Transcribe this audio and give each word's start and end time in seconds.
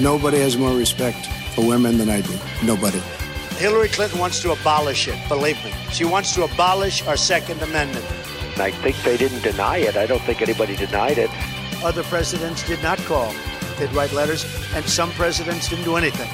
Nobody 0.00 0.38
has 0.40 0.56
more 0.56 0.76
respect 0.76 1.26
for 1.54 1.66
women 1.66 1.98
than 1.98 2.10
I 2.10 2.20
do. 2.20 2.36
Nobody. 2.64 2.98
Hillary 3.58 3.88
Clinton 3.88 4.18
wants 4.18 4.42
to 4.42 4.50
abolish 4.50 5.06
it, 5.06 5.16
believe 5.28 5.62
me. 5.64 5.72
She 5.92 6.04
wants 6.04 6.34
to 6.34 6.42
abolish 6.42 7.06
our 7.06 7.16
Second 7.16 7.62
Amendment. 7.62 8.04
I 8.58 8.72
think 8.72 8.96
they 9.04 9.16
didn't 9.16 9.42
deny 9.42 9.76
it. 9.76 9.96
I 9.96 10.06
don't 10.06 10.22
think 10.22 10.42
anybody 10.42 10.74
denied 10.74 11.18
it. 11.18 11.30
Other 11.84 12.02
presidents 12.02 12.66
did 12.66 12.82
not 12.82 12.98
call. 13.00 13.32
They'd 13.78 13.92
write 13.92 14.12
letters, 14.12 14.44
and 14.74 14.84
some 14.84 15.12
presidents 15.12 15.68
didn't 15.68 15.84
do 15.84 15.96
anything. 15.96 16.28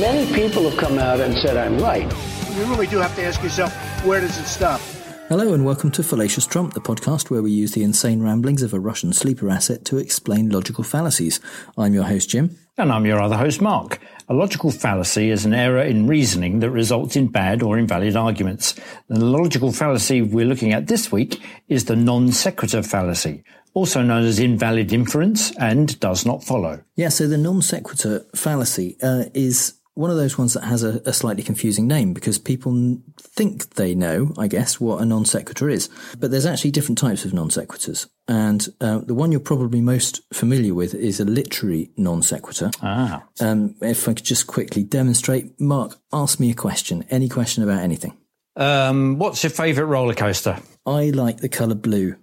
Many 0.00 0.32
people 0.34 0.68
have 0.68 0.78
come 0.78 0.98
out 0.98 1.20
and 1.20 1.36
said 1.38 1.56
I'm 1.56 1.78
right. 1.78 2.10
You 2.56 2.64
really 2.64 2.88
do 2.88 2.98
have 2.98 3.14
to 3.16 3.24
ask 3.24 3.40
yourself, 3.42 3.72
where 4.04 4.20
does 4.20 4.36
it 4.36 4.46
stop? 4.46 4.80
Hello 5.28 5.54
and 5.54 5.64
welcome 5.64 5.90
to 5.90 6.04
Fallacious 6.04 6.46
Trump, 6.46 6.74
the 6.74 6.80
podcast 6.80 7.30
where 7.30 7.42
we 7.42 7.50
use 7.50 7.72
the 7.72 7.82
insane 7.82 8.22
ramblings 8.22 8.62
of 8.62 8.72
a 8.72 8.78
Russian 8.78 9.12
sleeper 9.12 9.50
asset 9.50 9.84
to 9.86 9.98
explain 9.98 10.50
logical 10.50 10.84
fallacies. 10.84 11.40
I'm 11.76 11.94
your 11.94 12.04
host, 12.04 12.30
Jim. 12.30 12.56
And 12.78 12.92
I'm 12.92 13.06
your 13.06 13.20
other 13.20 13.36
host, 13.36 13.60
Mark. 13.60 13.98
A 14.28 14.34
logical 14.34 14.70
fallacy 14.70 15.30
is 15.30 15.44
an 15.44 15.52
error 15.52 15.82
in 15.82 16.06
reasoning 16.06 16.60
that 16.60 16.70
results 16.70 17.16
in 17.16 17.26
bad 17.26 17.60
or 17.60 17.76
invalid 17.76 18.14
arguments. 18.14 18.76
The 19.08 19.24
logical 19.24 19.72
fallacy 19.72 20.22
we're 20.22 20.46
looking 20.46 20.72
at 20.72 20.86
this 20.86 21.10
week 21.10 21.42
is 21.66 21.86
the 21.86 21.96
non 21.96 22.30
sequitur 22.30 22.84
fallacy, 22.84 23.42
also 23.74 24.02
known 24.02 24.22
as 24.26 24.38
invalid 24.38 24.92
inference 24.92 25.50
and 25.56 25.98
does 25.98 26.24
not 26.24 26.44
follow. 26.44 26.84
Yeah, 26.94 27.08
so 27.08 27.26
the 27.26 27.36
non 27.36 27.62
sequitur 27.62 28.24
fallacy 28.36 28.96
uh, 29.02 29.24
is 29.34 29.74
one 29.96 30.10
of 30.10 30.16
those 30.16 30.36
ones 30.36 30.52
that 30.52 30.64
has 30.64 30.82
a, 30.82 31.00
a 31.06 31.12
slightly 31.12 31.42
confusing 31.42 31.88
name 31.88 32.12
because 32.12 32.38
people 32.38 32.98
think 33.18 33.74
they 33.76 33.94
know, 33.94 34.34
I 34.36 34.46
guess, 34.46 34.78
what 34.78 35.00
a 35.00 35.06
non 35.06 35.24
sequitur 35.24 35.70
is. 35.70 35.88
But 36.18 36.30
there's 36.30 36.44
actually 36.44 36.70
different 36.70 36.98
types 36.98 37.24
of 37.24 37.32
non 37.32 37.48
sequiturs. 37.48 38.06
And 38.28 38.68
uh, 38.80 38.98
the 38.98 39.14
one 39.14 39.32
you're 39.32 39.40
probably 39.40 39.80
most 39.80 40.20
familiar 40.34 40.74
with 40.74 40.94
is 40.94 41.18
a 41.18 41.24
literary 41.24 41.90
non 41.96 42.22
sequitur. 42.22 42.70
Ah. 42.82 43.24
Um, 43.40 43.74
if 43.80 44.06
I 44.06 44.12
could 44.12 44.24
just 44.24 44.46
quickly 44.46 44.84
demonstrate, 44.84 45.58
Mark, 45.58 45.98
ask 46.12 46.38
me 46.38 46.50
a 46.50 46.54
question, 46.54 47.06
any 47.10 47.30
question 47.30 47.64
about 47.64 47.80
anything. 47.80 48.18
Um, 48.54 49.18
what's 49.18 49.42
your 49.42 49.50
favourite 49.50 49.88
roller 49.88 50.14
coaster? 50.14 50.58
I 50.84 51.10
like 51.10 51.38
the 51.38 51.48
colour 51.48 51.74
blue. 51.74 52.16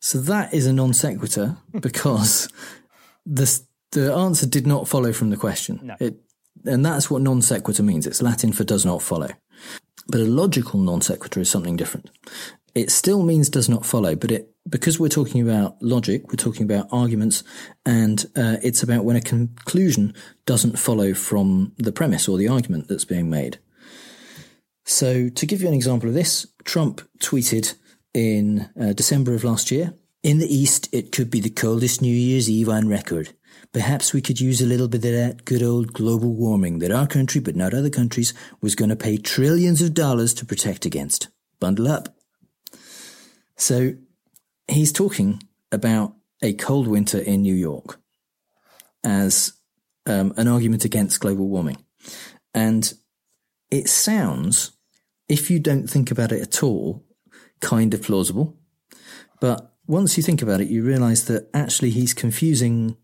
So 0.00 0.18
that 0.20 0.54
is 0.54 0.66
a 0.66 0.72
non 0.72 0.94
sequitur 0.94 1.58
because 1.80 2.48
the 3.26 3.60
the 3.92 4.12
answer 4.12 4.46
did 4.46 4.66
not 4.66 4.88
follow 4.88 5.12
from 5.12 5.30
the 5.30 5.36
question. 5.36 5.80
No. 5.82 5.96
It, 6.00 6.16
and 6.64 6.84
that's 6.84 7.10
what 7.10 7.22
non 7.22 7.42
sequitur 7.42 7.82
means. 7.82 8.06
It's 8.06 8.22
Latin 8.22 8.52
for 8.52 8.64
does 8.64 8.84
not 8.84 9.02
follow. 9.02 9.30
But 10.08 10.20
a 10.20 10.24
logical 10.24 10.80
non 10.80 11.00
sequitur 11.00 11.40
is 11.40 11.50
something 11.50 11.76
different. 11.76 12.10
It 12.74 12.90
still 12.90 13.22
means 13.22 13.48
does 13.48 13.68
not 13.68 13.86
follow, 13.86 14.14
but 14.14 14.30
it 14.30 14.54
because 14.68 15.00
we're 15.00 15.08
talking 15.08 15.40
about 15.40 15.80
logic, 15.82 16.28
we're 16.28 16.36
talking 16.36 16.64
about 16.64 16.88
arguments, 16.92 17.42
and 17.86 18.26
uh, 18.36 18.56
it's 18.62 18.82
about 18.82 19.04
when 19.04 19.16
a 19.16 19.20
conclusion 19.20 20.14
doesn't 20.46 20.78
follow 20.78 21.14
from 21.14 21.72
the 21.78 21.92
premise 21.92 22.28
or 22.28 22.36
the 22.36 22.48
argument 22.48 22.88
that's 22.88 23.04
being 23.04 23.30
made. 23.30 23.58
So, 24.84 25.28
to 25.28 25.46
give 25.46 25.62
you 25.62 25.68
an 25.68 25.74
example 25.74 26.08
of 26.08 26.14
this, 26.14 26.46
Trump 26.64 27.02
tweeted 27.18 27.74
in 28.14 28.70
uh, 28.80 28.92
December 28.92 29.34
of 29.34 29.44
last 29.44 29.70
year 29.70 29.94
In 30.22 30.38
the 30.38 30.52
East, 30.52 30.88
it 30.92 31.12
could 31.12 31.30
be 31.30 31.40
the 31.40 31.50
coldest 31.50 32.02
New 32.02 32.14
Year's 32.14 32.48
Eve 32.48 32.68
on 32.68 32.88
record. 32.88 33.30
Perhaps 33.72 34.12
we 34.12 34.22
could 34.22 34.40
use 34.40 34.60
a 34.60 34.66
little 34.66 34.88
bit 34.88 35.04
of 35.04 35.12
that 35.12 35.44
good 35.44 35.62
old 35.62 35.92
global 35.92 36.34
warming 36.34 36.78
that 36.78 36.90
our 36.90 37.06
country, 37.06 37.40
but 37.40 37.56
not 37.56 37.74
other 37.74 37.90
countries, 37.90 38.32
was 38.60 38.74
going 38.74 38.88
to 38.88 38.96
pay 38.96 39.18
trillions 39.18 39.82
of 39.82 39.94
dollars 39.94 40.32
to 40.34 40.46
protect 40.46 40.86
against. 40.86 41.28
Bundle 41.60 41.88
up. 41.88 42.16
So, 43.56 43.94
he's 44.68 44.92
talking 44.92 45.42
about 45.72 46.14
a 46.42 46.52
cold 46.54 46.86
winter 46.86 47.18
in 47.18 47.42
New 47.42 47.54
York 47.54 48.00
as 49.04 49.52
um, 50.06 50.32
an 50.36 50.48
argument 50.48 50.84
against 50.84 51.20
global 51.20 51.48
warming. 51.48 51.84
And 52.54 52.92
it 53.70 53.88
sounds, 53.88 54.72
if 55.28 55.50
you 55.50 55.58
don't 55.58 55.88
think 55.88 56.10
about 56.10 56.32
it 56.32 56.40
at 56.40 56.62
all, 56.62 57.04
kind 57.60 57.92
of 57.92 58.02
plausible. 58.02 58.56
But 59.40 59.74
once 59.86 60.16
you 60.16 60.22
think 60.22 60.42
about 60.42 60.60
it, 60.60 60.68
you 60.68 60.82
realize 60.82 61.26
that 61.26 61.48
actually 61.52 61.90
he's 61.90 62.14
confusing 62.14 62.96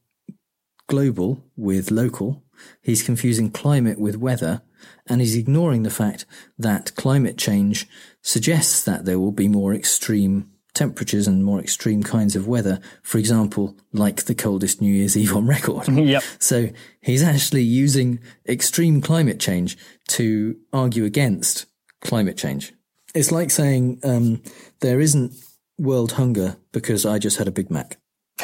global 0.87 1.45
with 1.57 1.91
local. 1.91 2.43
He's 2.83 3.03
confusing 3.03 3.51
climate 3.51 3.99
with 3.99 4.17
weather. 4.17 4.63
And 5.07 5.21
he's 5.21 5.37
ignoring 5.37 5.83
the 5.83 5.91
fact 5.91 6.27
that 6.59 6.95
climate 6.95 7.39
change 7.39 7.89
suggests 8.23 8.83
that 8.85 9.05
there 9.05 9.19
will 9.19 9.33
be 9.33 9.49
more 9.49 9.75
extreme 9.75 10.51
temperatures 10.75 11.27
and 11.27 11.45
more 11.45 11.61
extreme 11.61 12.03
kinds 12.03 12.37
of 12.37 12.49
weather. 12.49 12.81
For 13.03 13.19
example, 13.19 13.77
like 13.93 14.25
the 14.25 14.35
coldest 14.35 14.81
New 14.81 14.93
Year's 14.93 15.17
Eve 15.17 15.35
on 15.35 15.47
record. 15.47 15.89
Yep. 16.05 16.23
So 16.39 16.69
he's 17.01 17.23
actually 17.23 17.63
using 17.63 18.19
extreme 18.47 19.01
climate 19.01 19.41
change 19.41 19.79
to 20.09 20.57
argue 20.73 21.05
against 21.05 21.67
climate 22.03 22.37
change. 22.37 22.75
It's 23.15 23.33
like 23.33 23.51
saying 23.51 24.01
um, 24.03 24.43
there 24.81 25.01
isn't 25.01 25.35
world 25.79 26.13
hunger 26.13 26.57
because 26.73 27.07
I 27.07 27.19
just 27.19 27.39
had 27.39 27.49
a 27.49 27.53
Big 27.53 27.71
Mac. 27.71 27.99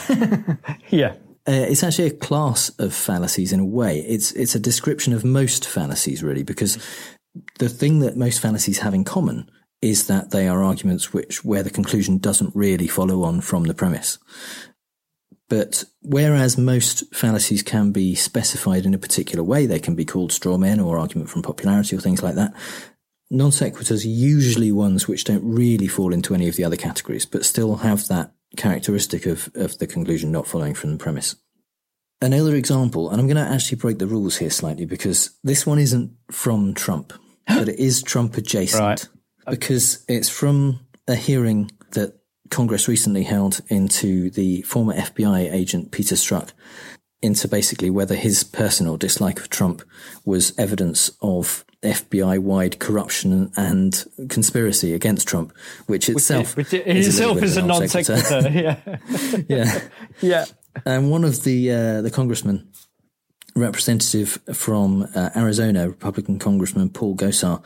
Yeah. 0.89 1.15
Uh, 1.51 1.67
it's 1.69 1.83
actually 1.83 2.07
a 2.07 2.13
class 2.13 2.69
of 2.79 2.95
fallacies 2.95 3.53
in 3.53 3.59
a 3.59 3.65
way. 3.65 3.99
It's 4.03 4.31
it's 4.33 4.55
a 4.55 4.61
description 4.61 5.13
of 5.13 5.25
most 5.25 5.67
fallacies, 5.67 6.23
really, 6.23 6.45
because 6.45 6.79
the 7.59 7.69
thing 7.69 7.99
that 8.01 8.17
most 8.17 8.39
fallacies 8.39 8.79
have 8.79 8.95
in 8.95 9.03
common 9.03 9.51
is 9.83 10.07
that 10.07 10.31
they 10.31 10.47
are 10.47 10.63
arguments 10.63 11.13
which 11.13 11.45
where 11.45 11.65
the 11.65 11.71
conclusion 11.71 12.19
doesn't 12.19 12.55
really 12.55 12.87
follow 12.87 13.25
on 13.25 13.41
from 13.41 13.65
the 13.65 13.75
premise. 13.75 14.19
But 15.49 15.87
whereas 16.03 16.57
most 16.57 17.13
fallacies 17.13 17.65
can 17.65 17.91
be 17.91 18.15
specified 18.15 18.87
in 18.87 18.95
a 18.95 18.99
particular 18.99 19.43
way, 19.43 19.67
they 19.67 19.81
can 19.81 19.97
be 19.97 20.05
called 20.05 20.31
straw 20.31 20.57
men 20.57 20.79
or 20.79 20.99
argument 20.99 21.31
from 21.31 21.43
popularity 21.43 21.97
or 21.97 22.01
things 22.01 22.23
like 22.23 22.37
that. 22.37 22.55
Non 23.29 23.51
sequiturs 23.51 24.05
usually 24.07 24.71
ones 24.71 25.09
which 25.09 25.25
don't 25.25 25.43
really 25.43 25.89
fall 25.89 26.13
into 26.13 26.33
any 26.33 26.47
of 26.47 26.55
the 26.55 26.63
other 26.63 26.77
categories, 26.77 27.27
but 27.27 27.45
still 27.45 27.77
have 27.77 28.07
that 28.07 28.35
characteristic 28.61 29.27
of, 29.27 29.51
of 29.55 29.79
the 29.79 29.87
conclusion 29.87 30.31
not 30.31 30.47
following 30.47 30.75
from 30.75 30.93
the 30.93 30.99
premise. 30.99 31.37
Another 32.23 32.55
example, 32.55 33.11
and 33.11 33.19
I'm 33.19 33.27
going 33.27 33.45
to 33.45 33.53
actually 33.53 33.79
break 33.79 33.99
the 33.99 34.07
rules 34.07 34.37
here 34.37 34.51
slightly 34.51 34.85
because 34.85 35.31
this 35.43 35.67
one 35.67 35.79
isn't 35.79 36.13
from 36.31 36.75
Trump, 36.75 37.13
but 37.49 37.69
it 37.69 37.79
is 37.79 38.03
Trump 38.03 38.37
adjacent. 38.37 38.81
Right. 38.81 39.09
Because 39.49 40.05
it's 40.07 40.29
from 40.29 40.81
a 41.09 41.15
hearing 41.15 41.71
that 41.93 42.21
Congress 42.51 42.89
recently 42.89 43.23
held 43.23 43.61
into 43.69 44.31
the 44.31 44.63
former 44.63 44.95
FBI 44.95 45.53
agent 45.53 45.93
Peter 45.93 46.15
Strzok 46.15 46.51
into 47.23 47.49
basically 47.49 47.91
whether 47.91 48.15
his 48.15 48.45
personal 48.45 48.97
dislike 48.97 49.41
of 49.41 49.49
Trump 49.49 49.83
was 50.25 50.59
evidence 50.59 51.11
of 51.23 51.65
FBI 51.83 52.39
wide 52.39 52.79
corruption 52.79 53.51
and 53.57 54.05
conspiracy 54.29 54.93
against 54.93 55.27
Trump, 55.27 55.53
which 55.87 56.09
itself 56.09 56.57
Which 56.57 56.75
in 56.75 56.97
is 56.97 57.09
itself 57.09 57.37
little 57.37 57.41
bit 57.41 57.45
is 57.45 57.57
a 57.57 57.63
non 57.63 57.89
sequitur. 57.89 58.17
sequitur. 58.19 58.51
Yeah. 58.61 59.41
yeah. 59.49 59.81
yeah. 60.21 60.45
And 60.85 61.11
one 61.11 61.25
of 61.25 61.45
the 61.45 61.71
uh, 61.73 62.03
the 62.03 62.11
congressmen, 62.11 62.69
representative 63.57 64.39
from 64.53 65.07
uh, 65.15 65.31
Arizona, 65.37 65.89
Republican 65.89 66.39
Congressman 66.39 66.91
Paul 66.91 67.17
Gosar, 67.17 67.63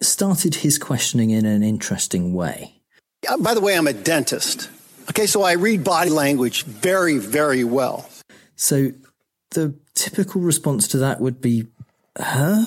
started 0.00 0.56
his 0.56 0.78
questioning 0.78 1.30
in 1.30 1.44
an 1.44 1.62
interesting 1.62 2.32
way. 2.32 2.80
Uh, 3.28 3.36
By 3.36 3.54
the 3.54 3.60
way, 3.60 3.76
I'm 3.76 3.86
a 3.86 3.92
dentist. 3.92 4.70
Okay, 5.10 5.26
so 5.26 5.42
I 5.42 5.52
read 5.52 5.82
body 5.84 6.10
language 6.10 6.62
very, 6.64 7.18
very 7.18 7.64
well. 7.64 8.08
So 8.54 8.92
the 9.50 9.74
typical 9.94 10.40
response 10.40 10.86
to 10.88 10.98
that 10.98 11.20
would 11.20 11.40
be, 11.40 11.66
"Huh? 12.16 12.66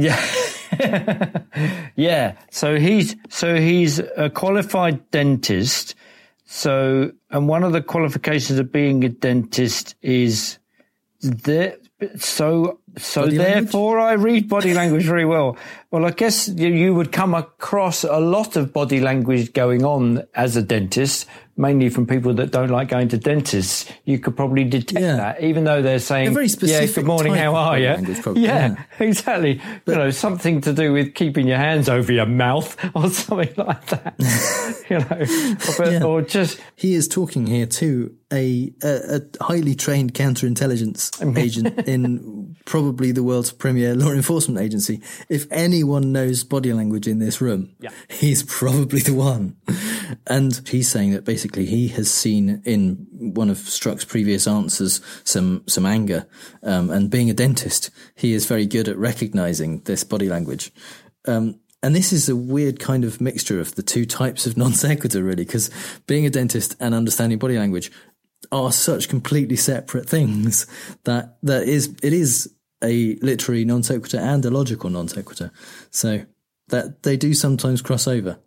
Yeah. 0.00 1.42
yeah. 1.96 2.36
So 2.50 2.78
he's 2.78 3.16
so 3.28 3.56
he's 3.56 3.98
a 3.98 4.30
qualified 4.30 5.10
dentist. 5.10 5.94
So 6.46 7.12
and 7.30 7.48
one 7.48 7.62
of 7.62 7.72
the 7.72 7.82
qualifications 7.82 8.58
of 8.58 8.72
being 8.72 9.04
a 9.04 9.08
dentist 9.08 9.94
is 10.02 10.58
that 11.20 11.80
so 12.16 12.79
so 12.98 13.22
Body 13.22 13.38
language? 13.38 13.64
therefore 13.64 13.98
I 14.00 14.12
read 14.14 14.48
body 14.48 14.74
language 14.74 15.04
very 15.04 15.24
well. 15.24 15.56
Well, 15.90 16.04
I 16.06 16.10
guess 16.12 16.48
you, 16.48 16.68
you 16.68 16.94
would 16.94 17.10
come 17.12 17.34
across 17.34 18.04
a 18.04 18.18
lot 18.20 18.56
of 18.56 18.72
body 18.72 19.00
language 19.00 19.52
going 19.52 19.84
on 19.84 20.22
as 20.36 20.56
a 20.56 20.62
dentist, 20.62 21.26
mainly 21.56 21.88
from 21.88 22.06
people 22.06 22.32
that 22.34 22.52
don't 22.52 22.68
like 22.70 22.88
going 22.88 23.08
to 23.08 23.18
dentists. 23.18 23.90
You 24.04 24.20
could 24.20 24.36
probably 24.36 24.62
detect 24.62 25.00
Yeah. 25.00 25.16
that, 25.16 25.42
even 25.42 25.64
though 25.64 25.82
they're 25.82 25.98
saying, 25.98 26.32
"Yeah, 26.62 26.86
good 26.86 27.04
morning, 27.06 27.34
how 27.34 27.56
are 27.56 27.76
you?" 27.76 27.86
yeah, 27.86 28.32
yeah. 28.36 28.76
exactly. 29.00 29.60
you 29.86 29.94
know, 29.94 30.10
something 30.10 30.60
to 30.60 30.72
do 30.72 30.92
with 30.92 31.14
keeping 31.14 31.48
your 31.48 31.58
hands 31.58 31.88
over 31.88 32.12
your 32.12 32.26
mouth 32.26 32.76
or 32.94 33.10
something 33.10 33.52
like 33.56 33.86
that. 33.86 34.14
you 34.90 34.98
know, 35.00 35.84
or, 35.84 35.90
Yeah. 35.92 36.04
or 36.04 36.22
just 36.22 36.60
He 36.76 36.94
is 36.94 37.08
talking 37.08 37.46
here 37.48 37.66
to 37.66 38.14
a, 38.32 38.72
a, 38.84 39.16
a 39.16 39.44
highly 39.44 39.74
trained 39.74 40.14
counterintelligence 40.14 41.36
agent 41.36 41.80
in 41.88 42.39
probably 42.64 43.12
the 43.12 43.22
world's 43.22 43.52
premier 43.52 43.94
law 43.94 44.12
enforcement 44.12 44.60
agency. 44.60 45.00
If 45.28 45.46
anyone 45.50 46.12
knows 46.12 46.44
body 46.44 46.72
language 46.72 47.06
in 47.06 47.18
this 47.18 47.40
room, 47.40 47.70
Yeah. 47.80 47.90
he's 48.08 48.42
probably 48.42 49.00
the 49.00 49.14
one. 49.14 49.56
And 50.26 50.60
he's 50.68 50.88
saying 50.88 51.12
that 51.12 51.24
basically 51.24 51.66
he 51.66 51.88
has 51.88 52.10
seen 52.10 52.62
in 52.64 53.06
one 53.12 53.50
of 53.50 53.58
Strzok's 53.58 54.04
previous 54.04 54.46
answers 54.46 55.00
some 55.24 55.62
some 55.66 55.86
anger. 55.86 56.26
Um, 56.62 56.90
and 56.90 57.10
being 57.10 57.30
a 57.30 57.34
dentist, 57.34 57.90
he 58.14 58.32
is 58.32 58.46
very 58.46 58.66
good 58.66 58.88
at 58.88 58.96
recognizing 58.98 59.80
this 59.80 60.04
body 60.04 60.28
language. 60.28 60.72
Um, 61.26 61.60
and 61.82 61.96
this 61.96 62.12
is 62.12 62.28
a 62.28 62.36
weird 62.36 62.78
kind 62.78 63.04
of 63.04 63.20
mixture 63.22 63.58
of 63.58 63.74
the 63.74 63.82
two 63.82 64.04
types 64.04 64.46
of 64.46 64.56
non 64.56 64.72
sequitur, 64.74 65.22
really, 65.22 65.44
because 65.44 65.70
being 66.06 66.26
a 66.26 66.30
dentist 66.30 66.76
and 66.78 66.94
understanding 66.94 67.38
body 67.38 67.56
language 67.58 67.90
are 68.52 68.72
such 68.72 69.08
completely 69.08 69.56
separate 69.56 70.08
things 70.08 70.66
that 71.04 71.36
that 71.42 71.68
is 71.68 71.94
it 72.02 72.12
is 72.12 72.52
a 72.82 73.16
literary 73.16 73.64
non 73.64 73.82
sequitur 73.82 74.18
and 74.18 74.44
a 74.44 74.50
logical 74.50 74.90
non 74.90 75.08
sequitur. 75.08 75.50
So 75.90 76.24
that 76.68 77.02
they 77.02 77.16
do 77.16 77.34
sometimes 77.34 77.82
cross 77.82 78.06
over. 78.06 78.38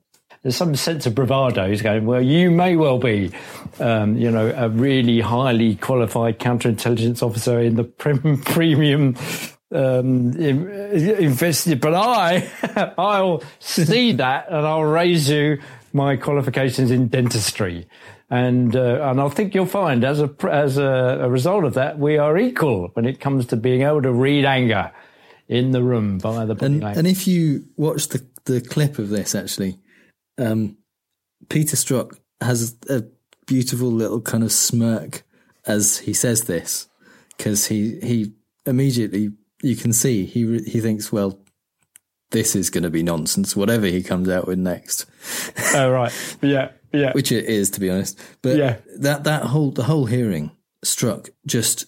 There's 0.41 0.57
some 0.57 0.75
sense 0.75 1.05
of 1.05 1.15
bravado. 1.15 1.69
He's 1.69 1.81
going, 1.81 2.05
well, 2.05 2.21
you 2.21 2.51
may 2.51 2.75
well 2.75 2.97
be, 2.97 3.31
um, 3.79 4.17
you 4.17 4.29
know, 4.29 4.53
a 4.55 4.67
really 4.67 5.21
highly 5.21 5.75
qualified 5.75 6.39
counterintelligence 6.39 7.23
officer 7.23 7.59
in 7.59 7.75
the 7.75 7.85
prim- 7.85 8.41
premium 8.45 9.15
um, 9.71 10.33
in- 10.33 10.69
invested, 10.69 11.79
but 11.79 11.93
I, 11.93 12.49
I'll 12.97 13.41
see 13.59 14.11
that 14.13 14.47
and 14.49 14.67
I'll 14.67 14.83
raise 14.83 15.29
you 15.29 15.59
my 15.93 16.17
qualifications 16.17 16.91
in 16.91 17.07
dentistry. 17.07 17.87
And, 18.33 18.75
uh, 18.75 19.11
and 19.11 19.21
I 19.21 19.29
think 19.29 19.53
you'll 19.53 19.67
find 19.67 20.03
as 20.03 20.19
a, 20.19 20.33
as 20.49 20.79
a, 20.79 21.19
a 21.21 21.29
result 21.29 21.65
of 21.65 21.75
that, 21.75 21.99
we 21.99 22.17
are 22.17 22.35
equal 22.35 22.89
when 22.93 23.05
it 23.05 23.19
comes 23.19 23.45
to 23.47 23.55
being 23.55 23.83
able 23.83 24.01
to 24.01 24.11
read 24.11 24.43
anger 24.43 24.91
in 25.47 25.69
the 25.69 25.83
room 25.83 26.17
by 26.17 26.43
the 26.45 26.55
And 26.65 26.83
and 26.83 27.05
if 27.05 27.27
you 27.27 27.65
watch 27.77 28.07
the 28.07 28.25
the 28.45 28.59
clip 28.59 28.97
of 28.97 29.09
this, 29.09 29.35
actually, 29.35 29.77
um, 30.39 30.77
Peter 31.47 31.75
Strzok 31.75 32.17
has 32.41 32.75
a 32.89 33.03
beautiful 33.45 33.89
little 33.89 34.19
kind 34.19 34.43
of 34.43 34.51
smirk 34.51 35.23
as 35.67 35.99
he 35.99 36.13
says 36.13 36.45
this 36.45 36.87
because 37.37 37.67
he 37.67 37.99
he 37.99 38.33
immediately 38.65 39.29
you 39.61 39.75
can 39.75 39.93
see 39.93 40.25
he 40.25 40.59
he 40.61 40.79
thinks 40.79 41.11
well 41.11 41.39
this 42.31 42.55
is 42.55 42.69
going 42.69 42.83
to 42.83 42.89
be 42.89 43.03
nonsense 43.03 43.55
whatever 43.55 43.85
he 43.85 44.01
comes 44.01 44.27
out 44.27 44.47
with 44.47 44.57
next 44.57 45.05
oh, 45.75 45.91
right. 45.91 46.11
Yeah. 46.41 46.69
Yeah. 46.93 47.11
which 47.13 47.31
it 47.31 47.45
is 47.45 47.69
to 47.71 47.79
be 47.79 47.89
honest 47.89 48.19
but 48.41 48.57
Yeah. 48.57 48.77
that 48.99 49.23
that 49.23 49.43
whole 49.45 49.71
the 49.71 49.83
whole 49.83 50.05
hearing 50.05 50.51
Strzok 50.85 51.29
just 51.45 51.85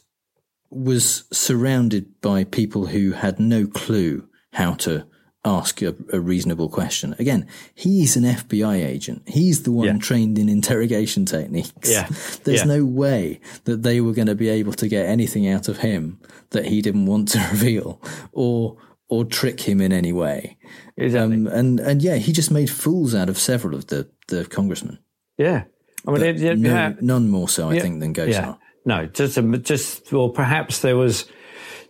was 0.69 1.25
surrounded 1.31 2.19
by 2.21 2.43
people 2.43 2.87
who 2.87 3.11
had 3.11 3.39
no 3.39 3.67
clue 3.67 4.27
how 4.53 4.73
to 4.73 5.05
ask 5.45 5.83
a, 5.83 5.93
a 6.11 6.19
reasonable 6.19 6.67
question 6.69 7.13
again 7.19 7.45
he's 7.75 8.17
an 8.17 8.23
fbi 8.23 8.83
agent 8.83 9.21
he's 9.27 9.61
the 9.61 9.71
one 9.71 9.85
Yeah. 9.85 9.97
trained 9.99 10.39
in 10.39 10.49
interrogation 10.49 11.23
techniques 11.25 11.91
Yeah. 11.91 12.07
there's 12.45 12.61
Yeah. 12.61 12.65
no 12.77 12.83
way 12.83 13.39
that 13.65 13.83
they 13.83 14.01
were 14.01 14.13
going 14.13 14.27
to 14.27 14.33
be 14.35 14.49
able 14.49 14.73
to 14.73 14.87
get 14.87 15.05
anything 15.05 15.47
out 15.47 15.67
of 15.69 15.77
him 15.79 16.19
that 16.49 16.65
he 16.65 16.81
didn't 16.81 17.05
want 17.05 17.27
to 17.29 17.39
reveal 17.51 18.01
or 18.31 18.77
or 19.09 19.23
trick 19.25 19.59
him 19.61 19.79
in 19.81 19.91
any 19.93 20.11
way 20.13 20.57
Exactly. 20.97 21.35
um, 21.35 21.47
and 21.47 21.79
and 21.79 22.01
yeah 22.01 22.15
he 22.15 22.31
just 22.31 22.51
made 22.51 22.69
fools 22.69 23.13
out 23.15 23.29
of 23.29 23.37
several 23.37 23.75
of 23.75 23.87
the 23.87 24.09
the 24.27 24.45
congressmen 24.45 24.99
yeah. 25.37 25.63
I 26.07 26.11
mean, 26.11 26.21
it, 26.21 26.41
it- 26.41 26.59
no, 26.59 26.69
yeah. 26.69 26.93
none 27.01 27.29
more 27.29 27.49
so, 27.49 27.69
I 27.69 27.73
Yeah. 27.73 27.81
think, 27.81 27.99
than 27.99 28.13
Gosar. 28.13 28.29
Yeah. 28.29 28.53
No, 28.85 29.05
just, 29.07 29.37
um, 29.39 29.59
just, 29.63 30.13
or 30.13 30.31
perhaps 30.31 30.79
there 30.81 30.95
was 30.95 31.25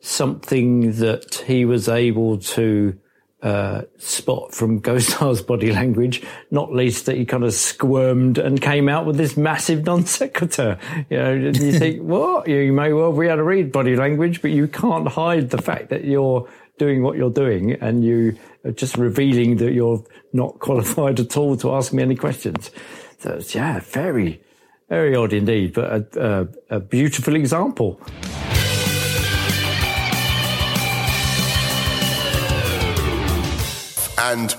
something 0.01 0.93
that 0.93 1.43
he 1.47 1.65
was 1.65 1.89
able 1.89 2.37
to, 2.37 2.97
uh, 3.43 3.81
spot 3.97 4.53
from 4.53 4.81
Gosar's 4.87 5.41
body 5.41 5.71
language, 5.71 6.23
not 6.49 6.73
least 6.73 7.05
that 7.05 7.17
he 7.17 7.25
kind 7.25 7.43
of 7.43 7.53
squirmed 7.53 8.37
and 8.37 8.61
came 8.61 8.87
out 8.89 9.05
with 9.05 9.17
this 9.17 9.35
massive 9.37 9.85
non 9.85 10.05
sequitur. 10.05 10.77
You 11.09 11.17
know, 11.17 11.31
and 11.33 11.57
you 11.57 11.73
think, 11.79 12.01
what? 12.01 12.47
You 12.47 12.71
may 12.73 12.93
well 12.93 13.11
be 13.11 13.27
able 13.27 13.37
to 13.37 13.43
read 13.43 13.71
body 13.71 13.95
language, 13.95 14.41
but 14.41 14.51
you 14.51 14.67
can't 14.67 15.07
hide 15.07 15.49
the 15.49 15.61
fact 15.61 15.89
that 15.89 16.05
you're 16.05 16.47
doing 16.77 17.03
what 17.03 17.17
you're 17.17 17.29
doing 17.29 17.73
and 17.73 18.03
you 18.03 18.37
are 18.63 18.71
just 18.71 18.97
revealing 18.97 19.57
that 19.57 19.73
you're 19.73 20.03
not 20.33 20.59
qualified 20.59 21.19
at 21.19 21.37
all 21.37 21.55
to 21.57 21.73
ask 21.73 21.93
me 21.93 22.03
any 22.03 22.15
questions. 22.15 22.71
So 23.19 23.33
it's, 23.33 23.55
yeah, 23.55 23.79
very, 23.79 24.41
very 24.89 25.15
odd 25.15 25.33
indeed, 25.33 25.73
but 25.73 26.17
a, 26.17 26.47
a, 26.69 26.75
a 26.77 26.79
beautiful 26.79 27.35
example. 27.35 27.99
And 34.17 34.55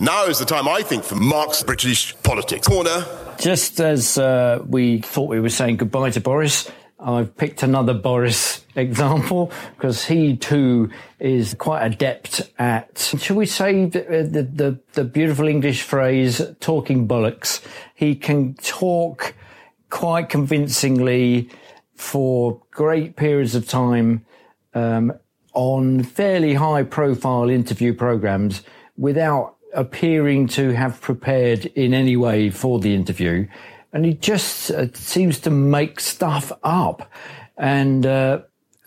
now 0.00 0.26
is 0.26 0.38
the 0.38 0.44
time, 0.44 0.66
I 0.66 0.82
think, 0.82 1.04
for 1.04 1.14
Mark's 1.14 1.62
British 1.62 2.16
politics 2.22 2.66
corner. 2.66 3.06
Just 3.38 3.80
as 3.80 4.18
uh, 4.18 4.62
we 4.66 4.98
thought 4.98 5.28
we 5.28 5.40
were 5.40 5.50
saying 5.50 5.76
goodbye 5.76 6.10
to 6.10 6.20
Boris, 6.20 6.70
I've 7.04 7.36
picked 7.36 7.62
another 7.62 7.92
Boris 7.92 8.64
example 8.74 9.52
because 9.76 10.06
he 10.06 10.36
too 10.36 10.90
is 11.20 11.54
quite 11.54 11.84
adept 11.84 12.50
at, 12.58 12.98
shall 12.98 13.36
we 13.36 13.44
say, 13.44 13.84
the, 13.84 14.46
the, 14.52 14.80
the, 14.94 15.04
beautiful 15.04 15.46
English 15.46 15.82
phrase, 15.82 16.40
talking 16.60 17.06
bollocks. 17.06 17.62
He 17.94 18.14
can 18.14 18.54
talk 18.54 19.34
quite 19.90 20.30
convincingly 20.30 21.50
for 21.94 22.60
great 22.70 23.16
periods 23.16 23.54
of 23.54 23.68
time 23.68 24.24
um, 24.72 25.12
on 25.52 26.02
fairly 26.02 26.54
high 26.54 26.82
profile 26.82 27.50
interview 27.50 27.92
programs 27.94 28.62
without 28.96 29.56
appearing 29.74 30.46
to 30.46 30.70
have 30.70 31.00
prepared 31.02 31.66
in 31.66 31.92
any 31.92 32.16
way 32.16 32.48
for 32.48 32.80
the 32.80 32.94
interview. 32.94 33.46
And 33.94 34.04
he 34.04 34.12
just 34.12 34.72
uh, 34.72 34.92
seems 34.92 35.38
to 35.40 35.50
make 35.50 36.00
stuff 36.00 36.52
up. 36.64 37.10
And, 37.56 38.04
uh, 38.04 38.40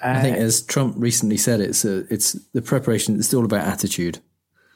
I 0.03 0.21
think, 0.21 0.37
as 0.37 0.61
Trump 0.61 0.95
recently 0.97 1.37
said, 1.37 1.61
it's 1.61 1.83
a, 1.85 1.99
it's 2.13 2.33
the 2.53 2.61
preparation. 2.61 3.15
It's 3.15 3.33
all 3.33 3.45
about 3.45 3.65
attitude. 3.65 4.19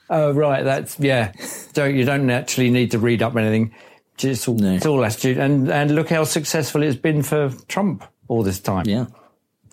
Oh, 0.09 0.31
right. 0.31 0.63
That's, 0.63 0.99
yeah. 0.99 1.33
So 1.73 1.85
you 1.85 2.05
don't 2.05 2.29
actually 2.29 2.71
need 2.71 2.91
to 2.91 2.99
read 2.99 3.21
up 3.21 3.35
anything. 3.35 3.75
Just 4.17 4.47
all, 4.47 4.55
No. 4.55 4.73
It's 4.73 4.85
all 4.85 5.03
attitude. 5.03 5.37
And, 5.37 5.69
and 5.69 5.93
look 5.93 6.09
how 6.09 6.23
successful 6.23 6.81
it's 6.81 6.95
been 6.95 7.23
for 7.23 7.51
Trump 7.67 8.03
all 8.27 8.41
this 8.41 8.59
time. 8.59 8.85
Yeah. 8.87 9.07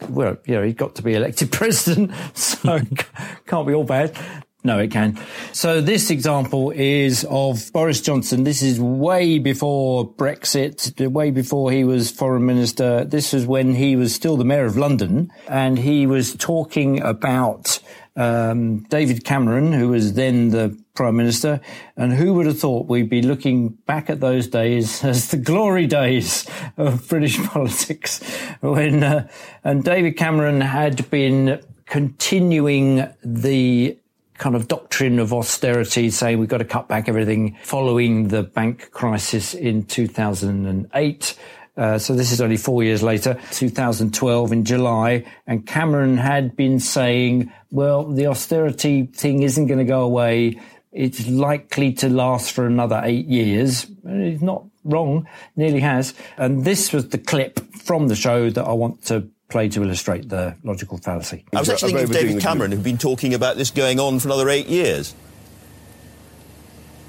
well, 0.09 0.37
you 0.45 0.57
know, 0.57 0.65
he 0.65 0.73
got 0.73 0.97
to 0.97 1.03
be 1.03 1.15
elected 1.15 1.53
president, 1.53 2.13
so 2.35 2.75
it 2.75 3.07
can't 3.47 3.67
be 3.67 3.75
all 3.75 3.85
bad. 3.85 4.17
No, 4.65 4.81
it 4.81 4.91
can. 4.91 5.17
So 5.53 5.81
this 5.81 6.11
example 6.11 6.73
is 6.73 7.25
of 7.31 7.73
Boris 7.73 8.01
Johnson. 8.01 8.43
This 8.43 8.61
is 8.61 8.81
way 8.81 9.39
before 9.39 10.09
Brexit, 10.09 11.09
way 11.13 11.31
before 11.31 11.71
he 11.71 11.85
was 11.85 12.11
foreign 12.11 12.45
minister. 12.45 13.05
This 13.05 13.33
was 13.33 13.47
when 13.47 13.77
he 13.77 13.95
was 13.95 14.13
still 14.13 14.37
the 14.37 14.45
mayor 14.45 14.65
of 14.65 14.77
London 14.77 15.31
and 15.47 15.79
he 15.79 16.09
was 16.09 16.35
talking 16.35 17.01
about 17.01 17.79
um, 18.17 18.81
David 18.89 19.25
Cameron, 19.25 19.73
who 19.73 19.91
was 19.91 20.15
then 20.15 20.51
the 20.51 20.77
prime 20.95 21.17
minister. 21.17 21.61
And 21.97 22.13
who 22.13 22.35
would 22.35 22.47
have 22.47 22.59
thought 22.59 22.89
we'd 22.89 23.09
be 23.09 23.23
looking 23.23 23.69
back 23.69 24.11
at 24.11 24.19
those 24.19 24.49
days 24.49 25.05
as 25.05 25.31
the 25.31 25.37
glory 25.37 25.87
days 25.87 26.51
of 26.77 27.09
British 27.09 27.41
politics 27.47 28.21
when, 28.61 29.05
uh, 29.05 29.29
and 29.63 29.85
David 29.85 30.17
Cameron 30.17 30.63
had 30.63 31.09
been 31.11 31.63
continuing 31.87 33.09
the 33.25 33.97
kind 34.39 34.57
of 34.57 34.69
doctrine 34.69 35.19
of 35.19 35.33
austerity, 35.33 36.11
saying 36.11 36.39
we've 36.39 36.49
got 36.49 36.59
to 36.59 36.65
cut 36.65 36.89
back 36.89 37.09
everything 37.09 37.57
following 37.63 38.29
the 38.29 38.43
bank 38.43 38.91
crisis 38.93 39.53
in 39.53 39.85
2008. 39.85 41.37
Uh, 41.77 41.99
so 41.99 42.15
this 42.15 42.33
is 42.33 42.41
only 42.41 42.57
four 42.57 42.83
years 42.83 43.03
later, 43.03 43.39
2012 43.53 44.53
in 44.53 44.65
July, 44.65 45.25
and 45.47 45.65
Cameron 45.67 46.17
had 46.17 46.57
been 46.57 46.81
saying, 46.81 47.53
well, 47.71 48.05
the 48.05 48.27
austerity 48.27 49.07
thing 49.07 49.43
isn't 49.43 49.67
going 49.67 49.79
to 49.79 49.85
go 49.85 50.03
away. 50.03 50.59
It's 50.91 51.29
likely 51.29 51.93
to 51.95 52.09
last 52.09 52.53
for 52.53 52.67
another 52.67 53.01
eight 53.05 53.27
years. 53.27 53.87
He's 54.05 54.43
not 54.43 54.65
wrong, 54.83 55.29
nearly 55.55 55.81
has. 55.81 56.15
And 56.37 56.65
this 56.65 56.93
was 56.93 57.11
the 57.11 57.19
clip 57.19 57.61
from 57.75 58.09
the 58.09 58.17
show 58.17 58.51
that 58.51 58.65
I 58.65 58.73
want 58.73 59.05
to 59.07 59.29
play 59.49 59.69
to 59.71 59.83
illustrate 59.83 60.29
the 60.29 60.57
logical 60.63 60.99
fallacy. 60.99 61.45
I 61.55 61.61
was 61.61 61.69
actually 61.69 61.93
thinking 61.93 62.05
of 62.05 62.13
David 62.13 62.43
Cameron, 62.43 62.73
who'd 62.73 62.83
been 62.83 62.99
talking 62.99 63.35
about 63.35 63.57
this 63.57 63.71
going 63.71 63.99
on 63.99 64.19
for 64.19 64.29
another 64.29 64.49
eight 64.49 64.67
years. 64.67 65.15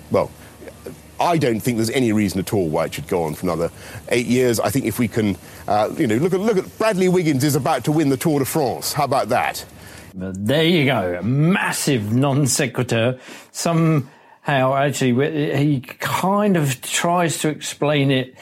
Well, 0.09 0.31
I 1.19 1.37
don't 1.37 1.59
think 1.59 1.77
there's 1.77 1.89
any 1.89 2.13
reason 2.13 2.39
at 2.39 2.53
all 2.53 2.69
why 2.69 2.85
it 2.85 2.93
should 2.93 3.07
go 3.07 3.23
on 3.23 3.35
for 3.35 3.45
another 3.45 3.71
eight 4.07 4.25
years. 4.25 4.59
I 4.59 4.69
think 4.69 4.85
if 4.85 4.99
we 4.99 5.07
can, 5.07 5.37
uh, 5.67 5.93
you 5.97 6.07
know, 6.07 6.15
look 6.15 6.33
at 6.33 6.39
look 6.39 6.57
at 6.57 6.77
Bradley 6.77 7.09
Wiggins 7.09 7.43
is 7.43 7.55
about 7.55 7.83
to 7.85 7.91
win 7.91 8.09
the 8.09 8.17
Tour 8.17 8.39
de 8.39 8.45
France. 8.45 8.93
How 8.93 9.03
about 9.03 9.29
that? 9.29 9.65
But 10.15 10.45
there 10.45 10.63
you 10.63 10.85
go, 10.85 11.17
a 11.19 11.23
massive 11.23 12.13
non 12.13 12.47
sequitur. 12.47 13.19
Somehow, 13.51 14.75
actually, 14.75 15.57
he 15.57 15.81
kind 15.81 16.55
of 16.55 16.81
tries 16.81 17.39
to 17.39 17.49
explain 17.49 18.11
it. 18.11 18.35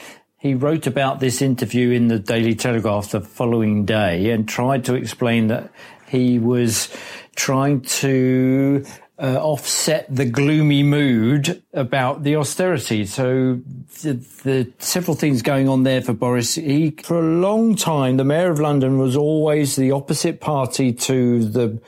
He 0.48 0.54
wrote 0.54 0.88
about 0.88 1.20
this 1.20 1.42
interview 1.42 1.90
in 1.90 2.08
the 2.08 2.20
Daily 2.20 2.56
Telegraph 2.56 3.12
the 3.12 3.20
following 3.20 3.84
day 3.84 4.32
and 4.32 4.48
tried 4.48 4.86
to 4.86 4.96
explain 4.96 5.48
that 5.48 5.70
he 6.08 6.40
was 6.40 6.88
trying 7.36 7.82
to 7.82 8.86
uh, 9.20 9.36
offset 9.42 10.06
the 10.10 10.24
gloomy 10.24 10.84
mood 10.84 11.62
about 11.74 12.24
the 12.24 12.38
austerity. 12.38 13.06
So 13.06 13.60
the, 14.04 14.14
the, 14.44 14.72
several 14.80 15.18
things 15.18 15.42
going 15.42 15.68
on 15.68 15.84
there 15.84 16.02
for 16.02 16.14
Boris. 16.14 16.56
He, 16.56 16.92
for 16.92 17.20
a 17.20 17.40
long 17.42 17.76
time, 17.76 18.16
the 18.16 18.24
mayor 18.24 18.50
of 18.50 18.62
London 18.62 19.00
was 19.00 19.18
always 19.18 19.76
the 19.76 19.92
opposite 19.92 20.40
party 20.40 20.94
to 20.94 21.44
the, 21.44 21.82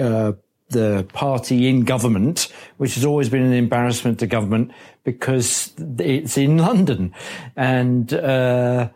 uh, 0.00 0.32
the 0.70 1.06
party 1.12 1.68
in 1.68 1.84
government, 1.84 2.50
which 2.78 2.94
has 2.94 3.04
always 3.04 3.28
been 3.28 3.42
an 3.42 3.52
embarrassment 3.52 4.18
to 4.20 4.26
government 4.26 4.72
because 5.12 5.72
it's 5.98 6.36
in 6.36 6.58
London. 6.58 7.14
And, 7.56 8.12
uh, 8.12 8.90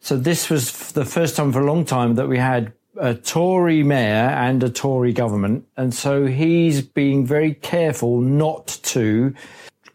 so 0.00 0.16
this 0.16 0.50
was 0.50 0.92
the 0.92 1.04
first 1.04 1.36
time 1.36 1.52
for 1.52 1.60
a 1.60 1.66
long 1.66 1.84
time 1.84 2.14
that 2.14 2.28
we 2.28 2.38
had 2.38 2.72
a 2.98 3.14
Tory 3.14 3.82
mayor 3.82 4.30
and 4.30 4.62
a 4.62 4.70
Tory 4.70 5.12
government. 5.12 5.66
And 5.76 5.92
so 5.92 6.26
he's 6.26 6.80
being 6.80 7.26
very 7.26 7.54
careful 7.54 8.20
not 8.20 8.78
to 8.84 9.34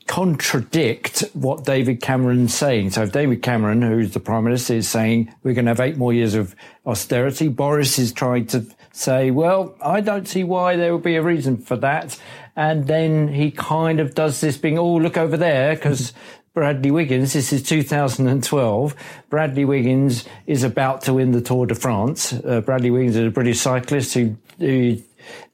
contradict 0.07 1.23
what 1.33 1.63
David 1.63 2.01
Cameron's 2.01 2.53
saying. 2.53 2.89
So 2.91 3.03
if 3.03 3.13
David 3.13 3.41
Cameron, 3.41 3.81
who's 3.81 4.11
the 4.11 4.19
prime 4.19 4.43
minister, 4.43 4.73
is 4.73 4.89
saying 4.89 5.33
we're 5.43 5.53
going 5.53 5.65
to 5.65 5.71
have 5.71 5.79
eight 5.79 5.97
more 5.97 6.11
years 6.11 6.35
of 6.35 6.55
austerity, 6.85 7.47
Boris 7.47 7.97
is 7.97 8.11
trying 8.11 8.47
to 8.47 8.65
say, 8.91 9.31
well, 9.31 9.75
I 9.81 10.01
don't 10.01 10.27
see 10.27 10.43
why 10.43 10.75
there 10.75 10.91
would 10.93 11.03
be 11.03 11.15
a 11.15 11.21
reason 11.21 11.57
for 11.57 11.77
that. 11.77 12.19
And 12.55 12.87
then 12.87 13.29
he 13.29 13.51
kind 13.51 13.99
of 13.99 14.15
does 14.15 14.41
this 14.41 14.57
being, 14.57 14.77
oh, 14.77 14.95
look 14.95 15.17
over 15.17 15.37
there, 15.37 15.75
because 15.75 16.13
Bradley 16.53 16.91
Wiggins, 16.91 17.33
this 17.33 17.53
is 17.53 17.63
2012. 17.63 18.95
Bradley 19.29 19.65
Wiggins 19.65 20.25
is 20.47 20.63
about 20.63 21.01
to 21.03 21.13
win 21.13 21.31
the 21.31 21.41
Tour 21.41 21.65
de 21.65 21.75
France. 21.75 22.33
Uh, 22.33 22.61
Bradley 22.61 22.91
Wiggins 22.91 23.15
is 23.15 23.27
a 23.27 23.31
British 23.31 23.59
cyclist 23.59 24.13
who, 24.13 24.35
who 24.59 24.97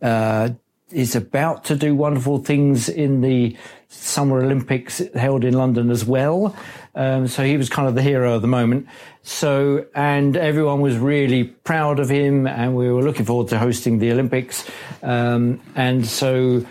uh, 0.02 0.50
is 0.92 1.16
about 1.16 1.66
to 1.66 1.76
do 1.76 1.94
wonderful 1.94 2.40
things 2.40 2.90
in 2.90 3.22
the 3.22 3.56
Summer 3.90 4.42
Olympics 4.42 5.02
held 5.16 5.44
in 5.44 5.54
London 5.54 5.92
as 5.92 6.04
well. 6.04 6.56
Um, 6.98 7.28
so 7.28 7.46
he 7.46 7.58
was 7.58 7.70
kind 7.70 7.88
of 7.88 7.94
the 7.94 8.02
hero 8.02 8.34
of 8.34 8.42
the 8.42 8.48
moment. 8.48 8.88
So, 9.22 9.86
and 9.94 10.36
everyone 10.36 10.82
was 10.82 10.98
really 10.98 11.44
proud 11.44 12.00
of 12.00 12.10
him 12.10 12.48
and 12.48 12.76
we 12.76 12.92
were 12.92 13.04
looking 13.04 13.26
forward 13.26 13.50
to 13.50 13.60
hosting 13.60 14.00
the 14.00 14.12
Olympics. 14.12 14.68
Um, 15.04 15.62
and 15.76 16.08
so, 16.08 16.66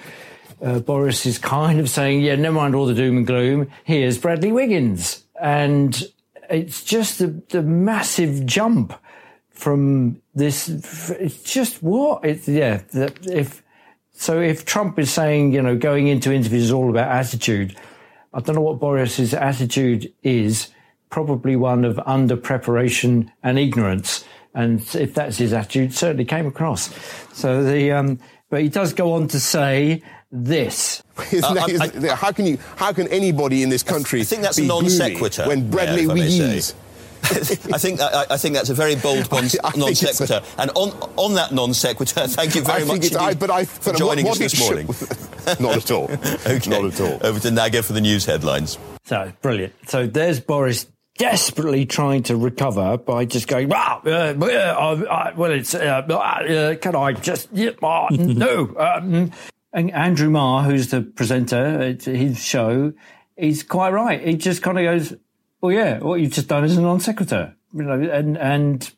uh, 0.61 0.80
Boris 0.80 1.26
is 1.26 1.38
kind 1.38 1.78
of 1.78 1.88
saying, 1.88 2.23
yeah, 2.23 2.35
never 2.35 2.56
mind 2.56 2.75
all 2.75 2.87
the 2.87 2.95
doom 2.95 3.18
and 3.18 3.26
gloom. 3.26 3.71
Here's 3.85 4.18
Bradley 4.18 4.50
Wiggins. 4.50 5.25
And 5.40 6.02
it's 6.50 6.83
just 6.83 7.21
the, 7.21 7.28
the 7.50 7.62
massive 7.62 8.45
jump 8.47 8.95
from 9.50 10.21
this. 10.35 10.68
It's 11.11 11.42
just 11.45 11.85
what? 11.85 12.25
It's, 12.25 12.49
yeah. 12.49 12.83
If, 12.92 13.62
so 14.12 14.40
if 14.40 14.64
Trump 14.64 14.99
is 14.99 15.12
saying, 15.12 15.52
you 15.52 15.62
know, 15.62 15.76
going 15.76 16.09
into 16.09 16.33
interviews 16.33 16.64
is 16.64 16.73
all 16.73 16.90
about 16.90 17.12
attitude, 17.12 17.76
I 18.37 18.40
don't 18.40 18.55
know 18.55 18.61
what 18.61 18.78
Boris's 18.78 19.33
attitude 19.33 20.12
is. 20.23 20.69
Probably 21.09 21.57
one 21.57 21.85
of 21.87 21.99
under 22.05 22.37
preparation 22.37 23.33
and 23.43 23.59
ignorance. 23.59 24.25
And 24.55 24.81
if 24.95 25.14
that's 25.14 25.38
his 25.38 25.55
attitude, 25.55 25.95
certainly 25.95 26.26
came 26.26 26.47
across. 26.47 26.93
So 27.33 27.64
the, 27.64 27.93
um, 27.93 28.19
but 28.50 28.61
he 28.61 28.69
does 28.69 28.93
go 28.93 29.12
on 29.14 29.28
to 29.28 29.40
say 29.40 30.02
this. 30.31 31.02
Uh, 31.43 31.66
I, 31.81 32.14
how 32.14 32.31
can 32.31 32.45
you? 32.45 32.59
How 32.76 32.93
can 32.93 33.09
anybody 33.09 33.62
in 33.62 33.71
this 33.71 33.83
country? 33.83 34.21
I 34.21 34.25
think 34.25 34.43
that's 34.43 34.59
be 34.59 34.64
a 34.64 34.69
non 34.69 34.88
sequitur. 34.90 35.47
When 35.47 35.71
Bradley 35.71 36.07
Wiggins. 36.07 36.75
I 37.75 37.78
think 37.78 38.00
I, 38.00 38.26
I, 38.30 38.37
think 38.37 38.54
that's 38.54 38.71
a 38.71 38.75
very 38.75 38.95
bold 38.95 39.30
non, 39.33 39.45
non 39.76 39.95
sequitur. 39.95 40.42
And 40.59 40.71
on 40.75 40.90
on 41.16 41.35
that 41.35 41.52
non 41.52 41.75
sequitur, 41.75 42.26
thank 42.28 42.54
you 42.54 42.62
very 42.62 42.85
much 42.85 43.14
I, 43.14 43.35
but 43.35 43.50
I, 43.50 43.64
for 43.64 43.92
joining 43.92 44.25
what, 44.26 44.38
what 44.38 44.47
us 44.47 44.52
this 44.52 44.61
morning. 44.61 44.87
Not 45.61 45.76
at 45.76 45.90
all. 45.90 46.04
okay. 46.11 46.71
Not 46.71 46.85
at 46.85 47.00
all. 47.00 47.18
Over 47.26 47.40
to 47.40 47.50
Naga 47.50 47.83
for 47.83 47.92
the 47.92 48.00
news 48.00 48.25
headlines. 48.25 48.78
So 49.04 49.33
brilliant. 49.42 49.75
So 49.88 50.06
there's 50.06 50.40
Boris 50.40 50.87
desperately 51.18 51.87
trying 51.87 52.23
to 52.25 52.37
recover 52.37 52.99
by 52.99 53.25
just 53.25 53.49
going, 53.49 53.73
ah, 53.73 54.00
uh, 54.04 54.09
uh, 54.09 55.33
well, 55.37 55.50
it's, 55.50 55.75
uh, 55.75 55.78
uh, 55.78 56.75
can 56.76 56.95
I 56.95 57.12
just, 57.12 57.49
yeah, 57.52 57.71
uh, 57.83 58.09
no. 58.11 58.75
Um, 58.78 59.33
and 59.73 59.90
Andrew 59.92 60.30
Marr, 60.30 60.62
who's 60.62 60.88
the 60.88 61.02
presenter 61.02 61.80
at 61.80 62.04
his 62.04 62.42
show, 62.42 62.92
he's 63.37 63.62
quite 63.62 63.90
right. 63.90 64.21
He 64.26 64.37
just 64.37 64.62
kind 64.62 64.78
of 64.78 64.85
goes, 64.85 65.14
"Well, 65.61 65.73
yeah, 65.73 65.99
what 65.99 66.21
you've 66.21 66.33
just 66.33 66.49
done 66.49 66.65
is 66.65 66.77
a 66.77 66.83
non 66.83 67.01
sequitur," 67.01 67.55
you 67.75 67.83
know, 67.83 68.01
and 68.01 68.37
and 68.39 68.91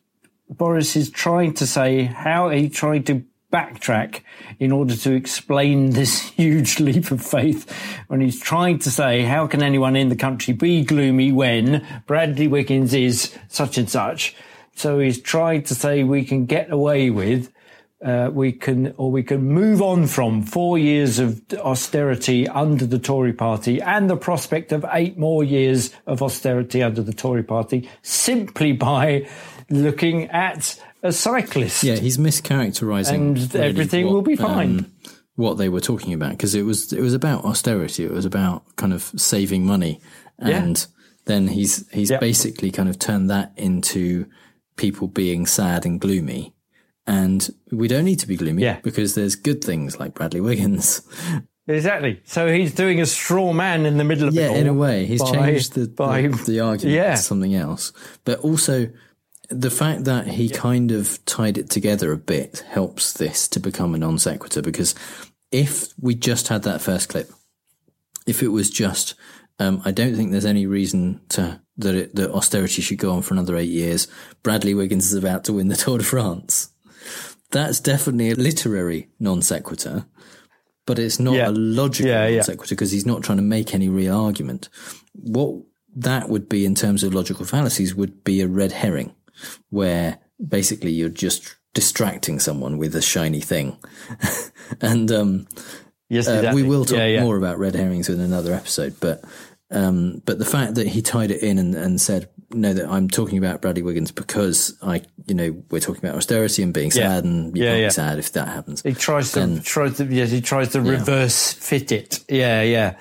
Boris 0.49 0.95
is 0.95 1.09
trying 1.09 1.53
to 1.55 1.67
say 1.67 2.03
how 2.03 2.49
he 2.49 2.69
tried 2.69 3.05
to 3.07 3.23
backtrack 3.51 4.21
in 4.59 4.71
order 4.71 4.95
to 4.95 5.13
explain 5.13 5.89
this 5.91 6.21
huge 6.21 6.79
leap 6.79 7.11
of 7.11 7.21
faith 7.21 7.69
when 8.07 8.21
he's 8.21 8.39
trying 8.39 8.79
to 8.79 8.91
say 8.91 9.23
how 9.23 9.47
can 9.47 9.63
anyone 9.63 9.95
in 9.95 10.09
the 10.09 10.15
country 10.15 10.53
be 10.53 10.83
gloomy 10.83 11.31
when 11.31 11.85
Bradley 12.05 12.47
Wiggins 12.47 12.93
is 12.93 13.35
such 13.47 13.77
and 13.77 13.89
such. 13.89 14.35
So 14.75 14.99
he's 14.99 15.19
trying 15.19 15.63
to 15.63 15.75
say 15.75 16.03
we 16.03 16.23
can 16.23 16.45
get 16.45 16.71
away 16.71 17.09
with 17.09 17.51
uh, 18.03 18.29
we 18.31 18.51
can, 18.51 18.93
or 18.97 19.11
we 19.11 19.23
can 19.23 19.41
move 19.41 19.81
on 19.81 20.07
from 20.07 20.41
four 20.41 20.77
years 20.77 21.19
of 21.19 21.41
austerity 21.53 22.47
under 22.47 22.85
the 22.85 22.99
Tory 22.99 23.33
party 23.33 23.81
and 23.81 24.09
the 24.09 24.15
prospect 24.15 24.71
of 24.71 24.85
eight 24.93 25.17
more 25.17 25.43
years 25.43 25.93
of 26.07 26.21
austerity 26.21 26.81
under 26.81 27.01
the 27.01 27.13
Tory 27.13 27.43
party 27.43 27.89
simply 28.01 28.71
by 28.71 29.27
looking 29.69 30.29
at 30.29 30.81
a 31.03 31.11
cyclist. 31.11 31.83
Yeah, 31.83 31.95
he's 31.95 32.17
mischaracterizing. 32.17 33.13
And 33.13 33.55
everything 33.55 34.05
what, 34.05 34.13
will 34.13 34.21
be 34.21 34.35
fine. 34.35 34.79
Um, 34.79 34.93
what 35.35 35.57
they 35.57 35.69
were 35.69 35.79
talking 35.79 36.13
about 36.13 36.31
because 36.31 36.53
it 36.53 36.63
was 36.63 36.91
it 36.91 37.01
was 37.01 37.13
about 37.13 37.45
austerity. 37.45 38.03
It 38.03 38.11
was 38.11 38.25
about 38.25 38.63
kind 38.75 38.91
of 38.91 39.03
saving 39.15 39.65
money, 39.65 40.01
and 40.37 40.77
yeah. 40.77 40.85
then 41.25 41.47
he's 41.47 41.89
he's 41.91 42.09
yep. 42.09 42.19
basically 42.19 42.71
kind 42.71 42.89
of 42.89 42.99
turned 42.99 43.29
that 43.29 43.53
into 43.55 44.25
people 44.75 45.07
being 45.07 45.45
sad 45.45 45.85
and 45.85 45.99
gloomy 45.99 46.53
and 47.09 47.49
we 47.71 47.87
don't 47.87 48.05
need 48.05 48.19
to 48.19 48.27
be 48.27 48.37
gloomy 48.37 48.61
yeah. 48.61 48.79
because 48.83 49.15
there's 49.15 49.35
good 49.35 49.63
things 49.63 49.99
like 49.99 50.13
Bradley 50.13 50.41
Wiggins. 50.41 51.01
Exactly. 51.67 52.19
So 52.25 52.51
he's 52.51 52.73
doing 52.73 52.99
a 52.99 53.05
straw 53.05 53.53
man 53.53 53.85
in 53.85 53.97
the 53.97 54.03
middle 54.03 54.27
of 54.27 54.33
yeah, 54.33 54.49
it. 54.49 54.51
Yeah, 54.53 54.57
in 54.57 54.67
a 54.67 54.73
way, 54.73 55.05
he's 55.05 55.21
by, 55.21 55.31
changed 55.31 55.73
the, 55.73 55.87
by, 55.87 56.23
the, 56.23 56.43
the 56.45 56.59
argument 56.61 56.95
yeah. 56.95 57.11
to 57.11 57.21
something 57.21 57.53
else. 57.53 57.93
But 58.25 58.39
also, 58.39 58.89
the 59.49 59.69
fact 59.69 60.05
that 60.05 60.27
he 60.27 60.45
yeah. 60.45 60.57
kind 60.57 60.91
of 60.91 61.23
tied 61.25 61.59
it 61.59 61.69
together 61.69 62.11
a 62.11 62.17
bit 62.17 62.63
helps 62.69 63.13
this 63.13 63.47
to 63.49 63.59
become 63.59 63.93
a 63.93 63.99
non 63.99 64.17
sequitur 64.17 64.63
because 64.63 64.95
if 65.51 65.93
we 65.99 66.15
just 66.15 66.47
had 66.47 66.63
that 66.63 66.81
first 66.81 67.09
clip, 67.09 67.31
if 68.25 68.41
it 68.41 68.49
was 68.49 68.71
just, 68.71 69.13
um, 69.59 69.81
I 69.85 69.91
don't 69.91 70.15
think 70.15 70.31
there's 70.31 70.45
any 70.45 70.65
reason 70.65 71.21
to 71.29 71.61
that 71.77 71.95
it, 71.95 72.15
that 72.15 72.31
austerity 72.31 72.81
should 72.81 72.97
go 72.97 73.13
on 73.13 73.21
for 73.21 73.33
another 73.33 73.55
eight 73.57 73.69
years. 73.69 74.07
Bradley 74.43 74.73
Wiggins 74.73 75.05
is 75.05 75.13
about 75.13 75.43
to 75.45 75.53
win 75.53 75.67
the 75.67 75.75
Tour 75.75 75.99
de 75.99 76.03
France 76.03 76.69
that's 77.51 77.79
definitely 77.79 78.31
a 78.31 78.35
literary 78.35 79.09
non 79.19 79.41
sequitur, 79.41 80.05
but 80.85 80.99
it's 80.99 81.19
not 81.19 81.35
yeah. 81.35 81.49
a 81.49 81.51
logical 81.51 82.11
yeah, 82.11 82.29
non 82.29 82.43
sequitur 82.43 82.75
because 82.75 82.91
he's 82.91 83.05
not 83.05 83.23
trying 83.23 83.37
to 83.37 83.43
make 83.43 83.73
any 83.73 83.89
real 83.89 84.15
argument. 84.15 84.69
What 85.13 85.63
that 85.95 86.29
would 86.29 86.47
be 86.47 86.65
in 86.65 86.75
terms 86.75 87.03
of 87.03 87.13
logical 87.13 87.45
fallacies 87.45 87.95
would 87.95 88.23
be 88.23 88.41
a 88.41 88.47
red 88.47 88.71
herring, 88.71 89.13
where 89.69 90.19
basically 90.45 90.91
you're 90.91 91.09
just 91.09 91.55
distracting 91.73 92.39
someone 92.39 92.77
with 92.77 92.95
a 92.95 93.01
shiny 93.01 93.41
thing. 93.41 93.77
and 94.81 95.11
um, 95.11 95.47
yes, 96.09 96.27
exactly. 96.27 96.47
uh, 96.49 96.55
we 96.55 96.63
will 96.63 96.85
talk 96.85 97.21
more 97.21 97.37
about 97.37 97.59
red 97.59 97.75
herrings 97.75 98.09
in 98.09 98.19
another 98.19 98.53
episode, 98.53 98.95
but 98.99 99.23
um, 99.71 100.21
but 100.25 100.39
the 100.39 100.45
fact 100.45 100.75
that 100.75 100.87
he 100.87 101.01
tied 101.01 101.31
it 101.31 101.43
in 101.43 101.59
and, 101.59 101.75
and 101.75 102.01
said, 102.01 102.29
no, 102.51 102.73
that 102.73 102.89
I'm 102.89 103.07
talking 103.07 103.37
about 103.37 103.61
Bradley 103.61 103.83
Wiggins 103.83 104.11
because 104.11 104.75
I, 104.81 105.03
you 105.27 105.35
know, 105.35 105.63
we're 105.69 105.79
talking 105.79 106.03
about 106.03 106.17
austerity 106.17 106.63
and 106.63 106.73
being 106.73 106.89
sad 106.89 107.23
and 107.23 107.55
you 107.55 107.63
yeah, 107.63 107.69
can't 107.69 107.81
yeah. 107.81 107.87
be 107.87 107.91
sad 107.91 108.19
if 108.19 108.31
that 108.33 108.47
happens. 108.47 108.81
He 108.81 108.93
tries 108.93 109.31
then, 109.33 109.57
to, 109.57 109.61
tries 109.61 109.97
to, 109.97 110.05
yes, 110.05 110.31
he 110.31 110.41
tries 110.41 110.69
to 110.69 110.81
reverse 110.81 111.53
fit 111.53 111.91
it. 111.91 112.23
Yeah, 112.27 112.63
yeah. 112.63 112.97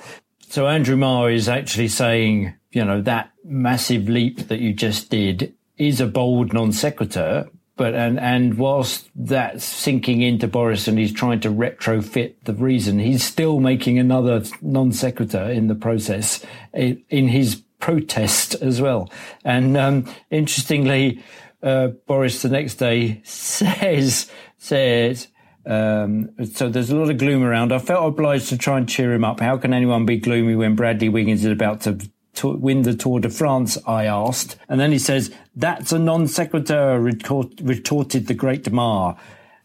So 0.50 0.66
Andrew 0.66 0.96
Marr 0.96 1.30
is 1.30 1.48
actually 1.48 1.88
saying, 1.88 2.54
you 2.72 2.84
know, 2.84 3.00
that 3.02 3.30
massive 3.44 4.08
leap 4.08 4.48
that 4.48 4.60
you 4.60 4.74
just 4.74 5.10
did 5.10 5.54
is 5.78 6.00
a 6.00 6.06
bold 6.06 6.52
non 6.52 6.72
sequitur, 6.72 7.48
but 7.78 7.94
and 7.94 8.18
and 8.18 8.58
whilst 8.58 9.08
that's 9.14 9.64
sinking 9.64 10.20
into 10.20 10.48
Boris 10.48 10.88
and 10.88 10.98
he's 10.98 11.12
trying 11.12 11.40
to 11.40 11.48
retrofit 11.48 12.34
the 12.44 12.52
reason, 12.52 12.98
he's 12.98 13.24
still 13.24 13.60
making 13.60 13.98
another 13.98 14.42
non 14.60 14.92
sequitur 14.92 15.44
in 15.44 15.68
the 15.68 15.74
process 15.74 16.44
in, 16.74 17.28
his 17.28 17.62
protest 17.78 18.56
as 18.56 18.82
well. 18.82 19.10
And 19.44 19.76
um, 19.76 20.12
interestingly, 20.30 21.22
uh, 21.62 21.88
Boris 22.06 22.42
the 22.42 22.48
next 22.50 22.74
day 22.74 23.22
says 23.24 24.30
says. 24.58 25.28
Um, 25.64 26.30
so 26.50 26.70
there's 26.70 26.90
a 26.90 26.96
lot 26.96 27.10
of 27.10 27.18
gloom 27.18 27.42
around. 27.42 27.72
I 27.72 27.78
felt 27.78 28.08
obliged 28.08 28.48
to 28.48 28.56
try 28.56 28.78
and 28.78 28.88
cheer 28.88 29.12
him 29.12 29.22
up. 29.22 29.38
How 29.38 29.58
can 29.58 29.74
anyone 29.74 30.06
be 30.06 30.16
gloomy 30.16 30.54
when 30.54 30.74
Bradley 30.74 31.10
Wiggins 31.10 31.44
is 31.44 31.52
about 31.52 31.82
to 31.82 31.98
to 32.38 32.52
win 32.52 32.82
the 32.82 32.94
Tour 32.94 33.20
de 33.20 33.28
France, 33.28 33.78
I 33.86 34.04
asked. 34.06 34.56
And 34.68 34.80
then 34.80 34.92
he 34.92 34.98
says, 34.98 35.30
that's 35.54 35.92
a 35.92 35.98
non 35.98 36.26
sequitur, 36.26 37.00
retorted 37.00 38.26
the 38.26 38.34
great 38.34 38.70
Marr, 38.70 39.16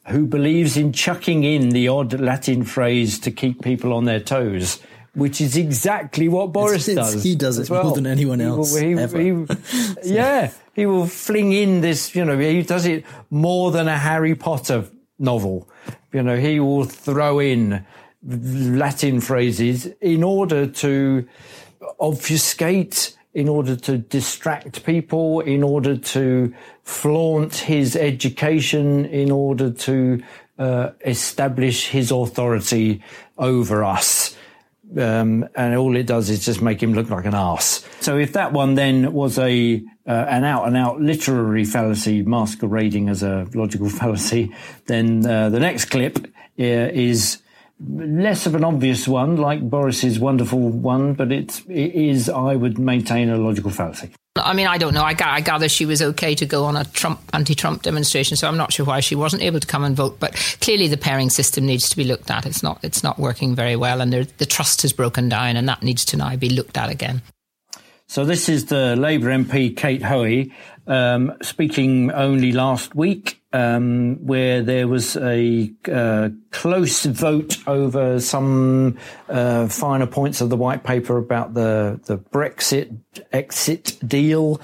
who 0.08 0.26
believes 0.26 0.78
in 0.78 0.94
chucking 0.94 1.44
in 1.44 1.70
the 1.70 1.88
odd 1.88 2.20
Latin 2.20 2.64
phrase 2.64 3.20
to 3.20 3.32
keep 3.32 3.64
people 3.64 3.94
on 3.94 4.06
their 4.06 4.20
toes 4.20 4.80
which 5.16 5.40
is 5.42 5.56
exactly 5.56 6.28
what 6.28 6.52
Boris 6.52 6.88
it's, 6.88 6.98
it's, 6.98 7.14
does. 7.14 7.24
He 7.24 7.36
does 7.36 7.60
it 7.60 7.70
well. 7.70 7.84
more 7.84 7.96
than 7.96 8.08
anyone 8.08 8.42
else. 8.42 8.76
He, 8.76 8.94
ever. 8.94 9.20
He, 9.20 9.46
so. 9.46 9.96
Yeah, 10.04 10.52
he 10.74 10.86
will 10.86 11.06
fling 11.06 11.54
in 11.54 11.82
this. 11.82 12.16
You 12.16 12.26
know, 12.26 12.38
he 12.38 12.64
does 12.64 12.86
it 12.86 13.06
more 13.30 13.72
than 13.72 13.88
a 13.88 13.98
Harry 13.98 14.36
Potter 14.36 14.86
novel. 15.20 15.70
You 16.12 16.24
know, 16.24 16.38
he 16.38 16.60
will 16.60 16.86
throw 16.86 17.40
in 17.40 17.86
Latin 18.24 19.22
phrases 19.22 19.86
in 20.02 20.24
order 20.24 20.66
to 20.68 21.28
obfuscate, 22.00 23.18
in 23.34 23.50
order 23.50 23.76
to 23.76 23.98
distract 23.98 24.86
people, 24.86 25.40
in 25.40 25.64
order 25.64 25.98
to 25.98 26.54
flaunt 26.84 27.56
his 27.56 27.96
education, 27.96 29.06
in 29.06 29.32
order 29.32 29.72
to 29.72 30.22
uh, 30.60 30.92
establish 31.04 31.88
his 31.88 32.12
authority 32.12 33.02
over 33.38 33.84
us 33.84 34.36
um, 34.98 35.48
and 35.56 35.76
all 35.76 35.96
it 35.96 36.06
does 36.06 36.30
is 36.30 36.46
just 36.46 36.62
make 36.62 36.82
him 36.82 36.94
look 36.94 37.10
like 37.10 37.26
an 37.26 37.34
ass. 37.34 37.86
So 38.02 38.18
if 38.18 38.34
that 38.34 38.54
one 38.54 38.76
then 38.76 39.14
was 39.14 39.38
a 39.40 39.84
uh, 40.06 40.12
an 40.12 40.44
out 40.44 40.68
and 40.68 40.76
out 40.76 41.00
literary 41.00 41.64
fallacy 41.64 42.24
masquerading 42.24 43.10
as 43.10 43.24
a 43.24 43.48
logical 43.54 43.90
fallacy, 43.90 44.54
then 44.86 45.26
uh, 45.26 45.50
the 45.50 45.60
next 45.60 45.86
clip 45.86 46.18
uh, 46.18 46.24
is 46.58 47.42
less 47.80 48.46
of 48.46 48.56
an 48.56 48.64
obvious 48.64 49.08
one, 49.08 49.38
like 49.38 49.62
Boris's 49.70 50.20
wonderful 50.20 50.60
one, 50.70 51.14
but 51.14 51.32
it's, 51.32 51.60
it 51.68 51.94
is, 51.94 52.30
I 52.30 52.56
would 52.56 52.78
maintain, 52.80 53.30
a 53.30 53.38
logical 53.38 53.72
fallacy. 53.72 54.12
I 54.36 54.54
mean, 54.54 54.66
I 54.66 54.80
don't 54.80 54.96
know. 54.96 55.04
I, 55.04 55.16
I 55.20 55.42
gather 55.42 55.70
she 55.70 55.86
was 55.86 56.02
okay 56.02 56.34
to 56.36 56.46
go 56.46 56.66
on 56.66 56.76
a 56.76 56.86
Trump 56.86 57.20
anti-Trump 57.34 57.84
demonstration, 57.84 58.36
so 58.36 58.48
I'm 58.48 58.58
not 58.58 58.74
sure 58.74 58.86
why 58.86 59.00
she 59.00 59.14
wasn't 59.14 59.44
able 59.44 59.60
to 59.60 59.68
come 59.68 59.84
and 59.84 59.96
vote. 59.96 60.20
But 60.20 60.34
clearly, 60.60 60.88
the 60.88 60.98
pairing 60.98 61.30
system 61.30 61.68
needs 61.68 61.88
to 61.90 61.98
be 61.98 62.04
looked 62.04 62.32
at. 62.32 62.48
It's 62.48 62.64
not 62.64 62.80
it's 62.84 63.04
not 63.04 63.20
working 63.20 63.54
very 63.54 63.76
well, 63.76 64.02
and 64.02 64.12
the 64.12 64.46
trust 64.46 64.82
has 64.82 64.92
broken 64.92 65.30
down, 65.30 65.56
and 65.56 65.70
that 65.70 65.84
needs 65.84 66.04
to 66.06 66.18
now 66.18 66.36
be 66.36 66.50
looked 66.50 66.78
at 66.78 66.90
again. 66.90 67.22
So 68.08 68.26
this 68.26 68.50
is 68.50 68.66
the 68.66 68.96
Labour 68.96 69.30
MP 69.30 69.76
Kate 69.76 70.04
Hoey 70.04 70.52
um, 70.88 71.34
speaking 71.42 72.12
only 72.12 72.52
last 72.52 72.96
week, 72.96 73.42
um, 73.54 74.16
where 74.26 74.64
there 74.64 74.88
was 74.88 75.16
a 75.16 75.72
uh, 75.92 76.30
close 76.52 77.06
vote 77.06 77.58
over 77.68 78.20
some 78.20 78.98
uh, 79.30 79.68
finer 79.68 80.08
points 80.08 80.42
of 80.42 80.50
the 80.50 80.58
white 80.58 80.84
paper 80.84 81.18
about 81.18 81.54
the 81.54 82.00
the 82.06 82.18
Brexit 82.18 82.98
exit 83.32 83.98
deal, 84.06 84.60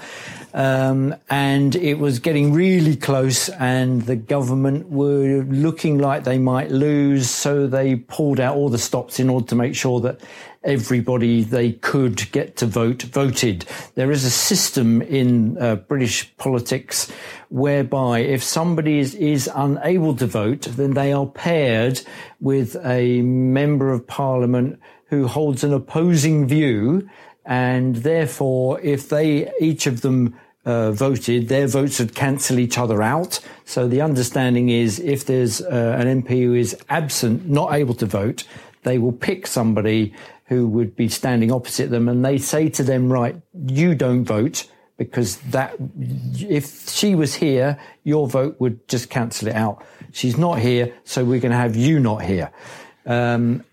um, 0.52 1.14
and 1.30 1.76
it 1.76 1.98
was 1.98 2.18
getting 2.18 2.52
really 2.52 2.96
close, 2.96 3.48
and 3.48 4.02
the 4.02 4.16
government 4.16 4.90
were 4.90 5.44
looking 5.48 5.98
like 5.98 6.24
they 6.24 6.38
might 6.38 6.70
lose, 6.70 7.30
so 7.30 7.66
they 7.66 7.94
pulled 7.96 8.40
out 8.40 8.56
all 8.56 8.68
the 8.68 8.78
stops 8.78 9.20
in 9.20 9.30
order 9.30 9.46
to 9.46 9.54
make 9.54 9.74
sure 9.74 10.00
that 10.00 10.20
everybody 10.62 11.42
they 11.42 11.72
could 11.72 12.30
get 12.32 12.56
to 12.56 12.66
vote 12.66 13.02
voted. 13.02 13.64
There 13.94 14.10
is 14.10 14.24
a 14.24 14.30
system 14.30 15.00
in 15.02 15.56
uh, 15.58 15.76
British 15.76 16.36
politics 16.36 17.10
whereby 17.48 18.20
if 18.20 18.42
somebody 18.42 18.98
is, 18.98 19.14
is 19.14 19.50
unable 19.54 20.14
to 20.16 20.26
vote, 20.26 20.62
then 20.62 20.94
they 20.94 21.12
are 21.12 21.26
paired 21.26 22.02
with 22.40 22.76
a 22.84 23.22
member 23.22 23.90
of 23.90 24.06
parliament 24.06 24.78
who 25.06 25.26
holds 25.26 25.64
an 25.64 25.72
opposing 25.72 26.46
view. 26.46 27.08
And 27.44 27.96
therefore, 27.96 28.80
if 28.80 29.08
they, 29.08 29.50
each 29.60 29.86
of 29.86 30.02
them 30.02 30.38
uh, 30.64 30.92
voted, 30.92 31.48
their 31.48 31.66
votes 31.66 31.98
would 31.98 32.14
cancel 32.14 32.58
each 32.58 32.76
other 32.78 33.02
out. 33.02 33.40
So 33.64 33.88
the 33.88 34.02
understanding 34.02 34.68
is 34.68 35.00
if 35.00 35.24
there's 35.24 35.62
uh, 35.62 35.96
an 35.98 36.22
MP 36.22 36.42
who 36.44 36.54
is 36.54 36.76
absent, 36.90 37.48
not 37.48 37.72
able 37.72 37.94
to 37.94 38.06
vote, 38.06 38.44
they 38.82 38.98
will 38.98 39.12
pick 39.12 39.46
somebody 39.46 40.14
who 40.50 40.66
would 40.66 40.96
be 40.96 41.08
standing 41.08 41.52
opposite 41.52 41.90
them 41.90 42.08
and 42.08 42.24
they 42.24 42.36
say 42.36 42.68
to 42.68 42.82
them, 42.82 43.10
right, 43.10 43.40
you 43.68 43.94
don't 43.94 44.24
vote 44.24 44.68
because 44.98 45.38
that, 45.52 45.74
if 46.34 46.90
she 46.90 47.14
was 47.14 47.36
here, 47.36 47.78
your 48.02 48.28
vote 48.28 48.56
would 48.58 48.86
just 48.88 49.08
cancel 49.08 49.48
it 49.48 49.54
out. 49.54 49.82
She's 50.12 50.36
not 50.36 50.58
here, 50.58 50.92
so 51.04 51.24
we're 51.24 51.40
going 51.40 51.52
to 51.52 51.56
have 51.56 51.76
you 51.76 52.00
not 52.00 52.22
here. 52.22 52.50
Um, 53.06 53.64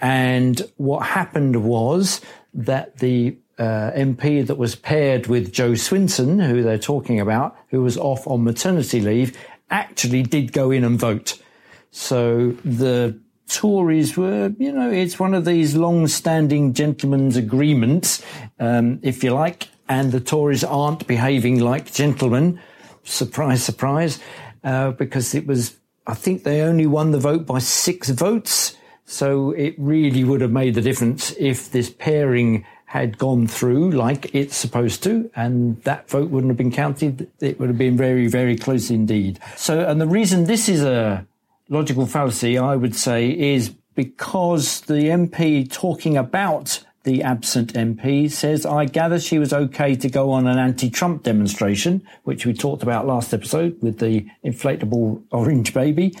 and 0.00 0.62
what 0.76 1.00
happened 1.00 1.64
was 1.64 2.20
that 2.54 2.98
the 2.98 3.36
uh, 3.58 3.90
MP 3.94 4.46
that 4.46 4.54
was 4.54 4.76
paired 4.76 5.26
with 5.26 5.52
Jo 5.52 5.72
Swinson, 5.72 6.46
who 6.46 6.62
they're 6.62 6.78
talking 6.78 7.20
about, 7.20 7.56
who 7.68 7.82
was 7.82 7.98
off 7.98 8.26
on 8.26 8.44
maternity 8.44 9.00
leave, 9.00 9.36
actually 9.68 10.22
did 10.22 10.52
go 10.52 10.70
in 10.70 10.84
and 10.84 10.98
vote. 10.98 11.42
So 11.90 12.52
the 12.64 13.18
Tories 13.52 14.16
were, 14.16 14.54
you 14.58 14.72
know, 14.72 14.90
it's 14.90 15.18
one 15.18 15.34
of 15.34 15.44
these 15.44 15.74
long-standing 15.74 16.72
gentlemen's 16.72 17.36
agreements, 17.36 18.24
um, 18.58 19.00
if 19.02 19.24
you 19.24 19.32
like, 19.32 19.68
and 19.88 20.12
the 20.12 20.20
Tories 20.20 20.62
aren't 20.62 21.06
behaving 21.06 21.58
like 21.58 21.92
gentlemen. 21.92 22.60
Surprise, 23.02 23.62
surprise, 23.62 24.20
uh, 24.62 24.92
because 24.92 25.34
it 25.34 25.46
was, 25.46 25.76
I 26.06 26.14
think 26.14 26.44
they 26.44 26.60
only 26.60 26.86
won 26.86 27.10
the 27.10 27.18
vote 27.18 27.44
by 27.44 27.58
six 27.58 28.08
votes. 28.10 28.76
So 29.04 29.50
it 29.50 29.74
really 29.78 30.22
would 30.22 30.40
have 30.40 30.52
made 30.52 30.74
the 30.74 30.80
difference 30.80 31.34
if 31.36 31.72
this 31.72 31.90
pairing 31.90 32.64
had 32.84 33.18
gone 33.18 33.46
through 33.46 33.90
like 33.90 34.32
it's 34.34 34.56
supposed 34.56 35.02
to, 35.04 35.30
and 35.34 35.80
that 35.82 36.08
vote 36.08 36.30
wouldn't 36.30 36.50
have 36.50 36.56
been 36.56 36.72
counted. 36.72 37.28
It 37.40 37.58
would 37.58 37.68
have 37.68 37.78
been 37.78 37.96
very, 37.96 38.28
very 38.28 38.56
close 38.56 38.90
indeed. 38.90 39.40
So, 39.56 39.80
and 39.80 40.00
the 40.00 40.06
reason 40.06 40.44
this 40.44 40.68
is 40.68 40.82
a 40.82 41.26
logical 41.70 42.04
fallacy, 42.04 42.58
I 42.58 42.76
would 42.76 42.94
say, 42.94 43.30
is 43.30 43.70
because 43.94 44.82
the 44.82 45.08
MP 45.08 45.70
talking 45.70 46.18
about 46.18 46.84
the 47.04 47.22
absent 47.22 47.72
MP 47.72 48.30
says, 48.30 48.66
I 48.66 48.84
gather 48.84 49.18
she 49.18 49.38
was 49.38 49.54
okay 49.54 49.94
to 49.96 50.10
go 50.10 50.32
on 50.32 50.46
an 50.46 50.58
anti-Trump 50.58 51.22
demonstration, 51.22 52.06
which 52.24 52.44
we 52.44 52.52
talked 52.52 52.82
about 52.82 53.06
last 53.06 53.32
episode 53.32 53.80
with 53.80 53.98
the 54.00 54.26
inflatable 54.44 55.22
orange 55.30 55.72
baby. 55.72 56.14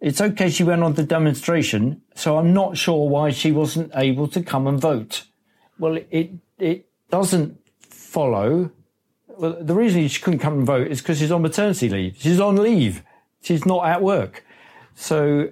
It's 0.00 0.20
okay 0.20 0.50
she 0.50 0.64
went 0.64 0.82
on 0.82 0.94
the 0.94 1.04
demonstration, 1.04 2.02
so 2.14 2.36
I'm 2.36 2.52
not 2.52 2.76
sure 2.76 3.08
why 3.08 3.30
she 3.30 3.52
wasn't 3.52 3.92
able 3.94 4.26
to 4.28 4.42
come 4.42 4.66
and 4.66 4.80
vote. 4.80 5.24
Well, 5.78 5.98
it, 6.10 6.32
it 6.58 6.86
doesn't 7.10 7.58
follow. 7.80 8.70
Well, 9.28 9.56
the 9.60 9.74
reason 9.74 10.06
she 10.08 10.20
couldn't 10.20 10.40
come 10.40 10.54
and 10.54 10.66
vote 10.66 10.88
is 10.88 11.00
because 11.00 11.20
she's 11.20 11.32
on 11.32 11.42
maternity 11.42 11.88
leave. 11.88 12.16
She's 12.18 12.40
on 12.40 12.56
leave. 12.56 13.02
She's 13.44 13.64
not 13.66 13.86
at 13.86 14.02
work. 14.02 14.44
So 14.94 15.50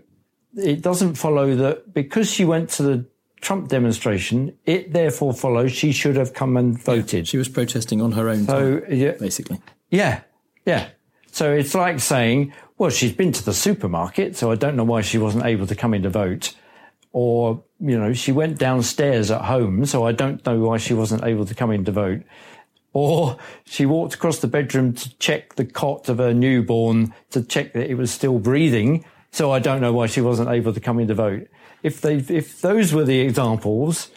it 0.57 0.83
doesn't 0.83 1.15
follow 1.15 1.55
that 1.57 1.93
because 1.93 2.31
she 2.31 2.45
went 2.45 2.71
to 2.71 2.83
the 2.83 3.07
Trump 3.43 3.69
demonstration, 3.69 4.57
it 4.67 4.93
therefore 4.93 5.35
follows 5.35 5.73
she 5.73 5.93
should 5.93 6.17
have 6.17 6.33
come 6.33 6.57
and 6.57 6.81
voted. 6.81 7.29
She 7.29 7.37
was 7.37 7.49
protesting 7.49 8.01
on 8.01 8.13
her 8.13 8.29
own 8.29 8.47
so, 8.47 8.81
time, 8.81 8.93
yeah, 8.93 9.13
basically. 9.13 9.61
Yeah, 9.91 10.23
yeah. 10.65 10.89
So 11.33 11.53
it's 11.53 11.75
like 11.75 12.01
saying, 12.01 12.55
well, 12.79 12.91
she's 12.91 13.13
been 13.13 13.33
to 13.33 13.45
the 13.45 13.53
supermarket, 13.53 14.37
so 14.37 14.51
I 14.51 14.55
don't 14.55 14.77
know 14.77 14.85
why 14.85 15.01
she 15.03 15.19
wasn't 15.19 15.45
able 15.45 15.67
to 15.67 15.75
come 15.75 15.93
in 15.93 16.03
to 16.05 16.11
vote. 16.11 16.55
Or, 17.13 17.63
you 17.81 17.99
know, 17.99 18.13
she 18.13 18.33
went 18.33 18.59
downstairs 18.59 19.31
at 19.31 19.43
home, 19.43 19.85
so 19.87 20.07
I 20.07 20.13
don't 20.13 20.45
know 20.47 20.61
why 20.61 20.79
she 20.79 20.95
wasn't 20.95 21.25
able 21.25 21.45
to 21.45 21.55
come 21.55 21.71
in 21.73 21.85
to 21.85 21.93
vote. 21.93 22.23
Or 22.93 23.39
she 23.65 23.87
walked 23.87 24.15
across 24.15 24.41
the 24.41 24.49
bedroom 24.49 24.93
to 24.95 25.19
check 25.19 25.55
the 25.55 25.65
cot 25.65 26.09
of 26.09 26.19
her 26.19 26.35
newborn 26.35 27.15
to 27.31 27.43
check 27.43 27.73
that 27.73 27.91
it 27.91 27.95
was 27.95 28.11
still 28.11 28.39
breathing. 28.39 29.05
So 29.31 29.51
I 29.51 29.61
don't 29.61 29.81
know 29.81 29.93
why 29.93 30.07
she 30.07 30.21
wasn't 30.21 30.51
able 30.51 30.75
to 30.75 30.81
come 30.81 30.99
in 30.99 31.09
to 31.09 31.15
vote. 31.15 31.49
If 31.83 32.01
they, 32.01 32.17
if 32.17 32.61
those 32.61 32.93
were 32.93 33.05
the 33.05 33.21
examples, 33.21 34.11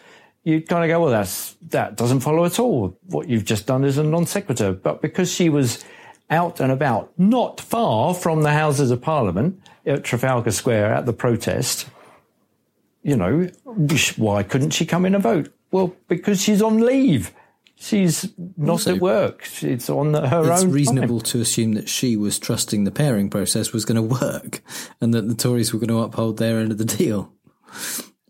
you'd 0.44 0.68
kind 0.68 0.84
of 0.84 0.88
go, 0.88 1.00
well, 1.00 1.10
that's, 1.10 1.56
that 1.70 1.96
doesn't 1.96 2.20
follow 2.20 2.44
at 2.44 2.60
all. 2.60 2.98
What 3.06 3.28
you've 3.28 3.44
just 3.44 3.66
done 3.66 3.82
is 3.84 3.98
a 3.98 4.04
non 4.04 4.26
sequitur. 4.26 4.72
But 4.72 5.00
because 5.00 5.32
she 5.32 5.48
was 5.48 5.84
out 6.28 6.60
and 6.60 6.70
about, 6.70 7.12
not 7.18 7.60
far 7.60 8.14
from 8.14 8.42
the 8.42 8.52
Houses 8.52 8.90
of 8.90 9.00
Parliament 9.00 9.60
at 9.86 10.04
Trafalgar 10.04 10.50
Square 10.50 10.94
at 10.94 11.06
the 11.06 11.12
protest, 11.12 11.88
you 13.02 13.16
know, 13.16 13.48
why 14.16 14.42
couldn't 14.42 14.70
she 14.70 14.84
come 14.84 15.06
in 15.06 15.14
and 15.14 15.22
vote? 15.22 15.52
Well, 15.70 15.94
because 16.08 16.42
she's 16.42 16.60
on 16.60 16.80
leave. 16.80 17.32
She's 17.78 18.32
not 18.56 18.72
also, 18.72 18.94
at 18.94 19.02
work. 19.02 19.46
It's 19.62 19.90
on 19.90 20.14
her 20.14 20.20
it's 20.22 20.34
own. 20.34 20.52
It's 20.52 20.64
reasonable 20.64 21.20
time. 21.20 21.32
to 21.32 21.40
assume 21.40 21.72
that 21.74 21.88
she 21.88 22.16
was 22.16 22.38
trusting 22.38 22.84
the 22.84 22.90
pairing 22.90 23.28
process 23.28 23.72
was 23.72 23.84
going 23.84 23.96
to 23.96 24.02
work 24.20 24.62
and 25.00 25.12
that 25.12 25.28
the 25.28 25.34
Tories 25.34 25.72
were 25.72 25.78
going 25.78 25.88
to 25.88 25.98
uphold 25.98 26.38
their 26.38 26.58
end 26.58 26.72
of 26.72 26.78
the 26.78 26.84
deal, 26.84 27.32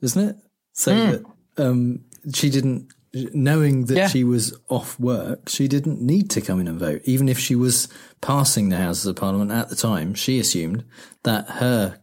isn't 0.02 0.30
it? 0.30 0.36
So 0.72 0.92
mm. 0.92 1.10
that 1.56 1.64
um, 1.64 2.04
she 2.34 2.50
didn't, 2.50 2.92
knowing 3.14 3.86
that 3.86 3.96
yeah. 3.96 4.08
she 4.08 4.24
was 4.24 4.58
off 4.68 4.98
work, 4.98 5.48
she 5.48 5.68
didn't 5.68 6.00
need 6.02 6.28
to 6.30 6.40
come 6.40 6.60
in 6.60 6.66
and 6.66 6.80
vote. 6.80 7.02
Even 7.04 7.28
if 7.28 7.38
she 7.38 7.54
was 7.54 7.88
passing 8.20 8.68
the 8.68 8.76
Houses 8.76 9.06
of 9.06 9.14
Parliament 9.14 9.52
at 9.52 9.68
the 9.68 9.76
time, 9.76 10.14
she 10.14 10.40
assumed 10.40 10.84
that 11.22 11.48
her 11.48 12.00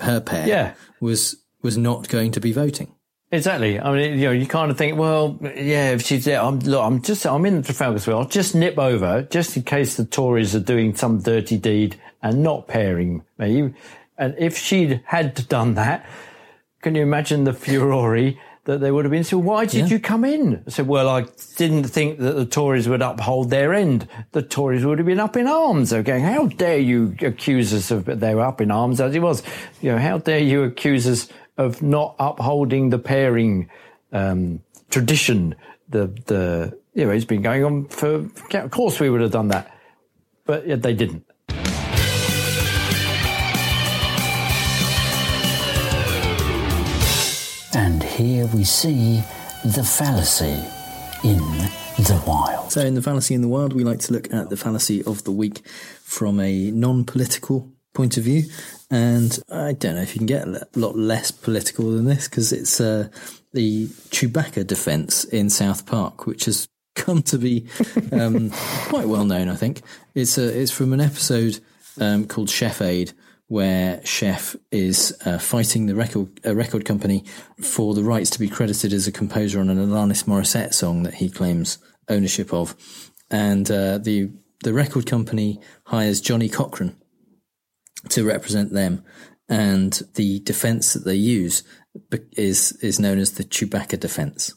her 0.00 0.20
pair 0.20 0.46
yeah. 0.46 0.74
was 1.00 1.36
was 1.62 1.78
not 1.78 2.08
going 2.08 2.30
to 2.32 2.40
be 2.40 2.52
voting. 2.52 2.94
Exactly. 3.34 3.80
I 3.80 3.92
mean, 3.92 4.18
you 4.18 4.26
know, 4.26 4.30
you 4.30 4.46
kind 4.46 4.70
of 4.70 4.78
think, 4.78 4.96
well, 4.96 5.38
yeah, 5.42 5.90
if 5.90 6.02
she's 6.02 6.24
there, 6.24 6.40
I'm, 6.40 6.60
look, 6.60 6.82
I'm 6.82 7.02
just, 7.02 7.26
I'm 7.26 7.44
in 7.44 7.62
Trafalgar 7.62 7.98
Square. 7.98 8.16
I'll 8.16 8.28
just 8.28 8.54
nip 8.54 8.78
over 8.78 9.22
just 9.22 9.56
in 9.56 9.64
case 9.64 9.96
the 9.96 10.04
Tories 10.04 10.54
are 10.54 10.60
doing 10.60 10.94
some 10.94 11.20
dirty 11.20 11.56
deed 11.56 12.00
and 12.22 12.42
not 12.44 12.68
pairing 12.68 13.24
me. 13.36 13.74
And 14.16 14.36
if 14.38 14.56
she'd 14.56 15.02
had 15.06 15.48
done 15.48 15.74
that, 15.74 16.06
can 16.82 16.94
you 16.94 17.02
imagine 17.02 17.42
the 17.42 17.52
furore 17.52 18.34
that 18.66 18.78
they 18.78 18.92
would 18.92 19.04
have 19.04 19.10
been? 19.10 19.24
So 19.24 19.38
why 19.38 19.66
did 19.66 19.74
yeah. 19.80 19.86
you 19.86 19.98
come 19.98 20.24
in? 20.24 20.62
I 20.66 20.70
said, 20.70 20.86
well, 20.86 21.08
I 21.08 21.26
didn't 21.56 21.84
think 21.84 22.20
that 22.20 22.36
the 22.36 22.46
Tories 22.46 22.88
would 22.88 23.02
uphold 23.02 23.50
their 23.50 23.74
end. 23.74 24.08
The 24.30 24.42
Tories 24.42 24.84
would 24.84 24.98
have 24.98 25.06
been 25.06 25.18
up 25.18 25.36
in 25.36 25.48
arms. 25.48 25.90
They're 25.90 26.04
going, 26.04 26.22
how 26.22 26.46
dare 26.46 26.78
you 26.78 27.16
accuse 27.20 27.74
us 27.74 27.90
of, 27.90 28.04
they 28.04 28.34
were 28.34 28.42
up 28.42 28.60
in 28.60 28.70
arms 28.70 29.00
as 29.00 29.14
it 29.14 29.20
was. 29.20 29.42
You 29.82 29.92
know, 29.92 29.98
how 29.98 30.18
dare 30.18 30.38
you 30.38 30.62
accuse 30.62 31.06
us 31.08 31.28
of 31.56 31.82
not 31.82 32.16
upholding 32.18 32.90
the 32.90 32.98
pairing 32.98 33.70
um, 34.12 34.60
tradition. 34.90 35.54
The 35.88 36.06
the 36.26 36.78
you 36.94 37.04
know 37.04 37.10
it's 37.10 37.24
been 37.24 37.42
going 37.42 37.64
on 37.64 37.86
for. 37.86 38.26
Of 38.52 38.70
course, 38.70 39.00
we 39.00 39.10
would 39.10 39.20
have 39.20 39.32
done 39.32 39.48
that, 39.48 39.76
but 40.44 40.66
yet 40.66 40.82
they 40.82 40.94
didn't. 40.94 41.24
And 47.76 48.02
here 48.02 48.46
we 48.54 48.62
see 48.62 49.22
the 49.64 49.82
fallacy 49.82 50.62
in 51.24 51.38
the 51.98 52.22
wild. 52.26 52.70
So, 52.70 52.80
in 52.80 52.94
the 52.94 53.02
fallacy 53.02 53.34
in 53.34 53.40
the 53.40 53.48
wild, 53.48 53.72
we 53.72 53.82
like 53.82 53.98
to 54.00 54.12
look 54.12 54.32
at 54.32 54.48
the 54.48 54.56
fallacy 54.56 55.02
of 55.02 55.24
the 55.24 55.32
week 55.32 55.66
from 56.02 56.38
a 56.38 56.70
non 56.70 57.04
political 57.04 57.72
point 57.92 58.16
of 58.16 58.24
view. 58.24 58.44
And 58.94 59.36
I 59.50 59.72
don't 59.72 59.96
know 59.96 60.02
if 60.02 60.14
you 60.14 60.20
can 60.20 60.26
get 60.26 60.46
a 60.46 60.68
lot 60.76 60.96
less 60.96 61.32
political 61.32 61.90
than 61.90 62.04
this 62.04 62.28
because 62.28 62.52
it's 62.52 62.80
uh, 62.80 63.08
the 63.52 63.88
Chewbacca 63.88 64.64
defense 64.64 65.24
in 65.24 65.50
South 65.50 65.84
Park, 65.84 66.26
which 66.26 66.44
has 66.44 66.68
come 66.94 67.20
to 67.24 67.36
be 67.36 67.66
um, 68.12 68.50
quite 68.88 69.08
well 69.08 69.24
known. 69.24 69.48
I 69.48 69.56
think 69.56 69.82
it's 70.14 70.38
a, 70.38 70.44
it's 70.44 70.70
from 70.70 70.92
an 70.92 71.00
episode 71.00 71.58
um, 72.00 72.28
called 72.28 72.48
Chef 72.48 72.80
Aid, 72.80 73.12
where 73.48 74.00
Chef 74.06 74.54
is 74.70 75.12
uh, 75.24 75.38
fighting 75.38 75.86
the 75.86 75.96
record 75.96 76.28
a 76.44 76.54
record 76.54 76.84
company 76.84 77.24
for 77.60 77.94
the 77.94 78.04
rights 78.04 78.30
to 78.30 78.38
be 78.38 78.48
credited 78.48 78.92
as 78.92 79.08
a 79.08 79.12
composer 79.12 79.58
on 79.58 79.70
an 79.70 79.88
Alanis 79.88 80.22
Morissette 80.22 80.72
song 80.72 81.02
that 81.02 81.14
he 81.14 81.28
claims 81.28 81.78
ownership 82.08 82.52
of, 82.54 82.76
and 83.28 83.68
uh, 83.72 83.98
the 83.98 84.30
the 84.62 84.72
record 84.72 85.04
company 85.04 85.60
hires 85.82 86.20
Johnnie 86.20 86.48
Cochran 86.48 86.96
to 88.10 88.24
represent 88.24 88.72
them. 88.72 89.04
And 89.48 90.00
the 90.14 90.40
defense 90.40 90.94
that 90.94 91.04
they 91.04 91.14
use 91.14 91.62
is, 92.32 92.72
is 92.82 92.98
known 92.98 93.18
as 93.18 93.32
the 93.32 93.44
Chewbacca 93.44 94.00
defense. 94.00 94.54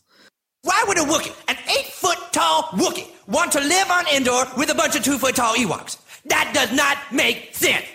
Why 0.63 0.83
would 0.88 0.97
a 0.97 1.01
Wookiee, 1.01 1.36
an 1.47 1.57
eight 1.69 1.88
foot 1.88 2.17
tall 2.31 2.63
Wookiee, 2.73 3.07
want 3.27 3.51
to 3.53 3.60
live 3.60 3.89
on 3.91 4.07
Endor 4.07 4.45
with 4.57 4.69
a 4.69 4.75
bunch 4.75 4.95
of 4.95 5.03
two 5.03 5.17
foot 5.17 5.36
tall 5.36 5.55
Ewoks? 5.55 5.97
That 6.25 6.51
does 6.53 6.71
not 6.71 6.97
make 7.12 7.53
sense. 7.55 7.86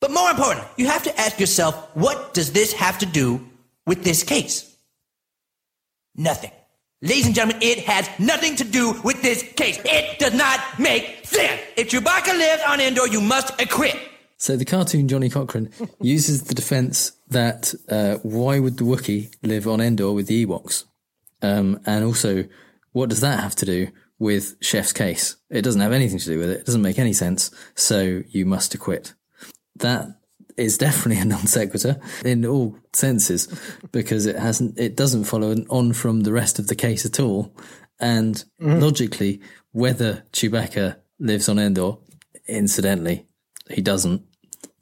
But 0.00 0.10
more 0.10 0.30
important, 0.30 0.66
you 0.76 0.86
have 0.86 1.04
to 1.04 1.20
ask 1.20 1.38
yourself, 1.38 1.94
what 1.94 2.34
does 2.34 2.52
this 2.52 2.72
have 2.72 2.98
to 2.98 3.06
do 3.06 3.48
with 3.86 4.02
this 4.02 4.22
case? 4.22 4.76
Nothing. 6.16 6.50
Ladies 7.00 7.26
and 7.26 7.34
gentlemen, 7.34 7.62
it 7.62 7.80
has 7.80 8.08
nothing 8.18 8.54
to 8.56 8.64
do 8.64 9.00
with 9.02 9.22
this 9.22 9.42
case. 9.54 9.80
It 9.84 10.18
does 10.18 10.34
not 10.34 10.60
make 10.78 11.24
sense. 11.24 11.60
If 11.76 11.90
Chewbacca 11.90 12.36
lives 12.36 12.62
on 12.66 12.80
Endor, 12.80 13.08
you 13.08 13.20
must 13.20 13.60
acquit. 13.60 13.96
So 14.42 14.56
the 14.56 14.64
cartoon 14.64 15.06
Johnnie 15.06 15.30
Cochran 15.30 15.70
uses 16.00 16.42
the 16.42 16.54
defense 16.54 17.12
that 17.28 17.74
uh, 17.88 18.16
why 18.24 18.58
would 18.58 18.76
the 18.76 18.82
Wookiee 18.82 19.32
live 19.44 19.68
on 19.68 19.80
Endor 19.80 20.10
with 20.10 20.26
the 20.26 20.44
Ewoks? 20.44 20.82
Um, 21.42 21.78
and 21.86 22.04
also, 22.04 22.46
what 22.90 23.08
does 23.08 23.20
that 23.20 23.38
have 23.38 23.54
to 23.54 23.66
do 23.66 23.92
with 24.18 24.56
Chef's 24.60 24.92
case? 24.92 25.36
It 25.48 25.62
doesn't 25.62 25.80
have 25.80 25.92
anything 25.92 26.18
to 26.18 26.26
do 26.26 26.40
with 26.40 26.50
it. 26.50 26.58
It 26.58 26.66
doesn't 26.66 26.82
make 26.82 26.98
any 26.98 27.12
sense. 27.12 27.52
So 27.76 28.24
you 28.30 28.44
must 28.44 28.74
acquit. 28.74 29.14
That 29.76 30.08
is 30.56 30.76
definitely 30.76 31.22
a 31.22 31.24
non 31.36 31.46
sequitur 31.46 32.00
in 32.24 32.44
all 32.44 32.76
senses 32.92 33.46
because 33.92 34.26
it 34.26 34.34
hasn't, 34.34 34.76
it 34.76 34.96
doesn't 34.96 35.22
follow 35.22 35.54
on 35.70 35.92
from 35.92 36.22
the 36.22 36.32
rest 36.32 36.58
of 36.58 36.66
the 36.66 36.74
case 36.74 37.06
at 37.06 37.20
all. 37.20 37.54
And 38.00 38.44
mm-hmm. 38.60 38.80
logically, 38.80 39.40
whether 39.70 40.24
Chewbacca 40.32 40.96
lives 41.20 41.48
on 41.48 41.60
Endor, 41.60 41.92
incidentally, 42.48 43.24
he 43.70 43.80
doesn't 43.80 44.26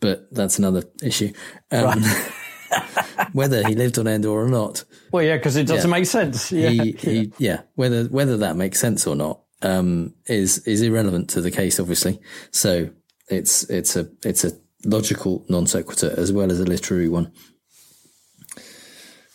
but 0.01 0.33
that's 0.33 0.59
another 0.59 0.85
issue. 1.03 1.33
Um, 1.71 1.85
right. 1.85 2.33
whether 3.33 3.67
he 3.67 3.75
lived 3.75 3.99
on 3.99 4.07
Endor 4.07 4.31
or 4.31 4.49
not. 4.49 4.85
Well, 5.13 5.23
yeah, 5.23 5.37
because 5.37 5.57
it 5.57 5.67
doesn't 5.67 5.91
yeah, 5.91 5.97
make 5.97 6.07
sense. 6.07 6.51
Yeah. 6.53 6.71
He, 6.71 6.93
he, 6.93 7.33
yeah, 7.39 7.63
whether 7.75 8.05
whether 8.05 8.37
that 8.39 8.57
makes 8.57 8.81
sense 8.81 9.07
or 9.07 9.17
not 9.17 9.41
um, 9.63 10.15
is 10.27 10.59
is 10.67 10.83
irrelevant 10.83 11.31
to 11.31 11.41
the 11.41 11.51
case, 11.51 11.81
obviously. 11.81 12.21
So 12.51 12.91
it's 13.29 13.65
it's 13.71 13.97
a 13.97 14.09
it's 14.25 14.45
a 14.45 14.53
logical 14.85 15.45
non 15.49 15.67
sequitur 15.67 16.15
as 16.17 16.33
well 16.33 16.51
as 16.51 16.61
a 16.61 16.65
literary 16.65 17.09
one. 17.09 17.33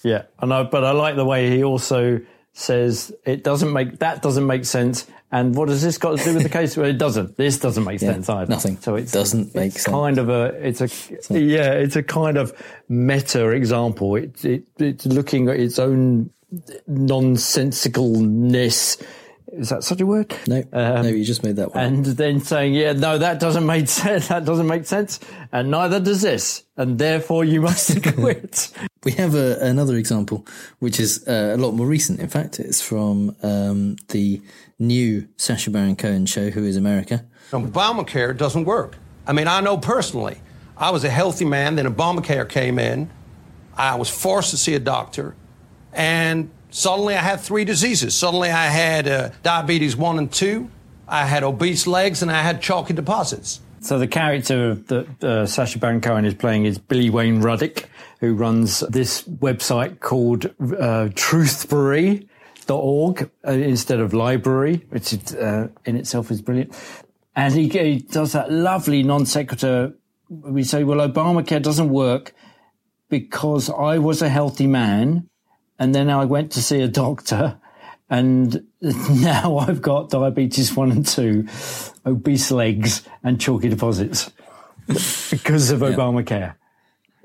Yeah, 0.04 0.24
I 0.38 0.46
know, 0.46 0.64
but 0.66 0.84
I 0.84 0.92
like 0.92 1.16
the 1.16 1.26
way 1.26 1.50
he 1.50 1.64
also 1.64 2.22
says 2.58 3.14
it 3.26 3.44
doesn't 3.44 3.74
make 3.74 4.00
that 4.00 4.22
doesn't 4.22 4.48
make 4.48 4.64
sense. 4.66 5.06
And 5.32 5.56
what 5.56 5.70
has 5.70 5.82
this 5.84 5.98
got 5.98 6.18
to 6.18 6.24
do 6.24 6.36
with 6.36 6.44
the 6.44 6.50
case? 6.50 6.78
Well, 6.78 6.86
it 6.86 6.98
doesn't. 6.98 7.36
This 7.36 7.60
doesn't 7.60 7.84
make 7.84 8.02
yeah, 8.02 8.14
sense 8.14 8.30
either. 8.30 8.50
Nothing. 8.50 8.78
So 8.78 8.96
it 8.96 9.12
doesn't 9.12 9.54
make 9.54 9.76
it's 9.76 9.84
sense. 9.84 9.94
Kind 9.94 10.18
of 10.18 10.30
a. 10.30 10.46
It's 10.66 10.80
a. 10.82 10.88
Yeah, 11.38 11.74
it's 11.74 11.98
a 11.98 12.04
kind 12.04 12.38
of 12.38 12.54
meta 12.88 13.50
example. 13.50 14.16
It, 14.16 14.46
it 14.46 14.64
it's 14.80 15.06
looking 15.06 15.50
at 15.50 15.60
its 15.60 15.78
own 15.78 16.30
nonsensicalness. 16.90 19.04
Is 19.58 19.70
that 19.70 19.84
such 19.84 20.02
a 20.02 20.06
word? 20.06 20.36
No, 20.48 20.58
um, 20.74 21.04
no, 21.04 21.08
you 21.08 21.24
just 21.24 21.42
made 21.44 21.56
that 21.56 21.74
one. 21.74 21.84
And 21.84 22.06
then 22.06 22.42
saying, 22.42 22.74
yeah, 22.74 22.92
no, 22.92 23.18
that 23.18 23.40
doesn't 23.40 23.66
make 23.66 23.88
sense. 24.04 24.28
That 24.28 24.44
doesn't 24.44 24.68
make 24.68 24.86
sense, 24.86 25.20
and 25.52 25.72
neither 25.72 26.00
does 26.00 26.22
this, 26.22 26.64
and 26.76 27.00
therefore 27.00 27.46
you 27.46 27.62
must 27.62 28.04
quit. 28.16 28.72
We 29.06 29.14
have 29.14 29.34
a, 29.34 29.58
another 29.62 29.96
example, 29.96 30.46
which 30.80 31.00
is 31.00 31.26
uh, 31.28 31.54
a 31.56 31.58
lot 31.58 31.72
more 31.74 31.88
recent. 31.88 32.20
In 32.20 32.28
fact, 32.28 32.60
it's 32.60 32.82
from 32.82 33.36
um, 33.44 33.96
the 34.10 34.42
new 34.78 35.28
Sacha 35.38 35.70
Baron 35.70 35.96
Cohen 35.96 36.26
show, 36.26 36.50
Who 36.50 36.66
is 36.66 36.76
America? 36.76 37.26
Obamacare 37.52 38.36
doesn't 38.36 38.66
work. 38.66 38.98
I 39.26 39.32
mean, 39.34 39.48
I 39.48 39.62
know 39.62 39.78
personally. 39.78 40.38
I 40.78 40.92
was 40.92 41.06
a 41.06 41.10
healthy 41.10 41.46
man, 41.46 41.76
then 41.78 41.86
Obamacare 41.86 42.50
came 42.50 42.78
in. 42.78 43.10
I 43.78 43.96
was 43.96 44.10
forced 44.10 44.50
to 44.52 44.58
see 44.58 44.74
a 44.76 44.80
doctor, 44.80 45.36
and 45.94 46.50
suddenly 46.76 47.16
I 47.16 47.22
had 47.22 47.40
three 47.40 47.66
diseases. 47.66 48.16
Suddenly 48.16 48.50
I 48.50 48.66
had 48.66 49.08
uh, 49.08 49.30
diabetes 49.44 49.96
1 49.96 50.18
and 50.18 50.32
2, 50.32 50.70
I 51.08 51.26
had 51.26 51.44
obese 51.44 51.88
legs, 51.88 52.22
and 52.22 52.32
I 52.32 52.42
had 52.42 52.62
chalky 52.62 52.94
deposits. 52.94 53.62
So 53.80 54.00
the 54.00 54.08
character 54.08 54.74
that 54.74 55.24
uh, 55.24 55.46
Sacha 55.46 55.78
Baron 55.78 56.02
Cohen 56.02 56.26
is 56.26 56.34
playing 56.34 56.66
is 56.66 56.80
Billy 56.80 57.10
Wayne 57.10 57.42
Ruddick 57.42 57.86
who 58.20 58.34
runs 58.34 58.80
this 58.82 59.22
website 59.24 60.00
called 60.00 60.46
uh, 60.46 61.10
truthbrary.org 61.14 63.30
uh, 63.48 63.52
instead 63.52 64.00
of 64.00 64.14
library, 64.14 64.86
which 64.90 65.14
uh, 65.36 65.68
in 65.86 65.98
itself 65.98 66.32
is 66.32 66.42
brilliant. 66.42 66.74
And 67.36 67.54
he, 67.54 67.70
he 67.70 68.00
does 68.00 68.32
that 68.32 68.52
lovely 68.52 69.04
non 69.04 69.26
sequitur. 69.26 69.94
We 70.30 70.64
say, 70.64 70.84
well, 70.84 71.08
Obamacare 71.08 71.62
doesn't 71.62 71.90
work 71.90 72.34
because 73.10 73.70
I 73.70 74.00
was 74.00 74.22
a 74.22 74.30
healthy 74.30 74.68
man 74.68 75.30
and 75.80 75.94
then 75.94 76.10
I 76.10 76.26
went 76.26 76.52
to 76.54 76.64
see 76.64 76.82
a 76.82 76.88
doctor 76.88 77.58
and 78.10 78.66
now 78.82 79.58
I've 79.58 79.82
got 79.82 80.10
diabetes 80.10 80.76
one 80.76 80.92
and 80.92 81.06
two, 81.06 81.48
obese 82.06 82.52
legs 82.52 83.04
and 83.24 83.40
chalky 83.40 83.70
deposits 83.70 84.32
because 84.88 85.72
of 85.72 85.82
yeah. 85.82 85.90
Obamacare 85.90 86.56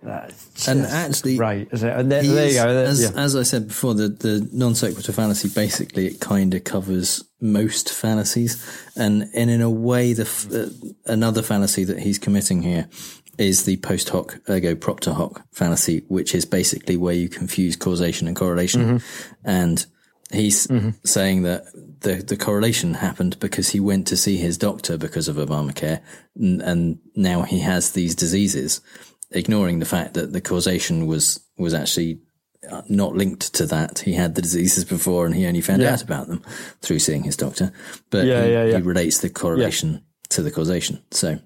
and 0.02 0.86
actually, 0.86 1.36
right? 1.36 1.68
And 1.72 2.10
there, 2.10 2.22
there 2.22 2.48
you 2.48 2.54
go. 2.54 2.68
As, 2.68 3.02
yeah. 3.02 3.10
as 3.20 3.36
I 3.36 3.42
said 3.42 3.68
before, 3.68 3.94
the, 3.94 4.08
the 4.08 4.48
non 4.52 4.74
sequitur 4.74 5.12
fallacy 5.12 5.48
basically 5.48 6.06
it 6.06 6.20
kind 6.20 6.54
of 6.54 6.64
covers 6.64 7.24
most 7.40 7.92
fallacies, 7.92 8.64
and, 8.96 9.28
and 9.34 9.50
in 9.50 9.60
a 9.60 9.70
way, 9.70 10.12
the 10.12 10.24
uh, 10.54 11.12
another 11.12 11.42
fallacy 11.42 11.84
that 11.84 11.98
he's 11.98 12.18
committing 12.18 12.62
here 12.62 12.88
is 13.40 13.64
the 13.64 13.78
post 13.78 14.10
hoc 14.10 14.38
ergo 14.48 14.74
propter 14.74 15.14
hoc 15.14 15.42
fallacy, 15.50 16.04
which 16.08 16.34
is 16.34 16.44
basically 16.44 16.96
where 16.96 17.14
you 17.14 17.28
confuse 17.28 17.74
causation 17.74 18.28
and 18.28 18.36
correlation, 18.36 18.82
mm-hmm. 18.82 18.96
and 19.44 19.86
he's 20.30 20.66
mm-hmm. 20.66 20.90
saying 21.04 21.42
that 21.42 21.64
the 22.00 22.16
the 22.16 22.36
correlation 22.36 22.94
happened 22.94 23.40
because 23.40 23.70
he 23.70 23.80
went 23.80 24.06
to 24.06 24.16
see 24.16 24.36
his 24.36 24.58
doctor 24.58 24.98
because 24.98 25.26
of 25.26 25.36
Obamacare, 25.36 26.00
and, 26.36 26.60
and 26.60 26.98
now 27.16 27.42
he 27.42 27.60
has 27.60 27.92
these 27.92 28.14
diseases 28.14 28.82
ignoring 29.30 29.78
the 29.78 29.86
fact 29.86 30.14
that 30.14 30.32
the 30.32 30.40
causation 30.40 31.06
was 31.06 31.40
was 31.56 31.72
actually 31.72 32.20
uh, 32.70 32.82
not 32.90 33.14
linked 33.14 33.54
to 33.54 33.64
that. 33.64 34.00
He 34.00 34.12
had 34.12 34.34
the 34.34 34.42
diseases 34.42 34.84
before, 34.84 35.24
and 35.24 35.34
he 35.34 35.46
only 35.46 35.62
found 35.62 35.80
yeah. 35.80 35.94
out 35.94 36.02
about 36.02 36.28
them 36.28 36.44
through 36.82 36.98
seeing 36.98 37.22
his 37.22 37.36
doctor. 37.36 37.72
But 38.10 38.26
yeah, 38.26 38.44
he, 38.44 38.52
yeah, 38.52 38.66
he 38.66 38.82
relates 38.82 39.20
the 39.20 39.30
correlation 39.30 40.04
to 40.28 40.42
the 40.42 40.50
causation. 40.50 41.02
So 41.10 41.38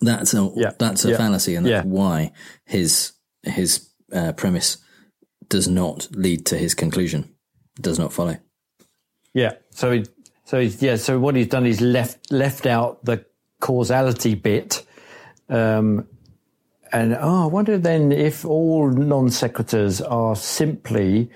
that's 0.00 0.34
a 0.34 0.50
that's 0.78 1.04
a 1.04 1.16
fallacy, 1.16 1.54
and 1.54 1.66
that's 1.66 1.86
why 1.86 2.32
his 2.64 3.12
his 3.42 3.90
uh, 4.12 4.32
premise 4.32 4.78
does 5.48 5.68
not 5.68 6.08
lead 6.12 6.46
to 6.46 6.56
his 6.56 6.74
conclusion, 6.74 7.34
does 7.80 7.98
not 7.98 8.12
follow. 8.12 8.38
Yeah. 9.34 9.54
So, 9.70 9.92
he, 9.92 10.06
so 10.44 10.60
he's, 10.60 10.82
yeah. 10.82 10.96
So 10.96 11.18
what 11.18 11.36
he's 11.36 11.48
done 11.48 11.66
is 11.66 11.80
left 11.80 12.32
left 12.32 12.66
out 12.66 13.04
the 13.04 13.24
causality 13.60 14.34
bit. 14.34 14.84
Um, 15.48 16.06
and 16.92 17.16
oh, 17.20 17.44
I 17.44 17.46
wonder 17.46 17.78
then 17.78 18.10
if 18.10 18.44
all 18.44 18.90
non 18.90 19.26
sequiturs 19.28 20.00
are 20.08 20.34
simply 20.34 21.30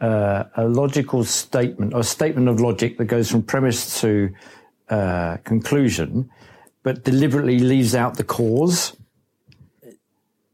uh, 0.00 0.44
a 0.56 0.66
logical 0.66 1.24
statement 1.24 1.94
or 1.94 2.00
a 2.00 2.04
statement 2.04 2.48
of 2.48 2.60
logic 2.60 2.98
that 2.98 3.06
goes 3.06 3.30
from 3.30 3.42
premise 3.42 4.00
to 4.00 4.30
uh, 4.88 5.38
conclusion, 5.38 6.30
but 6.82 7.04
deliberately 7.04 7.58
leaves 7.58 7.94
out 7.94 8.16
the 8.16 8.24
cause 8.24 8.96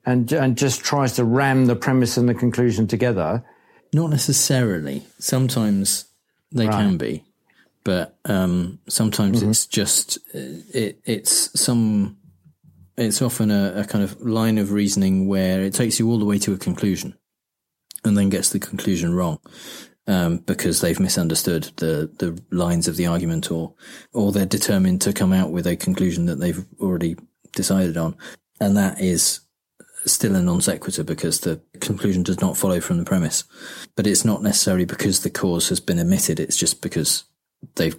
and 0.06 0.32
and 0.32 0.56
just 0.56 0.84
tries 0.84 1.14
to 1.14 1.24
ram 1.24 1.66
the 1.66 1.76
premise 1.76 2.16
and 2.16 2.28
the 2.28 2.34
conclusion 2.34 2.86
together. 2.86 3.44
Not 3.92 4.10
necessarily. 4.10 5.04
Sometimes 5.18 6.06
they 6.52 6.66
right. 6.66 6.76
can 6.76 6.96
be, 6.96 7.24
but 7.84 8.16
um, 8.24 8.78
sometimes 8.88 9.40
mm-hmm. 9.40 9.50
it's 9.50 9.66
just 9.66 10.18
it, 10.32 11.00
it's 11.04 11.60
some. 11.60 12.18
It's 12.96 13.20
often 13.20 13.50
a, 13.50 13.74
a 13.76 13.84
kind 13.84 14.02
of 14.02 14.18
line 14.22 14.56
of 14.56 14.72
reasoning 14.72 15.28
where 15.28 15.60
it 15.60 15.74
takes 15.74 15.98
you 15.98 16.08
all 16.08 16.18
the 16.18 16.24
way 16.24 16.38
to 16.38 16.54
a 16.54 16.56
conclusion, 16.56 17.18
and 18.04 18.16
then 18.16 18.30
gets 18.30 18.50
the 18.50 18.58
conclusion 18.58 19.14
wrong. 19.14 19.38
Um, 20.08 20.38
because 20.38 20.80
they've 20.80 21.00
misunderstood 21.00 21.64
the, 21.78 22.08
the 22.18 22.40
lines 22.56 22.86
of 22.86 22.94
the 22.94 23.06
argument 23.06 23.50
or, 23.50 23.74
or 24.12 24.30
they're 24.30 24.46
determined 24.46 25.00
to 25.00 25.12
come 25.12 25.32
out 25.32 25.50
with 25.50 25.66
a 25.66 25.74
conclusion 25.74 26.26
that 26.26 26.36
they've 26.36 26.64
already 26.78 27.16
decided 27.56 27.96
on. 27.96 28.16
And 28.60 28.76
that 28.76 29.00
is 29.00 29.40
still 30.04 30.36
a 30.36 30.42
non 30.42 30.60
sequitur 30.60 31.04
because 31.04 31.40
the 31.40 31.60
conclusion 31.80 32.22
does 32.22 32.40
not 32.40 32.56
follow 32.56 32.80
from 32.80 32.98
the 32.98 33.04
premise. 33.04 33.44
But 33.96 34.06
it's 34.06 34.24
not 34.24 34.42
necessarily 34.42 34.84
because 34.84 35.22
the 35.22 35.30
cause 35.30 35.68
has 35.68 35.80
been 35.80 35.98
omitted. 35.98 36.40
It's 36.40 36.56
just 36.56 36.80
because 36.80 37.24
they've 37.74 37.96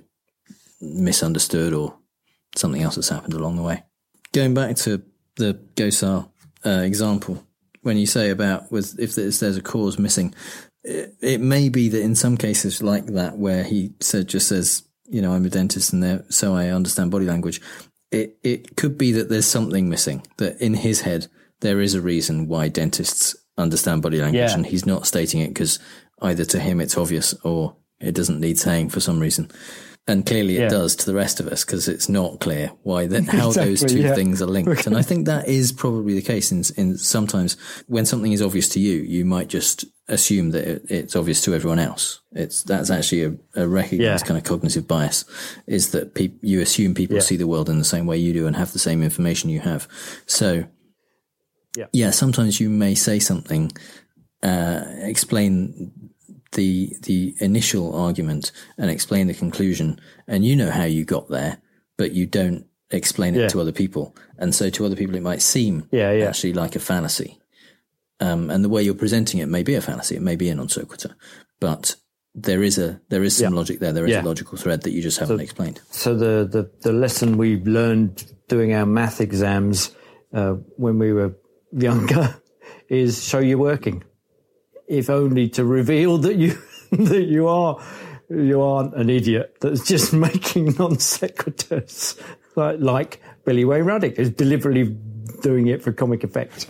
misunderstood 0.79 1.73
or 1.73 1.97
something 2.55 2.81
else 2.81 2.95
has 2.95 3.09
happened 3.09 3.33
along 3.33 3.57
the 3.57 3.63
way. 3.63 3.83
Going 4.33 4.53
back 4.53 4.75
to 4.77 5.01
the 5.35 5.59
Gosar 5.75 6.29
uh, 6.65 6.69
example, 6.69 7.43
when 7.81 7.97
you 7.97 8.05
say 8.05 8.29
about 8.29 8.71
with 8.71 8.99
if 8.99 9.15
there's, 9.15 9.39
there's 9.39 9.57
a 9.57 9.61
cause 9.61 9.99
missing, 9.99 10.33
it, 10.87 11.15
it, 11.21 11.41
may 11.41 11.69
be 11.69 11.89
that 11.89 12.01
in 12.01 12.15
some 12.15 12.37
cases 12.37 12.81
like 12.81 13.07
that 13.07 13.37
where 13.37 13.63
he 13.63 13.93
said 13.99 14.27
just 14.27 14.47
says, 14.47 14.83
you 15.05 15.21
know, 15.21 15.33
I'm 15.33 15.45
a 15.45 15.49
dentist 15.49 15.91
and 15.93 16.01
there, 16.01 16.23
so 16.29 16.55
I 16.55 16.69
understand 16.69 17.11
body 17.11 17.25
language. 17.25 17.61
It 18.11 18.37
it 18.41 18.77
could 18.77 18.97
be 18.97 19.11
that 19.13 19.27
there's 19.29 19.45
something 19.45 19.89
missing 19.89 20.25
that 20.37 20.59
in 20.61 20.73
his 20.73 21.01
head 21.01 21.27
there 21.59 21.81
is 21.81 21.93
a 21.93 22.01
reason 22.01 22.47
why 22.47 22.69
dentists 22.69 23.35
understand 23.57 24.01
body 24.01 24.21
language, 24.21 24.49
yeah. 24.49 24.53
and 24.53 24.65
he's 24.65 24.85
not 24.85 25.05
stating 25.05 25.41
it 25.41 25.49
because 25.49 25.79
either 26.21 26.45
to 26.45 26.59
him 26.59 26.79
it's 26.79 26.97
obvious 26.97 27.33
or 27.43 27.75
it 27.99 28.15
doesn't 28.15 28.39
need 28.39 28.57
saying 28.57 28.89
for 28.89 29.01
some 29.01 29.19
reason. 29.19 29.51
And 30.09 30.25
clearly 30.25 30.55
it 30.55 30.61
yeah. 30.61 30.69
does 30.69 30.95
to 30.97 31.05
the 31.05 31.13
rest 31.13 31.41
of 31.41 31.47
us 31.47 31.65
because 31.65 31.89
it's 31.89 32.07
not 32.07 32.39
clear 32.39 32.71
why 32.83 33.07
then 33.07 33.25
how 33.25 33.47
exactly, 33.47 33.71
those 33.71 33.83
two 33.83 34.01
yeah. 34.01 34.15
things 34.15 34.41
are 34.41 34.47
linked. 34.47 34.87
And 34.87 34.95
I 34.95 35.01
think 35.01 35.25
that 35.25 35.49
is 35.49 35.73
probably 35.73 36.13
the 36.13 36.21
case 36.21 36.51
in, 36.51 36.63
in 36.77 36.97
sometimes 36.97 37.57
when 37.87 38.05
something 38.05 38.31
is 38.31 38.41
obvious 38.41 38.69
to 38.69 38.79
you, 38.79 39.01
you 39.01 39.25
might 39.25 39.49
just 39.49 39.83
assume 40.07 40.51
that 40.51 40.65
it, 40.65 40.85
it's 40.89 41.15
obvious 41.17 41.41
to 41.43 41.53
everyone 41.53 41.79
else. 41.79 42.21
It's, 42.31 42.63
that's 42.63 42.89
actually 42.89 43.23
a, 43.23 43.35
a 43.55 43.67
recognized 43.67 44.23
yeah. 44.23 44.27
kind 44.27 44.37
of 44.37 44.45
cognitive 44.45 44.87
bias 44.87 45.25
is 45.67 45.91
that 45.91 46.15
pe- 46.15 46.31
you 46.41 46.61
assume 46.61 46.93
people 46.93 47.19
see 47.19 47.35
the 47.35 47.47
world 47.47 47.69
in 47.69 47.77
the 47.77 47.83
same 47.83 48.05
way 48.05 48.17
you 48.17 48.31
do 48.31 48.47
and 48.47 48.55
have 48.55 48.71
the 48.71 48.79
same 48.79 49.03
information 49.03 49.49
you 49.49 49.59
have. 49.59 49.89
So 50.25 50.63
yeah. 51.77 51.85
Yeah. 51.93 52.11
Sometimes 52.11 52.59
you 52.59 52.69
may 52.69 52.95
say 52.95 53.19
something, 53.19 53.71
uh, 54.41 54.83
explain 55.01 55.91
the 56.53 56.95
the 57.03 57.35
initial 57.39 57.95
argument 57.95 58.51
and 58.77 58.89
explain 58.89 59.27
the 59.27 59.33
conclusion, 59.33 59.99
and 60.27 60.45
you 60.45 60.55
know 60.55 60.71
how 60.71 60.83
you 60.83 61.05
got 61.05 61.29
there, 61.29 61.57
but 61.97 62.11
you 62.11 62.25
don't 62.25 62.65
explain 62.89 63.35
it 63.35 63.41
yeah. 63.41 63.47
to 63.49 63.61
other 63.61 63.71
people, 63.71 64.15
and 64.37 64.53
so 64.53 64.69
to 64.69 64.85
other 64.85 64.95
people 64.95 65.15
it 65.15 65.23
might 65.23 65.41
seem 65.41 65.87
yeah, 65.91 66.11
yeah. 66.11 66.25
actually 66.25 66.53
like 66.53 66.75
a 66.75 66.79
fallacy. 66.79 67.39
Um, 68.19 68.49
and 68.49 68.63
the 68.63 68.69
way 68.69 68.81
you're 68.81 68.95
presenting 68.95 69.39
it 69.39 69.45
may 69.47 69.61
be 69.61 69.75
a 69.75 69.81
fallacy, 69.81 70.15
it 70.15 70.21
may 70.21 70.35
be 70.35 70.49
a 70.49 70.55
non 70.55 70.69
sequitur, 70.69 71.15
but 71.59 71.95
there 72.37 72.61
is 72.61 72.77
a 72.77 73.01
there 73.09 73.23
is 73.23 73.35
some 73.35 73.53
yeah. 73.53 73.57
logic 73.57 73.79
there. 73.79 73.91
There 73.91 74.05
is 74.05 74.11
yeah. 74.11 74.21
a 74.21 74.23
logical 74.23 74.57
thread 74.57 74.83
that 74.83 74.91
you 74.91 75.01
just 75.01 75.19
haven't 75.19 75.37
so, 75.37 75.43
explained. 75.43 75.81
So 75.89 76.15
the, 76.15 76.47
the 76.47 76.71
the 76.81 76.93
lesson 76.93 77.37
we've 77.37 77.67
learned 77.67 78.31
doing 78.47 78.73
our 78.73 78.85
math 78.85 79.19
exams 79.19 79.91
uh, 80.33 80.53
when 80.77 80.99
we 80.99 81.13
were 81.13 81.35
younger 81.71 82.39
is 82.89 83.23
show 83.23 83.39
you're 83.39 83.57
working, 83.57 84.03
if 84.87 85.09
only 85.09 85.49
to 85.49 85.65
reveal 85.65 86.17
that 86.19 86.35
you 86.35 86.57
that 86.91 87.23
you 87.23 87.47
are 87.47 87.81
you 88.29 88.61
aren't 88.61 88.93
an 88.95 89.09
idiot 89.09 89.55
that's 89.61 89.85
just 89.85 90.13
making 90.27 90.65
non 90.65 90.95
sequiturs 90.95 92.19
like, 92.55 92.79
like 92.79 93.21
Billy 93.45 93.65
Wayne 93.65 93.83
Ruddick 93.83 94.13
is 94.13 94.31
deliberately 94.31 94.97
doing 95.41 95.67
it 95.67 95.83
for 95.83 95.91
comic 95.91 96.23
effect. 96.23 96.67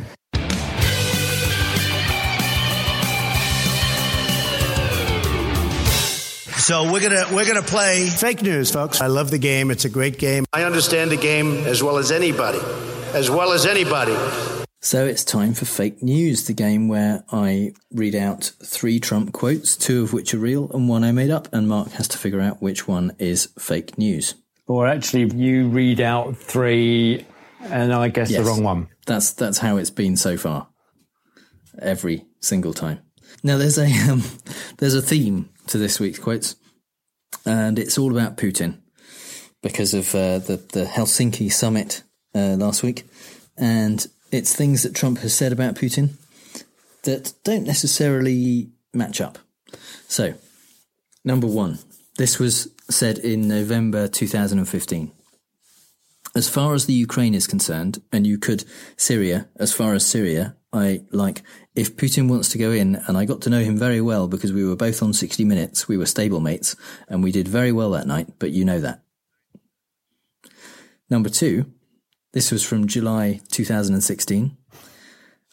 So 6.67 6.91
we're 6.91 6.99
gonna 6.99 7.23
we're 7.31 7.45
gonna 7.45 7.61
play 7.61 8.09
fake 8.09 8.41
news, 8.41 8.71
folks. 8.71 8.99
I 8.99 9.07
love 9.07 9.31
the 9.31 9.37
game. 9.37 9.71
It's 9.71 9.85
a 9.85 9.89
great 9.89 10.17
game. 10.17 10.43
I 10.51 10.63
understand 10.63 11.11
the 11.11 11.15
game 11.17 11.65
as 11.65 11.81
well 11.81 11.97
as 11.97 12.11
anybody, 12.11 12.59
as 13.13 13.31
well 13.31 13.53
as 13.53 13.65
anybody. 13.65 14.17
So 14.79 15.05
it's 15.05 15.23
time 15.23 15.53
for 15.53 15.65
fake 15.65 16.03
news, 16.03 16.45
the 16.45 16.53
game 16.53 16.87
where 16.87 17.23
I 17.31 17.73
read 17.91 18.15
out 18.15 18.51
three 18.63 18.99
Trump 18.99 19.33
quotes, 19.33 19.75
two 19.75 20.03
of 20.03 20.13
which 20.13 20.33
are 20.33 20.39
real 20.39 20.69
and 20.71 20.87
one 20.87 21.03
I 21.03 21.11
made 21.11 21.31
up, 21.31 21.51
and 21.51 21.67
Mark 21.67 21.91
has 21.93 22.07
to 22.09 22.17
figure 22.17 22.39
out 22.39 22.61
which 22.61 22.87
one 22.87 23.15
is 23.17 23.49
fake 23.57 23.97
news. 23.97 24.35
Or 24.67 24.87
actually, 24.87 25.25
you 25.35 25.67
read 25.67 25.99
out 25.99 26.37
three, 26.37 27.25
and 27.61 27.91
I 27.91 28.09
guess 28.09 28.29
yes, 28.29 28.43
the 28.43 28.49
wrong 28.49 28.63
one. 28.63 28.89
That's 29.05 29.31
that's 29.31 29.57
how 29.57 29.77
it's 29.77 29.89
been 29.89 30.15
so 30.15 30.37
far, 30.37 30.67
every 31.81 32.25
single 32.39 32.73
time. 32.73 32.99
Now 33.43 33.57
there's 33.57 33.79
a 33.79 33.91
um, 34.09 34.23
there's 34.77 34.95
a 34.95 35.01
theme 35.01 35.49
to 35.67 35.77
this 35.77 35.99
week's 35.99 36.19
quotes, 36.19 36.55
and 37.45 37.79
it's 37.79 37.97
all 37.97 38.11
about 38.11 38.37
Putin 38.37 38.79
because 39.63 39.93
of 39.93 40.13
uh, 40.13 40.39
the 40.39 40.57
the 40.71 40.85
Helsinki 40.85 41.51
summit 41.51 42.03
uh, 42.35 42.55
last 42.57 42.83
week, 42.83 43.07
and 43.57 44.05
it's 44.31 44.55
things 44.55 44.83
that 44.83 44.95
Trump 44.95 45.19
has 45.19 45.33
said 45.33 45.51
about 45.51 45.75
Putin 45.75 46.11
that 47.03 47.33
don't 47.43 47.65
necessarily 47.65 48.69
match 48.93 49.21
up. 49.21 49.37
So, 50.07 50.33
number 51.23 51.47
one, 51.47 51.79
this 52.17 52.39
was 52.39 52.69
said 52.89 53.17
in 53.17 53.47
November 53.47 54.07
2015. 54.07 55.11
As 56.35 56.49
far 56.49 56.73
as 56.73 56.85
the 56.85 56.93
Ukraine 56.93 57.33
is 57.33 57.47
concerned, 57.47 58.01
and 58.11 58.27
you 58.27 58.37
could 58.37 58.63
Syria, 58.95 59.47
as 59.55 59.73
far 59.73 59.93
as 59.93 60.05
Syria, 60.05 60.55
I 60.73 61.01
like 61.11 61.41
if 61.73 61.95
Putin 61.95 62.29
wants 62.29 62.49
to 62.49 62.57
go 62.57 62.71
in, 62.71 62.95
and 63.07 63.17
I 63.17 63.25
got 63.25 63.41
to 63.41 63.49
know 63.49 63.61
him 63.61 63.77
very 63.77 64.01
well 64.01 64.27
because 64.27 64.51
we 64.51 64.65
were 64.65 64.75
both 64.75 65.01
on 65.01 65.13
60 65.13 65.45
Minutes, 65.45 65.87
we 65.87 65.97
were 65.97 66.05
stablemates, 66.05 66.75
and 67.07 67.23
we 67.23 67.31
did 67.31 67.47
very 67.47 67.71
well 67.71 67.91
that 67.91 68.07
night, 68.07 68.27
but 68.39 68.51
you 68.51 68.65
know 68.65 68.79
that. 68.79 69.01
Number 71.09 71.29
two, 71.29 71.71
this 72.33 72.51
was 72.51 72.63
from 72.63 72.87
July 72.87 73.41
2016. 73.51 74.57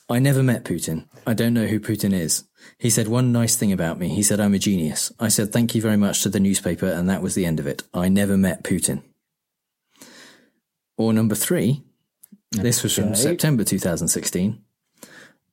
I 0.08 0.18
never 0.18 0.42
met 0.42 0.64
Putin. 0.64 1.06
I 1.26 1.32
don't 1.32 1.54
know 1.54 1.66
who 1.66 1.80
Putin 1.80 2.12
is. 2.12 2.44
He 2.78 2.90
said 2.90 3.08
one 3.08 3.32
nice 3.32 3.56
thing 3.56 3.72
about 3.72 3.98
me. 3.98 4.08
He 4.08 4.22
said 4.22 4.40
I'm 4.40 4.54
a 4.54 4.58
genius. 4.58 5.12
I 5.18 5.28
said 5.28 5.52
thank 5.52 5.74
you 5.74 5.80
very 5.80 5.96
much 5.96 6.22
to 6.22 6.28
the 6.28 6.40
newspaper, 6.40 6.86
and 6.86 7.08
that 7.08 7.22
was 7.22 7.34
the 7.34 7.46
end 7.46 7.58
of 7.58 7.66
it. 7.66 7.84
I 7.94 8.08
never 8.08 8.36
met 8.36 8.64
Putin. 8.64 9.02
Or 10.96 11.12
number 11.12 11.34
three, 11.34 11.82
this 12.50 12.82
was 12.82 12.94
from 12.94 13.06
okay. 13.06 13.14
September 13.14 13.64
2016. 13.64 14.62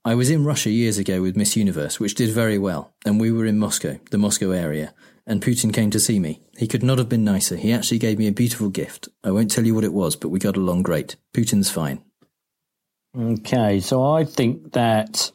I 0.04 0.16
was 0.16 0.30
in 0.30 0.44
Russia 0.44 0.70
years 0.70 0.98
ago 0.98 1.22
with 1.22 1.38
Miss 1.38 1.56
Universe, 1.56 2.00
which 2.00 2.16
did 2.16 2.32
very 2.32 2.58
well, 2.58 2.94
and 3.06 3.20
we 3.20 3.32
were 3.32 3.46
in 3.46 3.60
Moscow, 3.60 4.00
the 4.10 4.18
Moscow 4.18 4.52
area, 4.52 4.94
and 5.26 5.42
Putin 5.42 5.74
came 5.74 5.90
to 5.92 6.00
see 6.00 6.20
me. 6.20 6.42
He 6.58 6.68
could 6.68 6.84
not 6.84 6.98
have 6.98 7.10
been 7.10 7.24
nicer. 7.24 7.56
He 7.56 7.74
actually 7.74 8.00
gave 8.00 8.18
me 8.18 8.28
a 8.28 8.32
beautiful 8.32 8.70
gift. 8.70 9.10
I 9.24 9.32
won't 9.32 9.52
tell 9.52 9.66
you 9.66 9.76
what 9.76 9.84
it 9.84 9.94
was, 9.94 10.16
but 10.16 10.30
we 10.30 10.40
got 10.40 10.58
along 10.58 10.84
great. 10.84 11.16
Putin's 11.34 11.70
fine. 11.70 12.04
Okay, 13.18 13.80
so 13.80 14.04
I 14.04 14.24
think 14.24 14.74
that 14.74 15.32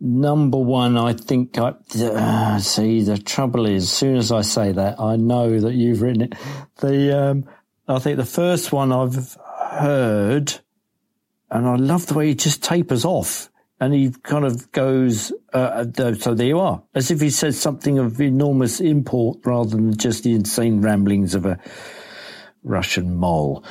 number 0.00 0.58
one, 0.58 0.96
I 0.96 1.12
think 1.12 1.58
I 1.58 1.74
uh, 2.00 2.58
see 2.58 3.02
the 3.02 3.18
trouble 3.18 3.66
is, 3.66 3.84
as 3.84 3.92
soon 3.92 4.16
as 4.16 4.32
I 4.32 4.40
say 4.40 4.72
that, 4.72 4.98
I 4.98 5.16
know 5.16 5.60
that 5.60 5.74
you've 5.74 6.02
written 6.02 6.22
it. 6.22 6.34
The 6.80 7.30
um, 7.30 7.44
I 7.86 7.98
think 7.98 8.16
the 8.16 8.24
first 8.24 8.72
one 8.72 8.92
I've 8.92 9.36
heard, 9.70 10.58
and 11.50 11.66
I 11.66 11.76
love 11.76 12.06
the 12.06 12.14
way 12.14 12.28
he 12.28 12.34
just 12.34 12.62
tapers 12.62 13.04
off 13.04 13.50
and 13.78 13.92
he 13.92 14.10
kind 14.22 14.44
of 14.44 14.72
goes, 14.72 15.32
uh, 15.52 15.84
uh, 15.98 16.14
so 16.14 16.34
there 16.34 16.46
you 16.46 16.58
are, 16.58 16.82
as 16.94 17.10
if 17.10 17.20
he 17.20 17.28
says 17.30 17.60
something 17.60 17.98
of 17.98 18.20
enormous 18.20 18.80
import 18.80 19.38
rather 19.44 19.70
than 19.70 19.96
just 19.96 20.24
the 20.24 20.32
insane 20.32 20.80
ramblings 20.80 21.34
of 21.34 21.44
a 21.44 21.58
Russian 22.62 23.16
mole. 23.16 23.64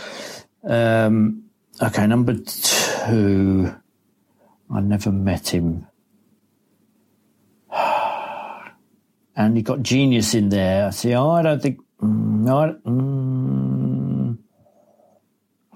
Um, 0.63 1.45
okay, 1.81 2.05
number 2.05 2.35
two, 2.35 3.75
I 4.73 4.79
never 4.81 5.11
met 5.11 5.49
him. 5.49 5.87
and 9.35 9.57
you 9.57 9.63
got 9.63 9.81
genius 9.81 10.35
in 10.35 10.49
there. 10.49 10.91
See, 10.91 11.13
I 11.13 11.41
don't 11.41 11.61
think. 11.61 11.79
Mm, 12.01 12.49
I, 12.49 12.73
mm, 12.87 14.37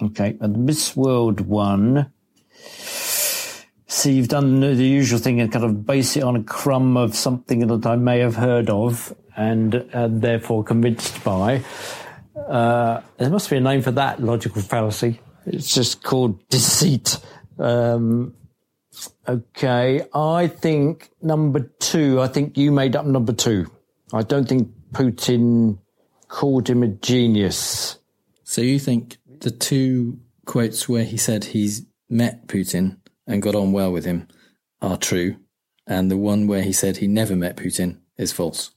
okay, 0.03 0.33
the 0.33 0.47
Miss 0.49 0.95
World 0.95 1.41
one. 1.41 2.11
See, 3.91 4.13
you've 4.13 4.27
done 4.27 4.59
the 4.59 4.75
usual 4.75 5.17
thing 5.17 5.41
and 5.41 5.51
kind 5.51 5.65
of 5.65 5.83
base 5.83 6.15
it 6.15 6.21
on 6.21 6.35
a 6.35 6.43
crumb 6.43 6.95
of 6.95 7.15
something 7.15 7.65
that 7.65 7.87
I 7.87 7.95
may 7.95 8.19
have 8.19 8.35
heard 8.35 8.69
of 8.69 9.15
and, 9.35 9.73
and 9.73 10.21
therefore 10.21 10.63
convinced 10.63 11.23
by. 11.23 11.63
Uh, 12.35 13.01
there 13.17 13.31
must 13.31 13.49
be 13.49 13.57
a 13.57 13.59
name 13.59 13.81
for 13.81 13.89
that 13.91 14.21
logical 14.21 14.61
fallacy. 14.61 15.19
It's 15.47 15.73
just 15.73 16.03
called 16.03 16.47
deceit. 16.49 17.17
Um, 17.57 18.35
okay, 19.27 20.05
I 20.13 20.47
think 20.47 21.09
number 21.23 21.61
two. 21.79 22.21
I 22.21 22.27
think 22.27 22.59
you 22.59 22.71
made 22.71 22.95
up 22.95 23.07
number 23.07 23.33
two. 23.33 23.71
I 24.13 24.21
don't 24.21 24.47
think 24.47 24.69
Putin 24.91 25.79
called 26.27 26.69
him 26.69 26.83
a 26.83 26.89
genius. 26.89 27.97
So 28.43 28.61
you 28.61 28.77
think 28.77 29.17
the 29.39 29.49
two 29.49 30.19
quotes 30.45 30.87
where 30.87 31.05
he 31.05 31.17
said 31.17 31.43
he's 31.43 31.87
met 32.07 32.47
Putin 32.47 32.98
and 33.29 33.41
got 33.41 33.55
on 33.55 33.71
well 33.71 33.93
with 33.93 34.03
him 34.03 34.27
are 34.81 34.97
true, 34.97 35.37
and 35.87 36.11
the 36.11 36.17
one 36.17 36.47
where 36.47 36.63
he 36.63 36.73
said 36.73 36.97
he 36.97 37.07
never 37.07 37.35
met 37.35 37.55
Putin 37.55 37.99
is 38.17 38.33
false? 38.33 38.71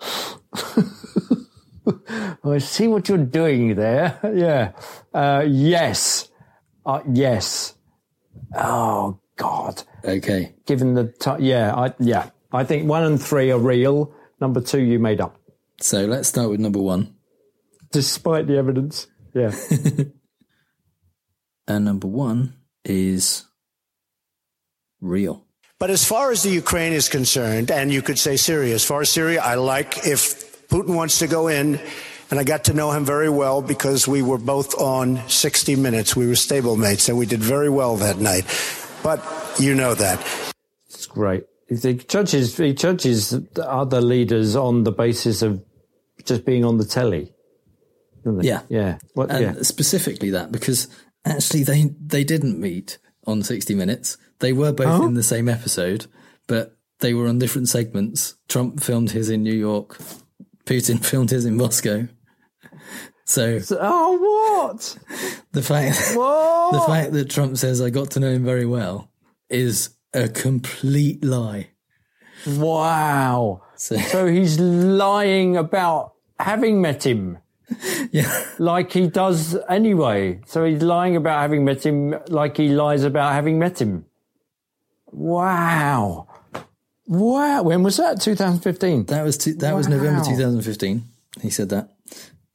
I 2.44 2.58
see 2.58 2.86
what 2.86 3.08
you're 3.08 3.18
doing 3.18 3.74
there. 3.74 4.18
yeah. 4.34 4.72
Uh, 5.12 5.44
yes. 5.48 6.28
Uh, 6.84 7.00
yes. 7.10 7.74
Oh 8.54 9.18
God. 9.36 9.82
Okay. 10.04 10.54
Given 10.66 10.94
the 10.94 11.06
t- 11.08 11.44
yeah, 11.44 11.74
I 11.74 11.94
yeah, 11.98 12.30
I 12.52 12.64
think 12.64 12.88
one 12.88 13.02
and 13.02 13.20
three 13.20 13.50
are 13.50 13.58
real. 13.58 14.14
Number 14.40 14.60
two, 14.60 14.80
you 14.80 14.98
made 14.98 15.20
up. 15.20 15.36
So 15.80 16.04
let's 16.04 16.28
start 16.28 16.50
with 16.50 16.60
number 16.60 16.78
one. 16.78 17.14
Despite 17.90 18.46
the 18.46 18.58
evidence, 18.58 19.08
yeah. 19.34 19.54
and 21.68 21.84
number 21.84 22.06
one 22.06 22.56
is 22.84 23.45
real. 25.00 25.44
But 25.78 25.90
as 25.90 26.04
far 26.04 26.30
as 26.30 26.42
the 26.42 26.50
Ukraine 26.50 26.92
is 26.92 27.08
concerned, 27.08 27.70
and 27.70 27.92
you 27.92 28.00
could 28.00 28.18
say 28.18 28.36
Syria, 28.36 28.74
as 28.74 28.84
far 28.84 29.02
as 29.02 29.10
Syria, 29.10 29.42
I 29.42 29.56
like 29.56 30.06
if 30.06 30.68
Putin 30.68 30.94
wants 30.94 31.18
to 31.18 31.26
go 31.26 31.48
in, 31.48 31.78
and 32.30 32.40
I 32.40 32.44
got 32.44 32.64
to 32.64 32.74
know 32.74 32.90
him 32.90 33.04
very 33.04 33.28
well 33.28 33.62
because 33.62 34.08
we 34.08 34.22
were 34.22 34.38
both 34.38 34.74
on 34.80 35.28
60 35.28 35.76
Minutes. 35.76 36.16
We 36.16 36.26
were 36.26 36.32
stablemates, 36.32 37.08
and 37.08 37.18
we 37.18 37.26
did 37.26 37.40
very 37.40 37.68
well 37.68 37.96
that 37.96 38.18
night. 38.18 38.44
But 39.02 39.22
you 39.60 39.74
know 39.74 39.94
that. 39.94 40.18
It's 40.88 41.06
great. 41.06 41.44
He 41.68 41.76
judges, 41.94 42.56
he 42.56 42.72
judges 42.72 43.38
other 43.60 44.00
leaders 44.00 44.56
on 44.56 44.84
the 44.84 44.92
basis 44.92 45.42
of 45.42 45.62
just 46.24 46.44
being 46.44 46.64
on 46.64 46.78
the 46.78 46.84
telly. 46.84 47.32
Yeah. 48.24 48.62
Yeah. 48.68 48.98
What, 49.14 49.30
and 49.30 49.56
yeah. 49.56 49.62
specifically 49.62 50.30
that, 50.30 50.50
because 50.50 50.88
actually 51.24 51.64
they, 51.64 51.94
they 52.00 52.24
didn't 52.24 52.58
meet 52.58 52.98
on 53.26 53.42
60 53.42 53.74
Minutes. 53.74 54.16
They 54.38 54.52
were 54.52 54.72
both 54.72 55.02
in 55.02 55.14
the 55.14 55.22
same 55.22 55.48
episode, 55.48 56.06
but 56.46 56.76
they 57.00 57.14
were 57.14 57.26
on 57.26 57.38
different 57.38 57.68
segments. 57.68 58.34
Trump 58.48 58.80
filmed 58.80 59.10
his 59.10 59.28
in 59.28 59.42
New 59.42 59.54
York. 59.54 59.98
Putin 60.64 61.04
filmed 61.04 61.30
his 61.30 61.44
in 61.44 61.56
Moscow. 61.56 62.08
So, 63.24 63.58
so 63.58 63.78
oh, 63.80 64.60
what 64.62 64.98
the 65.52 65.62
fact 65.62 65.98
what? 66.14 66.72
the 66.72 66.80
fact 66.80 67.12
that 67.12 67.28
Trump 67.28 67.56
says 67.56 67.80
I 67.80 67.90
got 67.90 68.12
to 68.12 68.20
know 68.20 68.30
him 68.30 68.44
very 68.44 68.66
well 68.66 69.10
is 69.48 69.90
a 70.14 70.28
complete 70.28 71.24
lie. 71.24 71.70
Wow. 72.46 73.62
So, 73.76 73.96
so 73.96 74.26
he's 74.32 74.60
lying 74.60 75.56
about 75.56 76.12
having 76.38 76.80
met 76.80 77.04
him. 77.04 77.38
Yeah. 78.12 78.44
Like 78.58 78.92
he 78.92 79.08
does 79.08 79.56
anyway. 79.68 80.40
So 80.46 80.64
he's 80.64 80.82
lying 80.82 81.16
about 81.16 81.40
having 81.40 81.64
met 81.64 81.84
him 81.84 82.14
like 82.28 82.56
he 82.56 82.68
lies 82.68 83.02
about 83.02 83.32
having 83.32 83.58
met 83.58 83.80
him. 83.80 84.05
Wow. 85.12 86.28
Wow. 87.06 87.62
When 87.62 87.82
was 87.82 87.96
that? 87.98 88.20
2015? 88.20 89.06
That 89.06 89.24
was, 89.24 89.38
two, 89.38 89.54
that 89.54 89.72
wow. 89.72 89.76
was 89.78 89.88
November 89.88 90.24
2015. 90.24 91.02
He 91.42 91.50
said 91.50 91.68
that. 91.70 91.90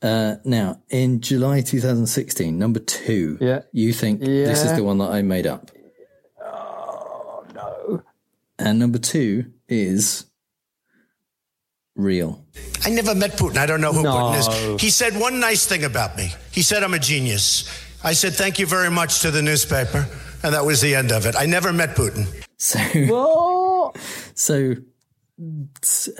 Uh, 0.01 0.37
now, 0.43 0.81
in 0.89 1.21
July 1.21 1.61
2016, 1.61 2.57
number 2.57 2.79
two, 2.79 3.37
yeah. 3.39 3.61
you 3.71 3.93
think 3.93 4.21
yeah. 4.21 4.45
this 4.45 4.65
is 4.65 4.75
the 4.75 4.83
one 4.83 4.97
that 4.97 5.11
I 5.11 5.21
made 5.21 5.45
up. 5.45 5.69
Oh, 6.43 7.45
no. 7.53 8.01
And 8.57 8.79
number 8.79 8.97
two 8.97 9.51
is 9.69 10.25
real. 11.95 12.43
I 12.83 12.89
never 12.89 13.13
met 13.13 13.31
Putin. 13.33 13.57
I 13.57 13.65
don't 13.65 13.81
know 13.81 13.93
who 13.93 14.01
no. 14.03 14.11
Putin 14.11 14.75
is. 14.75 14.81
He 14.81 14.89
said 14.89 15.19
one 15.19 15.39
nice 15.39 15.65
thing 15.65 15.83
about 15.83 16.17
me. 16.17 16.33
He 16.51 16.63
said 16.63 16.83
I'm 16.83 16.93
a 16.93 16.99
genius. 16.99 17.69
I 18.03 18.13
said 18.13 18.33
thank 18.33 18.57
you 18.57 18.65
very 18.65 18.89
much 18.89 19.21
to 19.21 19.29
the 19.29 19.41
newspaper, 19.41 20.07
and 20.43 20.53
that 20.53 20.65
was 20.65 20.81
the 20.81 20.95
end 20.95 21.11
of 21.11 21.25
it. 21.25 21.35
I 21.37 21.45
never 21.45 21.71
met 21.73 21.95
Putin. 21.95 22.27
So, 22.57 23.93
so 24.35 24.75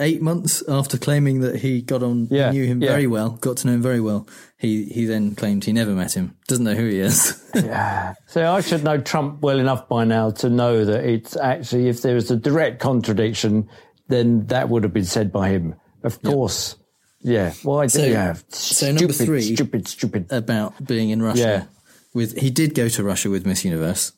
eight 0.00 0.20
months 0.20 0.62
after 0.68 0.98
claiming 0.98 1.40
that 1.40 1.56
he 1.56 1.82
got 1.82 2.02
on, 2.02 2.28
yeah, 2.30 2.50
knew 2.50 2.64
him 2.64 2.82
yeah. 2.82 2.88
very 2.88 3.06
well, 3.06 3.30
got 3.30 3.58
to 3.58 3.66
know 3.66 3.74
him 3.74 3.82
very 3.82 4.00
well, 4.00 4.26
he 4.56 4.86
he 4.86 5.04
then 5.04 5.34
claimed 5.34 5.64
he 5.64 5.72
never 5.72 5.92
met 5.92 6.12
him, 6.14 6.36
doesn't 6.48 6.64
know 6.64 6.74
who 6.74 6.88
he 6.88 6.98
is. 6.98 7.42
yeah. 7.54 8.14
So 8.26 8.52
I 8.52 8.60
should 8.60 8.84
know 8.84 8.98
Trump 8.98 9.40
well 9.42 9.58
enough 9.58 9.88
by 9.88 10.04
now 10.04 10.30
to 10.32 10.50
know 10.50 10.84
that 10.84 11.04
it's 11.04 11.36
actually, 11.36 11.88
if 11.88 12.02
there 12.02 12.14
was 12.14 12.30
a 12.30 12.36
direct 12.36 12.80
contradiction, 12.80 13.68
then 14.08 14.46
that 14.46 14.68
would 14.68 14.82
have 14.82 14.92
been 14.92 15.04
said 15.04 15.32
by 15.32 15.50
him. 15.50 15.74
Of 16.02 16.20
course. 16.22 16.76
Yeah. 17.20 17.52
Why? 17.62 17.86
So, 17.86 18.04
yeah. 18.04 18.34
So 18.48 18.86
stupid, 18.86 19.00
number 19.00 19.12
three, 19.12 19.42
stupid, 19.42 19.88
stupid 19.88 20.32
about 20.32 20.84
being 20.84 21.10
in 21.10 21.22
Russia. 21.22 21.40
Yeah. 21.40 21.64
With 22.14 22.38
he 22.38 22.50
did 22.50 22.74
go 22.74 22.88
to 22.88 23.02
Russia 23.02 23.30
with 23.30 23.46
Miss 23.46 23.64
Universe. 23.64 24.12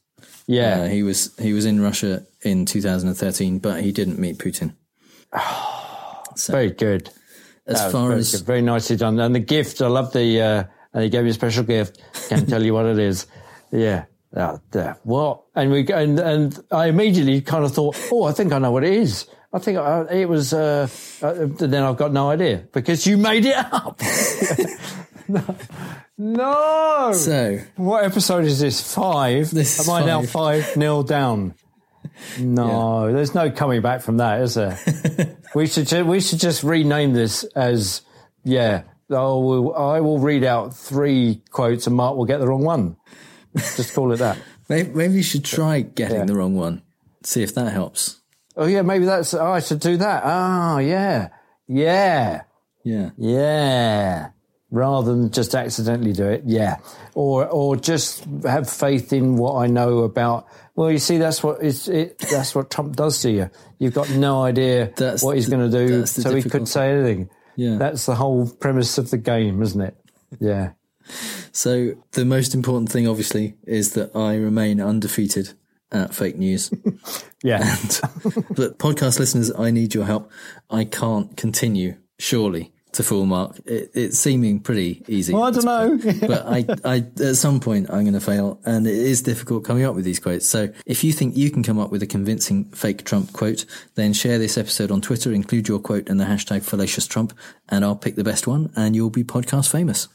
Yeah. 0.47 0.81
Uh, 0.81 0.89
he 0.89 1.03
was 1.03 1.35
he 1.39 1.53
was 1.53 1.65
in 1.65 1.81
Russia 1.81 2.27
in 2.43 2.67
2013, 2.67 3.59
but 3.59 3.83
he 3.83 3.93
didn't 3.93 4.19
meet 4.19 4.39
Putin. 4.39 4.75
so, 6.37 6.53
very 6.53 6.71
good. 6.71 7.11
As 7.67 7.81
far 7.91 8.09
very 8.09 8.21
as 8.21 8.33
good. 8.33 8.47
very 8.47 8.63
nicely 8.63 8.97
done, 8.97 9.19
and 9.19 9.35
the 9.35 9.41
gift, 9.41 9.81
I 9.81 9.87
love 9.87 10.13
the. 10.13 10.41
Uh, 10.41 10.65
and 10.93 11.03
he 11.03 11.09
gave 11.09 11.25
me 11.25 11.31
a 11.31 11.35
special 11.35 11.65
gift. 11.65 12.01
Can't 12.29 12.49
tell 12.49 12.63
you 12.63 12.73
what 12.73 12.87
it 12.87 12.99
is. 12.99 13.27
Yeah. 13.73 14.05
Uh, 14.35 14.59
what? 15.05 15.43
And 15.55 15.71
we 15.71 15.87
and 15.93 16.19
and 16.19 16.65
I 16.71 16.87
immediately 16.87 17.41
kind 17.41 17.65
of 17.65 17.73
thought, 17.73 17.97
oh, 18.11 18.25
I 18.25 18.33
think 18.33 18.53
I 18.53 18.59
know 18.59 18.73
what 18.73 18.85
it 18.85 18.93
is. 18.93 19.27
I 19.53 19.59
think 19.61 19.79
uh, 19.79 20.07
it 20.11 20.29
was. 20.29 20.53
Uh, 20.53 20.89
uh, 21.23 21.47
then 21.47 21.83
I've 21.83 21.97
got 21.97 22.13
no 22.13 22.31
idea 22.31 22.67
because 22.73 23.07
you 23.07 23.17
made 23.17 23.45
it 23.45 23.57
up. 23.57 24.01
no. 25.29 25.57
No. 26.17 27.13
So, 27.13 27.59
what 27.75 28.05
episode 28.05 28.45
is 28.45 28.61
this? 28.61 28.95
Five. 28.95 29.51
This 29.51 29.81
Am 29.81 29.93
I 29.93 29.99
five. 30.01 30.07
now 30.07 30.23
five 30.23 30.77
nil 30.77 31.03
down? 31.03 31.55
No, 32.39 33.07
yeah. 33.07 33.13
there's 33.13 33.35
no 33.35 33.51
coming 33.51 33.83
back 33.83 34.03
from 34.03 34.19
that, 34.19 34.41
is 34.43 34.55
there? 34.55 34.79
we 35.55 35.67
should 35.67 35.89
ju- 35.89 36.05
we 36.05 36.21
should 36.21 36.39
just 36.39 36.63
rename 36.63 37.13
this 37.13 37.43
as 37.57 38.03
yeah. 38.45 38.83
Oh, 39.11 39.73
I 39.73 40.01
will 40.01 40.21
read 40.21 40.45
out 40.45 40.77
three 40.77 41.43
quotes 41.51 41.89
and 41.89 41.97
Mark 41.97 42.17
will 42.17 42.27
get 42.27 42.39
the 42.39 42.47
wrong 42.47 42.63
one. 42.63 42.97
Just 43.57 43.95
call 43.95 44.13
it 44.13 44.19
that. 44.19 44.39
maybe, 44.69 44.91
maybe 44.91 45.15
you 45.15 45.23
should 45.23 45.45
try 45.45 45.81
getting 45.81 46.19
yeah. 46.19 46.25
the 46.25 46.37
wrong 46.37 46.55
one. 46.55 46.83
See 47.25 47.43
if 47.43 47.55
that 47.57 47.73
helps. 47.73 48.21
Oh 48.57 48.67
yeah, 48.67 48.83
maybe 48.83 49.07
that's. 49.07 49.35
Oh, 49.35 49.47
I 49.47 49.61
should 49.61 49.81
do 49.81 49.97
that. 49.97 50.23
Ah, 50.25 50.75
oh, 50.75 50.79
yeah, 50.79 51.31
yeah, 51.67 52.43
yeah, 52.85 53.11
yeah. 53.17 54.29
Rather 54.75 55.15
than 55.15 55.31
just 55.31 55.55
accidentally 55.55 56.13
do 56.13 56.27
it, 56.27 56.43
yeah, 56.45 56.79
or 57.15 57.47
or 57.47 57.77
just 57.77 58.25
have 58.45 58.69
faith 58.69 59.13
in 59.13 59.37
what 59.37 59.55
I 59.55 59.69
know 59.69 59.99
about 59.99 60.49
well, 60.77 60.91
you 60.91 60.99
see, 60.99 61.19
that's 61.19 61.43
what 61.43 61.63
it, 61.63 62.19
that's 62.19 62.55
what 62.55 62.71
Trump 62.71 62.97
does 62.97 63.23
to 63.23 63.31
you. 63.31 63.51
You've 63.79 63.95
got 63.95 64.11
no 64.11 64.43
idea 64.43 64.93
that's 64.97 65.23
what 65.23 65.37
he's 65.37 65.49
going 65.49 65.71
to 65.71 65.87
do, 65.87 66.07
so 66.07 66.35
he 66.35 66.43
couldn't 66.43 66.67
say 66.67 66.91
anything. 66.91 67.31
Yeah, 67.55 67.77
that's 67.77 68.07
the 68.07 68.17
whole 68.17 68.49
premise 68.49 68.99
of 68.99 69.11
the 69.11 69.19
game, 69.19 69.63
isn't 69.63 69.81
it? 69.81 69.97
Yeah. 70.41 70.73
So 71.53 71.95
the 72.13 72.25
most 72.25 72.55
important 72.55 72.91
thing, 72.91 73.07
obviously, 73.07 73.55
is 73.65 73.93
that 73.93 74.17
I 74.17 74.35
remain 74.35 74.81
undefeated 74.81 75.51
at 75.93 76.13
fake 76.13 76.37
news. 76.37 76.73
yeah. 77.45 77.61
And, 77.63 78.01
but 78.51 78.79
podcast 78.79 79.21
listeners, 79.21 79.53
I 79.57 79.71
need 79.71 79.95
your 79.95 80.07
help. 80.07 80.33
I 80.69 80.85
can't 80.85 81.37
continue, 81.37 81.99
surely, 82.19 82.73
to 82.95 83.03
full 83.03 83.27
mark. 83.27 83.59
It, 83.67 83.91
it's 83.95 84.19
seeming 84.19 84.61
pretty 84.61 85.03
easy. 85.07 85.33
Well, 85.33 85.45
I 85.45 85.51
don't 85.51 85.65
know. 85.65 85.99
but 86.27 86.47
I, 86.47 86.67
I, 86.85 86.97
at 87.23 87.37
some 87.37 87.61
point, 87.61 87.91
I'm 87.91 88.03
going 88.03 88.15
to 88.15 88.21
fail, 88.21 88.61
and 88.65 88.87
it 88.87 88.95
is 88.95 89.23
difficult 89.23 89.65
coming 89.65 89.85
up 89.85 89.95
with 89.95 90.05
these 90.05 90.19
quotes. 90.19 90.49
So 90.49 90.73
if 90.87 91.05
you 91.05 91.13
think 91.13 91.37
you 91.37 91.51
can 91.51 91.63
come 91.63 91.79
up 91.79 91.91
with 91.91 92.03
a 92.03 92.07
convincing 92.07 92.65
fake 92.67 93.05
Trump 93.05 93.33
quote, 93.33 93.65
then 93.95 94.13
share 94.13 94.39
this 94.39 94.57
episode 94.57 94.91
on 94.91 95.01
Twitter, 95.01 95.33
include 95.33 95.69
your 95.69 95.79
quote 95.79 96.09
and 96.09 96.19
the 96.19 96.25
hashtag 96.25 96.63
fallacious 96.63 97.07
Trump, 97.07 97.37
and 97.69 97.85
I'll 97.85 97.97
pick 97.97 98.17
the 98.17 98.25
best 98.25 98.47
one, 98.47 98.73
and 98.77 98.97
you'll 98.97 99.11
be 99.11 99.25
podcast 99.25 99.71
famous. 99.71 100.09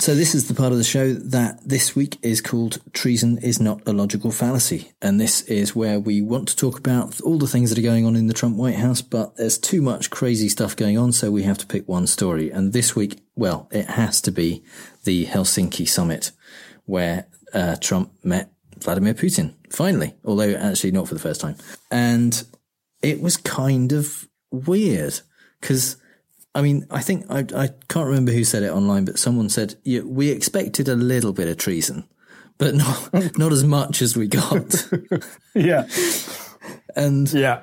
So 0.00 0.14
this 0.14 0.32
is 0.32 0.46
the 0.46 0.54
part 0.54 0.70
of 0.70 0.78
the 0.78 0.84
show 0.84 1.12
that 1.12 1.68
this 1.68 1.96
week 1.96 2.18
is 2.22 2.40
called 2.40 2.78
Treason 2.92 3.36
is 3.38 3.60
Not 3.60 3.82
a 3.84 3.92
Logical 3.92 4.30
Fallacy. 4.30 4.92
And 5.02 5.20
this 5.20 5.42
is 5.42 5.74
where 5.74 5.98
we 5.98 6.22
want 6.22 6.46
to 6.48 6.56
talk 6.56 6.78
about 6.78 7.20
all 7.22 7.36
the 7.36 7.48
things 7.48 7.68
that 7.68 7.80
are 7.80 7.82
going 7.82 8.06
on 8.06 8.14
in 8.14 8.28
the 8.28 8.32
Trump 8.32 8.56
White 8.56 8.76
House, 8.76 9.02
but 9.02 9.36
there's 9.36 9.58
too 9.58 9.82
much 9.82 10.08
crazy 10.08 10.48
stuff 10.48 10.76
going 10.76 10.96
on, 10.96 11.10
so 11.10 11.32
we 11.32 11.42
have 11.42 11.58
to 11.58 11.66
pick 11.66 11.88
one 11.88 12.06
story. 12.06 12.48
And 12.48 12.72
this 12.72 12.94
week, 12.94 13.18
well, 13.34 13.68
it 13.72 13.86
has 13.86 14.20
to 14.22 14.30
be 14.30 14.62
the 15.02 15.26
Helsinki 15.26 15.88
summit 15.88 16.30
where 16.84 17.26
uh, 17.52 17.74
Trump 17.80 18.12
met 18.22 18.52
Vladimir 18.78 19.14
Putin, 19.14 19.54
finally, 19.68 20.14
although 20.24 20.54
actually 20.54 20.92
not 20.92 21.08
for 21.08 21.14
the 21.14 21.20
first 21.20 21.40
time. 21.40 21.56
And 21.90 22.40
it 23.02 23.20
was 23.20 23.36
kind 23.36 23.90
of 23.90 24.28
weird 24.52 25.18
because 25.60 25.96
I 26.54 26.62
mean, 26.62 26.86
I 26.90 27.02
think 27.02 27.26
I, 27.30 27.44
I 27.54 27.68
can't 27.88 28.06
remember 28.06 28.32
who 28.32 28.44
said 28.44 28.62
it 28.62 28.72
online, 28.72 29.04
but 29.04 29.18
someone 29.18 29.48
said 29.48 29.76
yeah, 29.84 30.00
we 30.00 30.30
expected 30.30 30.88
a 30.88 30.96
little 30.96 31.32
bit 31.32 31.48
of 31.48 31.56
treason, 31.56 32.08
but 32.56 32.74
not 32.74 33.10
not 33.38 33.52
as 33.52 33.64
much 33.64 34.02
as 34.02 34.16
we 34.16 34.28
got. 34.28 34.88
yeah, 35.54 35.86
and 36.96 37.32
yeah, 37.32 37.60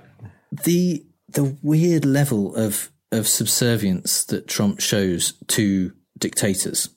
the 0.52 1.06
the 1.30 1.58
weird 1.62 2.06
level 2.06 2.56
of 2.56 2.92
of 3.12 3.28
subservience 3.28 4.24
that 4.26 4.48
Trump 4.48 4.80
shows 4.80 5.34
to 5.48 5.94
dictators 6.18 6.90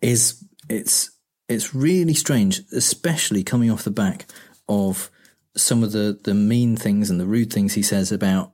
is 0.00 0.44
it's 0.68 1.10
it's 1.48 1.74
really 1.74 2.14
strange, 2.14 2.60
especially 2.72 3.42
coming 3.42 3.70
off 3.70 3.84
the 3.84 3.90
back 3.90 4.26
of 4.68 5.10
some 5.56 5.82
of 5.82 5.92
the 5.92 6.18
the 6.22 6.34
mean 6.34 6.76
things 6.76 7.10
and 7.10 7.20
the 7.20 7.26
rude 7.26 7.52
things 7.52 7.74
he 7.74 7.82
says 7.82 8.12
about 8.12 8.52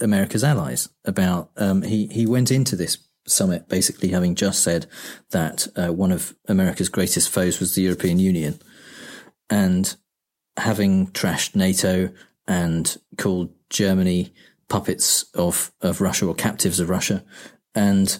America's 0.00 0.44
allies. 0.44 0.88
About 1.04 1.50
um, 1.56 1.82
he 1.82 2.06
he 2.06 2.26
went 2.26 2.50
into 2.50 2.76
this 2.76 2.98
summit 3.26 3.68
basically 3.68 4.10
having 4.10 4.34
just 4.34 4.62
said 4.62 4.86
that 5.30 5.66
uh, 5.76 5.92
one 5.92 6.12
of 6.12 6.34
America's 6.46 6.88
greatest 6.88 7.30
foes 7.30 7.58
was 7.58 7.74
the 7.74 7.82
European 7.82 8.18
Union, 8.18 8.58
and 9.50 9.96
having 10.56 11.08
trashed 11.08 11.54
NATO 11.54 12.10
and 12.46 12.96
called 13.16 13.50
Germany 13.70 14.32
puppets 14.68 15.24
of 15.34 15.72
of 15.80 16.00
Russia 16.00 16.26
or 16.26 16.34
captives 16.34 16.80
of 16.80 16.90
Russia, 16.90 17.24
and 17.74 18.18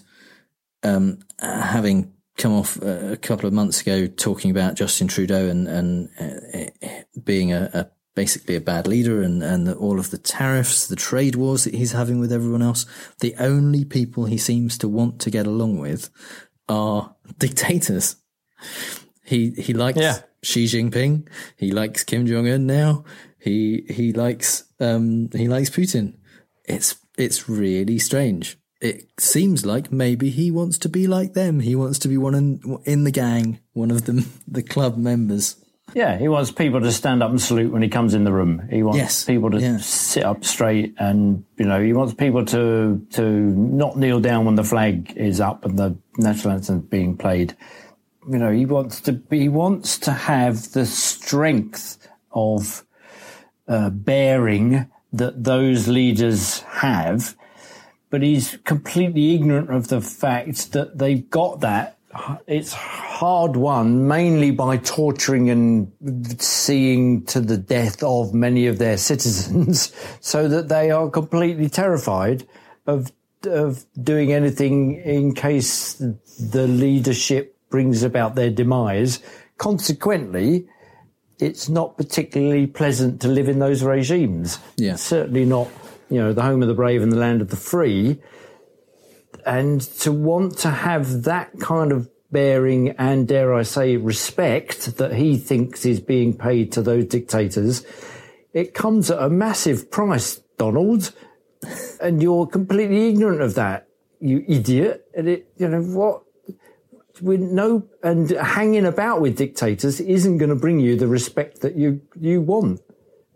um, 0.83 1.19
having 1.41 2.13
come 2.37 2.53
off 2.53 2.77
a 2.83 3.17
couple 3.17 3.47
of 3.47 3.53
months 3.53 3.81
ago 3.81 4.07
talking 4.07 4.51
about 4.51 4.75
Justin 4.75 5.09
Trudeau 5.09 5.49
and 5.49 5.69
and 5.69 6.09
uh, 6.21 6.89
being 7.23 7.53
a, 7.53 7.71
a 7.73 7.91
basically 8.15 8.55
a 8.55 8.61
bad 8.61 8.87
leader 8.87 9.23
and, 9.23 9.43
and 9.43 9.67
the, 9.67 9.75
all 9.75 9.99
of 9.99 10.11
the 10.11 10.19
tariffs, 10.19 10.87
the 10.87 10.97
trade 10.97 11.35
wars 11.35 11.65
that 11.65 11.75
he's 11.75 11.93
having 11.93 12.21
with 12.21 12.33
everyone 12.33 12.63
else. 12.63 12.87
The 13.21 13.35
only 13.39 13.85
people 13.85 14.27
he 14.27 14.39
seems 14.39 14.79
to 14.79 14.89
want 14.89 15.21
to 15.21 15.31
get 15.31 15.47
along 15.47 15.79
with 15.79 16.11
are 16.69 17.15
dictators. 17.39 18.17
He, 19.25 19.51
he 19.51 19.75
likes 19.75 19.99
yeah. 19.99 20.21
Xi 20.43 20.67
Jinping. 20.67 21.29
He 21.57 21.73
likes 21.73 22.05
Kim 22.05 22.27
Jong 22.27 22.49
Un 22.49 22.67
now. 22.67 23.05
He, 23.39 23.85
he 23.91 24.13
likes, 24.13 24.65
um, 24.81 25.29
he 25.33 25.49
likes 25.49 25.71
Putin. 25.71 26.15
It's, 26.65 26.97
it's 27.19 27.49
really 27.49 27.99
strange. 27.99 28.57
It 28.81 29.09
seems 29.19 29.65
like 29.65 29.91
maybe 29.91 30.31
he 30.31 30.51
wants 30.51 30.79
to 30.79 30.89
be 30.89 31.07
like 31.07 31.33
them. 31.33 31.61
He 31.61 31.75
wants 31.75 31.99
to 32.01 32.09
be 32.09 32.19
one 32.19 32.35
in, 32.35 32.79
in 32.85 33.05
the 33.05 33.11
gang, 33.11 33.61
one 33.73 33.91
of 33.91 34.05
them, 34.05 34.31
the 34.47 34.63
club 34.63 34.97
members. 34.97 35.57
Yeah, 35.93 36.19
he 36.19 36.29
wants 36.29 36.51
people 36.51 36.81
to 36.81 36.91
stand 36.91 37.23
up 37.23 37.31
and 37.31 37.41
salute 37.41 37.71
when 37.71 37.83
he 37.83 37.89
comes 37.89 38.15
in 38.15 38.25
the 38.25 38.33
room. 38.33 38.69
He 38.71 38.83
wants 38.83 38.99
yes. 38.99 39.25
people 39.25 39.51
to 39.51 39.61
yeah. 39.61 39.77
sit 39.79 40.25
up 40.25 40.45
straight, 40.45 40.95
and 40.99 41.45
you 41.57 41.67
know, 41.67 41.81
he 41.81 41.93
wants 41.93 42.15
people 42.15 42.45
to 42.47 43.07
to 43.11 43.23
not 43.23 43.97
kneel 43.97 44.19
down 44.21 44.47
when 44.47 44.55
the 44.55 44.65
flag 44.65 45.13
is 45.17 45.41
up 45.41 45.65
and 45.65 45.79
the 45.79 45.97
national 46.17 46.55
anthem 46.55 46.79
is 46.79 46.83
being 46.83 47.17
played. 47.17 47.57
You 48.29 48.39
know, 48.39 48.51
he 48.51 48.65
wants 48.65 49.03
to 49.03 49.13
be, 49.13 49.41
he 49.41 49.49
wants 49.49 49.99
to 50.01 50.13
have 50.13 50.73
the 50.73 50.87
strength 50.87 52.09
of 52.33 52.85
uh, 53.69 53.91
bearing 53.91 54.91
that 55.13 55.45
those 55.45 55.87
leaders 55.87 56.61
have, 56.63 57.37
but 58.11 58.23
he's 58.23 58.59
completely 58.65 59.35
ignorant 59.35 59.71
of 59.71 59.89
the 59.89 60.01
fact 60.01 60.73
that 60.73 60.99
they've 60.99 61.29
got 61.31 61.61
that 61.61 61.94
it's 62.47 62.73
hard 62.73 63.57
won 63.57 64.07
mainly 64.07 64.51
by 64.51 64.77
torturing 64.79 65.51
and 65.51 66.41
seeing 66.41 67.25
to 67.27 67.41
the 67.41 67.57
death 67.57 68.03
of 68.03 68.35
many 68.35 68.67
of 68.67 68.79
their 68.79 68.97
citizens 68.97 69.93
so 70.21 70.49
that 70.49 70.69
they 70.69 70.91
are 70.91 71.09
completely 71.11 71.69
terrified 71.69 72.47
of 72.87 73.13
of 73.45 73.85
doing 74.03 74.33
anything 74.33 74.95
in 74.95 75.35
case 75.35 75.95
the 76.39 76.67
leadership 76.67 77.55
brings 77.69 78.03
about 78.03 78.37
their 78.37 78.51
demise. 78.51 79.21
Consequently 79.59 80.67
it's 81.39 81.69
not 81.69 81.97
particularly 81.97 82.67
pleasant 82.67 83.21
to 83.21 83.29
live 83.29 83.49
in 83.49 83.59
those 83.59 83.83
regimes. 83.83 84.59
Yeah. 84.77 84.97
Certainly 84.97 85.45
not 85.47 85.69
you 86.11 86.19
know 86.19 86.33
the 86.33 86.43
home 86.43 86.63
of 86.63 86.69
the 86.69 86.75
brave 86.75 87.03
and 87.03 87.13
the 87.13 87.17
land 87.17 87.41
of 87.43 87.51
the 87.51 87.57
free 87.57 88.21
and 89.47 89.81
to 89.81 90.13
want 90.13 90.59
to 90.59 90.71
have 90.71 91.25
that 91.25 91.59
kind 91.61 91.93
of 91.93 92.09
bearing 92.31 92.91
and 92.91 93.29
dare 93.29 93.55
I 93.55 93.63
say 93.63 93.97
respect 93.97 94.97
that 94.99 95.15
he 95.15 95.39
thinks 95.39 95.87
is 95.87 96.01
being 96.01 96.37
paid 96.37 96.73
to 96.73 96.83
those 96.83 97.07
dictators, 97.07 97.85
it 98.53 98.75
comes 98.75 99.11
at 99.11 99.23
a 99.23 99.31
massive 99.31 99.91
price, 99.91 100.41
Donald, 100.59 101.13
and 102.01 102.23
you're 102.23 102.47
completely 102.47 103.09
ignorant 103.09 103.41
of 103.41 103.55
that, 103.55 103.89
you 104.21 104.45
idiot. 104.49 105.07
And 105.17 105.29
it, 105.29 105.49
you 105.57 105.69
know 105.69 105.83
what? 105.83 106.23
With 107.23 107.41
no 107.41 107.85
and 108.03 108.29
hanging 108.31 108.85
about 108.85 109.21
with 109.21 109.39
dictators 109.39 110.01
isn't 110.01 110.39
going 110.39 110.51
to 110.51 110.57
bring 110.57 110.81
you 110.81 110.97
the 110.97 111.07
respect 111.07 111.61
that 111.61 111.77
you 111.77 112.01
you 112.21 112.41
want. 112.41 112.81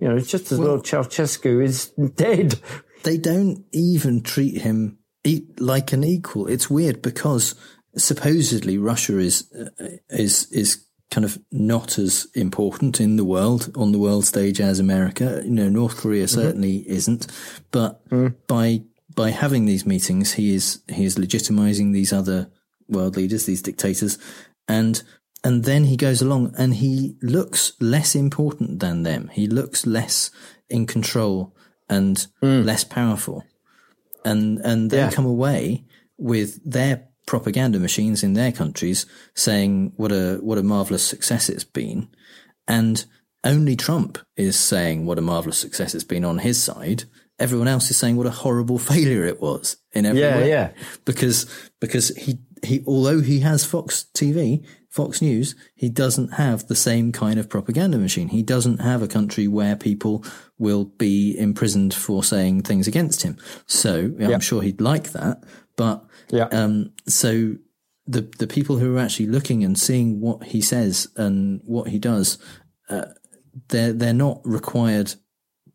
You 0.00 0.08
know, 0.08 0.16
it's 0.16 0.30
just 0.30 0.50
as 0.50 0.58
well, 0.58 0.70
well 0.70 0.82
Ceausescu 0.82 1.62
is 1.62 1.90
dead. 2.16 2.58
They 3.04 3.18
don't 3.18 3.64
even 3.72 4.22
treat 4.22 4.62
him 4.62 4.98
like 5.58 5.92
an 5.92 6.04
equal. 6.04 6.46
It's 6.46 6.70
weird 6.70 7.02
because 7.02 7.54
supposedly 7.96 8.78
Russia 8.78 9.18
is 9.18 9.50
uh, 9.52 9.86
is 10.08 10.50
is 10.52 10.84
kind 11.10 11.24
of 11.24 11.38
not 11.50 11.98
as 11.98 12.26
important 12.34 13.00
in 13.00 13.16
the 13.16 13.24
world 13.24 13.72
on 13.74 13.92
the 13.92 13.98
world 13.98 14.26
stage 14.26 14.60
as 14.60 14.78
America. 14.78 15.40
You 15.44 15.50
know, 15.50 15.68
North 15.68 15.96
Korea 15.96 16.24
mm-hmm. 16.24 16.40
certainly 16.40 16.80
mm-hmm. 16.80 16.92
isn't, 16.92 17.26
but 17.70 18.08
mm. 18.10 18.34
by 18.46 18.82
by 19.14 19.30
having 19.30 19.66
these 19.66 19.86
meetings, 19.86 20.34
he 20.34 20.54
is 20.54 20.82
he 20.88 21.04
is 21.04 21.16
legitimizing 21.16 21.92
these 21.92 22.12
other 22.12 22.50
world 22.88 23.16
leaders, 23.16 23.46
these 23.46 23.62
dictators, 23.62 24.18
and 24.66 25.02
and 25.44 25.64
then 25.64 25.84
he 25.84 25.96
goes 25.96 26.20
along 26.20 26.54
and 26.58 26.74
he 26.74 27.16
looks 27.22 27.72
less 27.80 28.14
important 28.14 28.80
than 28.80 29.02
them. 29.02 29.28
He 29.32 29.46
looks 29.46 29.86
less 29.86 30.30
in 30.68 30.86
control 30.86 31.54
and 31.88 32.26
mm. 32.42 32.64
less 32.64 32.84
powerful, 32.84 33.44
and 34.24 34.58
and 34.60 34.90
they 34.90 34.98
yeah. 34.98 35.10
come 35.10 35.26
away 35.26 35.84
with 36.16 36.60
their 36.64 37.04
propaganda 37.26 37.78
machines 37.78 38.22
in 38.22 38.32
their 38.32 38.50
countries 38.50 39.06
saying 39.34 39.92
what 39.96 40.12
a 40.12 40.38
what 40.40 40.58
a 40.58 40.62
marvelous 40.62 41.02
success 41.02 41.48
it's 41.48 41.64
been, 41.64 42.08
and 42.66 43.04
only 43.44 43.76
Trump 43.76 44.18
is 44.36 44.58
saying 44.58 45.06
what 45.06 45.18
a 45.18 45.22
marvelous 45.22 45.58
success 45.58 45.94
it's 45.94 46.04
been 46.04 46.24
on 46.24 46.38
his 46.38 46.62
side. 46.62 47.04
Everyone 47.38 47.68
else 47.68 47.90
is 47.90 47.96
saying 47.96 48.16
what 48.16 48.26
a 48.26 48.30
horrible 48.30 48.78
failure 48.92 49.24
it 49.24 49.40
was 49.40 49.76
in 49.92 50.06
every 50.06 50.20
yeah, 50.20 50.36
way. 50.36 50.48
Yeah, 50.48 50.70
because 51.04 51.46
because 51.80 52.08
he 52.16 52.38
he 52.64 52.82
although 52.86 53.20
he 53.20 53.40
has 53.40 53.64
Fox 53.64 54.06
TV, 54.14 54.64
Fox 54.88 55.20
News, 55.20 55.54
he 55.74 55.88
doesn't 55.88 56.34
have 56.34 56.66
the 56.66 56.74
same 56.74 57.12
kind 57.12 57.38
of 57.38 57.48
propaganda 57.48 57.98
machine. 57.98 58.28
He 58.28 58.42
doesn't 58.42 58.78
have 58.78 59.02
a 59.02 59.08
country 59.08 59.46
where 59.46 59.76
people 59.76 60.24
will 60.58 60.86
be 60.86 61.36
imprisoned 61.38 61.92
for 61.92 62.24
saying 62.24 62.62
things 62.62 62.88
against 62.88 63.22
him. 63.22 63.36
So 63.66 64.14
I'm 64.34 64.40
sure 64.40 64.62
he'd 64.62 64.80
like 64.80 65.12
that, 65.12 65.44
but 65.76 66.04
yeah. 66.30 66.48
Um, 66.50 66.92
so 67.06 67.56
the 68.06 68.22
the 68.38 68.46
people 68.46 68.78
who 68.78 68.96
are 68.96 69.00
actually 69.00 69.26
looking 69.26 69.62
and 69.62 69.78
seeing 69.78 70.20
what 70.20 70.44
he 70.44 70.62
says 70.62 71.08
and 71.16 71.60
what 71.64 71.88
he 71.88 71.98
does, 71.98 72.38
uh, 72.88 73.06
they're 73.68 73.92
they're 73.92 74.14
not 74.14 74.40
required 74.44 75.14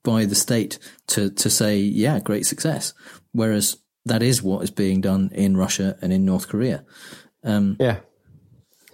by 0.03 0.25
the 0.25 0.35
state 0.35 0.79
to 1.07 1.29
to 1.29 1.49
say 1.49 1.77
yeah 1.77 2.19
great 2.19 2.45
success, 2.45 2.93
whereas 3.31 3.77
that 4.05 4.23
is 4.23 4.43
what 4.43 4.63
is 4.63 4.71
being 4.71 5.01
done 5.01 5.29
in 5.33 5.55
Russia 5.55 5.97
and 6.01 6.11
in 6.11 6.25
North 6.25 6.49
Korea. 6.49 6.83
Um, 7.43 7.77
yeah. 7.79 7.99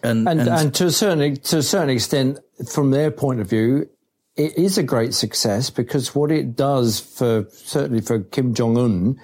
And, 0.03 0.27
and, 0.27 0.41
and, 0.41 0.49
and 0.49 0.75
to 0.75 0.85
a 0.85 0.91
certain 0.91 1.35
to 1.35 1.57
a 1.57 1.63
certain 1.63 1.89
extent, 1.89 2.39
from 2.71 2.91
their 2.91 3.11
point 3.11 3.39
of 3.39 3.49
view, 3.49 3.89
it 4.35 4.57
is 4.57 4.77
a 4.77 4.83
great 4.83 5.13
success 5.13 5.69
because 5.69 6.15
what 6.15 6.31
it 6.31 6.55
does 6.55 6.99
for 6.99 7.47
certainly 7.51 8.01
for 8.01 8.21
Kim 8.21 8.53
Jong 8.53 8.77
Un, 8.77 9.19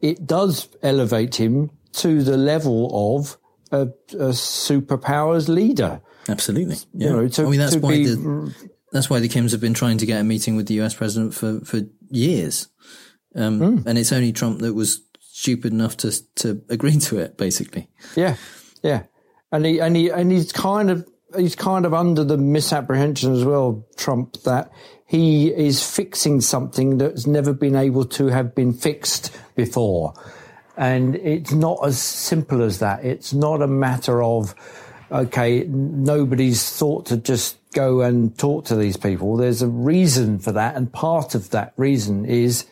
it 0.00 0.26
does 0.26 0.68
elevate 0.82 1.36
him 1.36 1.70
to 1.94 2.22
the 2.22 2.36
level 2.36 3.18
of 3.18 3.36
a, 3.72 3.88
a 4.12 4.32
superpowers 4.32 5.48
leader. 5.48 6.00
Absolutely. 6.28 6.76
Yeah. 6.92 7.08
You 7.08 7.16
know, 7.16 7.28
to, 7.28 7.46
I 7.46 7.48
mean, 7.48 7.60
that's 7.60 7.76
why 7.76 7.90
be, 7.92 8.06
the, 8.06 8.54
that's 8.92 9.08
why 9.08 9.20
the 9.20 9.28
Kims 9.28 9.52
have 9.52 9.60
been 9.60 9.74
trying 9.74 9.98
to 9.98 10.06
get 10.06 10.20
a 10.20 10.24
meeting 10.24 10.56
with 10.56 10.66
the 10.66 10.80
US 10.82 10.94
president 10.94 11.34
for, 11.34 11.60
for 11.60 11.80
years. 12.10 12.68
Um, 13.34 13.60
mm. 13.60 13.86
and 13.86 13.98
it's 13.98 14.12
only 14.12 14.32
Trump 14.32 14.60
that 14.60 14.74
was 14.74 15.02
stupid 15.20 15.72
enough 15.72 15.96
to 15.98 16.12
to 16.36 16.62
agree 16.68 16.98
to 16.98 17.18
it, 17.18 17.36
basically. 17.36 17.88
Yeah, 18.16 18.36
yeah, 18.82 19.04
and 19.52 19.64
he 19.64 19.80
and 19.80 19.96
he 19.96 20.10
and 20.10 20.30
he's 20.30 20.52
kind 20.52 20.90
of 20.90 21.08
he's 21.36 21.56
kind 21.56 21.84
of 21.84 21.94
under 21.94 22.24
the 22.24 22.36
misapprehension 22.36 23.32
as 23.34 23.44
well, 23.44 23.86
Trump, 23.96 24.42
that 24.42 24.70
he 25.06 25.48
is 25.48 25.82
fixing 25.82 26.40
something 26.40 26.98
that's 26.98 27.26
never 27.26 27.52
been 27.52 27.76
able 27.76 28.04
to 28.04 28.26
have 28.26 28.54
been 28.54 28.72
fixed 28.72 29.36
before. 29.54 30.14
And 30.76 31.16
it's 31.16 31.52
not 31.52 31.78
as 31.84 32.00
simple 32.00 32.62
as 32.62 32.78
that. 32.80 33.04
It's 33.04 33.32
not 33.32 33.62
a 33.62 33.66
matter 33.66 34.22
of, 34.22 34.54
okay, 35.10 35.64
nobody's 35.64 36.70
thought 36.70 37.06
to 37.06 37.16
just 37.16 37.56
go 37.72 38.02
and 38.02 38.36
talk 38.38 38.66
to 38.66 38.76
these 38.76 38.96
people. 38.96 39.36
There's 39.36 39.62
a 39.62 39.68
reason 39.68 40.38
for 40.38 40.52
that. 40.52 40.76
And 40.76 40.92
part 40.92 41.34
of 41.34 41.50
that 41.50 41.72
reason 41.76 42.24
is 42.26 42.66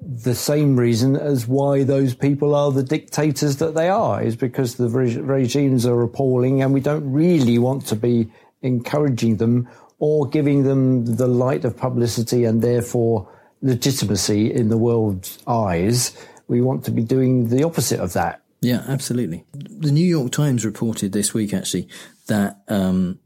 the 0.00 0.34
same 0.34 0.76
reason 0.76 1.16
as 1.16 1.46
why 1.46 1.84
those 1.84 2.14
people 2.14 2.54
are 2.54 2.72
the 2.72 2.82
dictators 2.82 3.56
that 3.56 3.74
they 3.74 3.88
are 3.88 4.22
is 4.22 4.34
because 4.34 4.76
the 4.76 4.88
re- 4.88 5.18
regimes 5.18 5.84
are 5.84 6.02
appalling 6.02 6.62
and 6.62 6.72
we 6.72 6.80
don't 6.80 7.10
really 7.10 7.58
want 7.58 7.86
to 7.86 7.96
be 7.96 8.30
encouraging 8.62 9.36
them 9.36 9.68
or 9.98 10.26
giving 10.28 10.62
them 10.62 11.04
the 11.16 11.26
light 11.26 11.64
of 11.64 11.76
publicity 11.76 12.44
and 12.44 12.62
therefore 12.62 13.28
legitimacy 13.62 14.52
in 14.52 14.70
the 14.70 14.78
world's 14.78 15.38
eyes. 15.46 16.16
We 16.48 16.62
want 16.62 16.84
to 16.86 16.90
be 16.90 17.02
doing 17.02 17.48
the 17.48 17.62
opposite 17.62 18.00
of 18.00 18.14
that. 18.14 18.42
Yeah, 18.62 18.84
absolutely. 18.88 19.44
The 19.52 19.92
New 19.92 20.06
York 20.06 20.32
Times 20.32 20.64
reported 20.64 21.12
this 21.12 21.32
week 21.32 21.54
actually 21.54 21.88
that 22.26 22.62
um, 22.68 23.18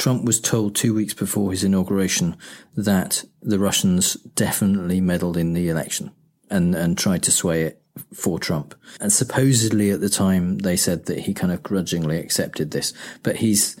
Trump 0.00 0.24
was 0.24 0.40
told 0.40 0.74
two 0.74 0.94
weeks 0.94 1.12
before 1.12 1.50
his 1.50 1.62
inauguration 1.62 2.34
that 2.74 3.22
the 3.42 3.58
Russians 3.58 4.14
definitely 4.14 4.98
meddled 4.98 5.36
in 5.36 5.52
the 5.52 5.68
election 5.68 6.10
and, 6.48 6.74
and 6.74 6.96
tried 6.96 7.22
to 7.24 7.30
sway 7.30 7.64
it 7.64 7.82
for 8.14 8.38
Trump. 8.38 8.74
And 8.98 9.12
supposedly 9.12 9.90
at 9.90 10.00
the 10.00 10.08
time 10.08 10.56
they 10.60 10.74
said 10.74 11.04
that 11.04 11.18
he 11.18 11.34
kind 11.34 11.52
of 11.52 11.62
grudgingly 11.62 12.16
accepted 12.16 12.70
this, 12.70 12.94
but 13.22 13.36
he's 13.36 13.78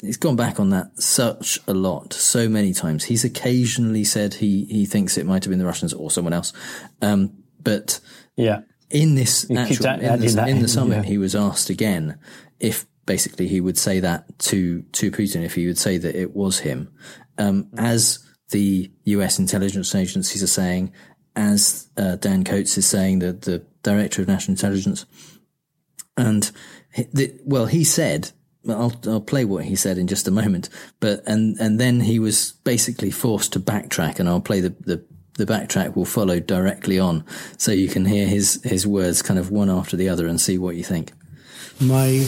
he's 0.00 0.16
gone 0.16 0.34
back 0.34 0.58
on 0.58 0.70
that 0.70 0.98
such 0.98 1.58
a 1.68 1.74
lot, 1.74 2.14
so 2.14 2.48
many 2.48 2.72
times. 2.72 3.04
He's 3.04 3.22
occasionally 3.22 4.04
said 4.04 4.32
he 4.32 4.64
he 4.64 4.86
thinks 4.86 5.18
it 5.18 5.26
might 5.26 5.44
have 5.44 5.50
been 5.50 5.58
the 5.58 5.66
Russians 5.66 5.92
or 5.92 6.10
someone 6.10 6.32
else, 6.32 6.54
um, 7.02 7.34
but 7.62 8.00
yeah. 8.34 8.62
In 8.88 9.14
this 9.14 9.48
actual, 9.52 9.86
in, 9.86 10.20
the, 10.34 10.46
in 10.48 10.62
the 10.62 10.66
summit, 10.66 10.96
yeah. 10.96 11.02
he 11.04 11.16
was 11.16 11.36
asked 11.36 11.70
again 11.70 12.18
if 12.58 12.86
basically 13.10 13.48
he 13.48 13.60
would 13.60 13.76
say 13.76 13.98
that 13.98 14.38
to 14.38 14.82
to 14.92 15.10
Putin 15.10 15.42
if 15.44 15.56
he 15.56 15.66
would 15.66 15.78
say 15.78 15.98
that 15.98 16.14
it 16.14 16.32
was 16.32 16.60
him, 16.60 16.88
um, 17.38 17.68
as 17.76 18.20
the 18.50 18.88
U.S. 19.16 19.40
intelligence 19.40 19.96
agencies 19.96 20.44
are 20.44 20.54
saying, 20.62 20.92
as 21.34 21.88
uh, 21.96 22.14
Dan 22.14 22.44
Coats 22.44 22.78
is 22.78 22.86
saying, 22.86 23.18
the 23.18 23.32
the 23.32 23.66
director 23.82 24.22
of 24.22 24.28
national 24.28 24.52
intelligence, 24.52 25.06
and 26.16 26.52
the, 27.12 27.36
well, 27.44 27.66
he 27.66 27.82
said. 27.82 28.30
I'll, 28.68 28.92
I'll 29.06 29.22
play 29.22 29.46
what 29.46 29.64
he 29.64 29.74
said 29.74 29.96
in 29.96 30.06
just 30.06 30.28
a 30.28 30.30
moment, 30.30 30.68
but 31.00 31.22
and 31.26 31.56
and 31.58 31.80
then 31.80 32.00
he 32.00 32.18
was 32.18 32.52
basically 32.62 33.10
forced 33.10 33.54
to 33.54 33.58
backtrack, 33.58 34.20
and 34.20 34.28
I'll 34.28 34.42
play 34.42 34.60
the, 34.60 34.74
the 34.80 35.02
the 35.38 35.46
backtrack 35.46 35.96
will 35.96 36.04
follow 36.04 36.40
directly 36.40 36.98
on, 36.98 37.24
so 37.56 37.72
you 37.72 37.88
can 37.88 38.04
hear 38.04 38.26
his 38.26 38.60
his 38.62 38.86
words 38.86 39.22
kind 39.22 39.40
of 39.40 39.50
one 39.50 39.70
after 39.70 39.96
the 39.96 40.10
other 40.10 40.26
and 40.26 40.38
see 40.38 40.58
what 40.58 40.76
you 40.76 40.84
think. 40.84 41.12
My 41.80 42.26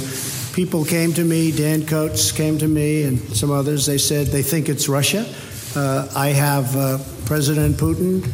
people 0.54 0.82
came 0.82 1.12
to 1.12 1.24
me, 1.24 1.52
Dan 1.52 1.86
Coats 1.86 2.32
came 2.32 2.56
to 2.58 2.66
me, 2.66 3.02
and 3.02 3.18
some 3.36 3.50
others. 3.50 3.84
They 3.84 3.98
said 3.98 4.28
they 4.28 4.42
think 4.42 4.70
it's 4.70 4.88
Russia. 4.88 5.26
Uh, 5.76 6.10
I 6.16 6.28
have 6.28 6.74
uh, 6.74 6.98
President 7.26 7.76
Putin. 7.76 8.26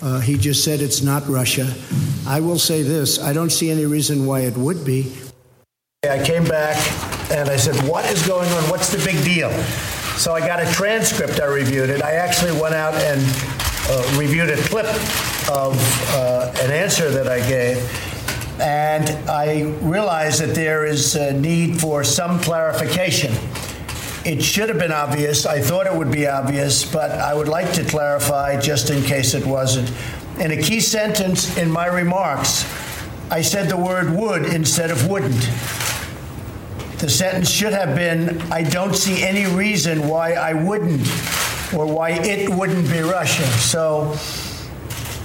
Uh, 0.00 0.20
he 0.20 0.36
just 0.38 0.62
said 0.62 0.80
it's 0.80 1.02
not 1.02 1.26
Russia. 1.28 1.72
I 2.26 2.40
will 2.40 2.58
say 2.58 2.82
this 2.82 3.18
I 3.20 3.32
don't 3.32 3.50
see 3.50 3.68
any 3.70 3.84
reason 3.84 4.26
why 4.26 4.40
it 4.40 4.56
would 4.56 4.84
be. 4.84 5.12
I 6.08 6.24
came 6.24 6.44
back 6.44 6.76
and 7.32 7.48
I 7.48 7.56
said, 7.56 7.74
What 7.88 8.04
is 8.06 8.24
going 8.24 8.48
on? 8.50 8.62
What's 8.70 8.92
the 8.92 9.04
big 9.04 9.22
deal? 9.24 9.50
So 10.16 10.34
I 10.34 10.40
got 10.40 10.60
a 10.60 10.72
transcript, 10.72 11.40
I 11.40 11.46
reviewed 11.46 11.90
it. 11.90 12.02
I 12.02 12.12
actually 12.12 12.52
went 12.52 12.74
out 12.74 12.94
and 12.94 13.20
uh, 13.88 14.16
reviewed 14.18 14.50
a 14.50 14.56
clip 14.68 14.86
of 15.50 15.74
uh, 16.14 16.52
an 16.60 16.70
answer 16.70 17.10
that 17.10 17.26
I 17.26 17.40
gave 17.48 17.76
and 18.60 19.08
I 19.28 19.62
realize 19.80 20.38
that 20.38 20.54
there 20.54 20.84
is 20.84 21.16
a 21.16 21.32
need 21.32 21.80
for 21.80 22.04
some 22.04 22.38
clarification. 22.40 23.32
It 24.24 24.42
should 24.42 24.68
have 24.68 24.78
been 24.78 24.92
obvious. 24.92 25.46
I 25.46 25.60
thought 25.60 25.86
it 25.86 25.94
would 25.94 26.12
be 26.12 26.26
obvious, 26.26 26.84
but 26.84 27.10
I 27.12 27.32
would 27.32 27.48
like 27.48 27.72
to 27.74 27.84
clarify 27.84 28.60
just 28.60 28.90
in 28.90 29.02
case 29.02 29.32
it 29.32 29.46
wasn't. 29.46 29.90
In 30.38 30.50
a 30.50 30.62
key 30.62 30.80
sentence 30.80 31.56
in 31.56 31.70
my 31.70 31.86
remarks, 31.86 32.66
I 33.30 33.40
said 33.40 33.68
the 33.68 33.76
word 33.76 34.10
would 34.10 34.44
instead 34.44 34.90
of 34.90 35.08
wouldn't. 35.08 35.48
The 36.98 37.08
sentence 37.08 37.48
should 37.48 37.72
have 37.72 37.96
been 37.96 38.42
I 38.52 38.62
don't 38.62 38.94
see 38.94 39.22
any 39.22 39.46
reason 39.46 40.06
why 40.06 40.34
I 40.34 40.52
wouldn't 40.52 41.06
or 41.72 41.86
why 41.86 42.10
it 42.10 42.50
wouldn't 42.50 42.90
be 42.90 43.00
Russia. 43.00 43.44
So 43.44 44.16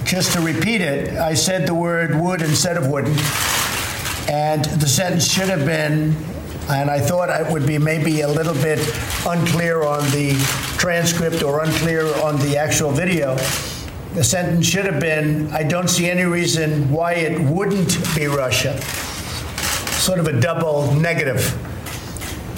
just 0.06 0.32
to 0.34 0.40
repeat 0.40 0.80
it, 0.80 1.14
I 1.18 1.34
said 1.34 1.66
the 1.66 1.74
word 1.74 2.14
would 2.14 2.40
instead 2.40 2.76
of 2.76 2.86
wouldn't. 2.86 3.18
And 4.30 4.64
the 4.64 4.86
sentence 4.86 5.30
should 5.30 5.48
have 5.48 5.66
been, 5.66 6.14
and 6.68 6.90
I 6.90 7.00
thought 7.00 7.28
it 7.28 7.52
would 7.52 7.66
be 7.66 7.76
maybe 7.78 8.20
a 8.20 8.28
little 8.28 8.54
bit 8.54 8.78
unclear 9.26 9.82
on 9.82 10.02
the 10.10 10.34
transcript 10.78 11.42
or 11.42 11.62
unclear 11.62 12.06
on 12.22 12.36
the 12.38 12.56
actual 12.56 12.92
video. 12.92 13.34
The 14.14 14.24
sentence 14.24 14.66
should 14.66 14.86
have 14.86 15.00
been 15.00 15.50
I 15.50 15.62
don't 15.64 15.88
see 15.88 16.08
any 16.08 16.24
reason 16.24 16.90
why 16.90 17.14
it 17.14 17.40
wouldn't 17.40 17.98
be 18.14 18.26
Russia. 18.26 18.80
Sort 20.00 20.20
of 20.20 20.28
a 20.28 20.40
double 20.40 20.94
negative. 20.94 21.40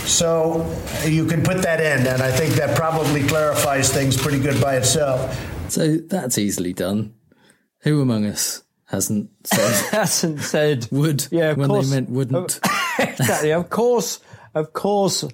So 0.01 0.70
you 1.05 1.26
can 1.26 1.42
put 1.42 1.62
that 1.62 1.80
in, 1.80 2.07
and 2.07 2.22
I 2.22 2.30
think 2.30 2.55
that 2.55 2.76
probably 2.76 3.26
clarifies 3.26 3.92
things 3.92 4.16
pretty 4.16 4.38
good 4.38 4.61
by 4.61 4.76
itself. 4.76 5.36
So 5.70 5.96
that's 5.96 6.38
easily 6.38 6.72
done. 6.72 7.14
Who 7.81 8.01
among 8.01 8.26
us 8.26 8.62
hasn't 8.87 9.31
said 9.45 9.91
hasn't 9.91 10.41
said 10.41 10.89
would 10.91 11.26
yeah, 11.31 11.53
when 11.53 11.68
course, 11.68 11.91
they 11.91 11.97
meant 11.97 12.11
wouldn't? 12.11 12.61
exactly. 12.99 13.53
Of 13.53 13.70
course, 13.70 14.20
of 14.55 14.72
course, 14.72 15.24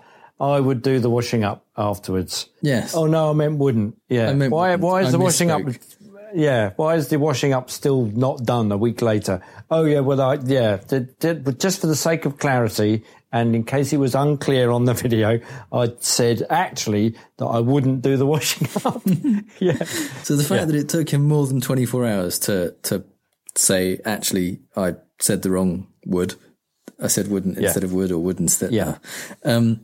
I 0.40 0.61
would 0.61 0.82
do 0.82 0.99
the 0.99 1.11
washing 1.11 1.45
up 1.45 1.64
afterwards. 1.76 2.49
Yes. 2.61 2.95
Oh 2.95 3.07
no, 3.07 3.30
I 3.30 3.32
meant 3.32 3.59
wouldn't. 3.59 3.97
Yeah. 4.09 4.32
Meant 4.32 4.53
why? 4.53 4.70
Wouldn't. 4.70 4.82
Why 4.82 5.01
is 5.03 5.09
I 5.09 5.11
the 5.12 5.18
washing 5.18 5.49
misspoke. 5.49 5.76
up? 5.76 5.82
Yeah. 6.34 6.72
Why 6.76 6.97
is 6.97 7.09
the 7.09 7.18
washing 7.18 7.53
up 7.53 7.70
still 7.70 8.07
not 8.07 8.45
done 8.45 8.72
a 8.72 8.76
week 8.76 9.01
later? 9.01 9.40
Oh 9.70 9.84
yeah. 9.84 10.01
Well, 10.01 10.20
I 10.20 10.34
yeah. 10.45 10.78
But 10.88 11.59
just 11.59 11.80
for 11.80 11.86
the 11.86 11.97
sake 11.97 12.24
of 12.24 12.38
clarity, 12.38 13.05
and 13.35 13.55
in 13.55 13.64
case 13.64 13.93
it 13.93 13.99
was 13.99 14.14
unclear 14.14 14.70
on 14.70 14.85
the 14.87 14.95
video, 15.05 15.41
I 15.72 15.93
said 15.99 16.47
actually 16.49 17.16
that 17.39 17.47
I 17.47 17.61
wouldn't 17.61 18.01
do 18.01 18.16
the 18.16 18.24
washing 18.26 18.68
up. 18.87 19.03
yeah. 19.59 19.82
So 20.22 20.37
the 20.37 20.45
fact 20.45 20.61
Yeah. 20.61 20.64
that 20.66 20.74
it 20.76 20.89
took 20.89 21.11
him 21.11 21.24
more 21.28 21.47
than 21.47 21.61
24 21.61 22.07
hours 22.07 22.39
to, 22.41 22.74
to 22.85 23.05
say, 23.57 24.01
actually, 24.05 24.61
I 24.76 24.95
said 25.20 25.43
the 25.43 25.51
wrong 25.51 25.89
would. 26.07 26.37
I 27.03 27.09
said 27.09 27.28
wouldn't 27.28 27.59
Yeah. 27.59 27.64
instead 27.64 27.85
of 27.85 27.93
would 27.93 28.12
or 28.12 28.18
would 28.20 28.39
instead. 28.41 28.72
Yeah. 28.72 28.99
Um, 29.45 29.80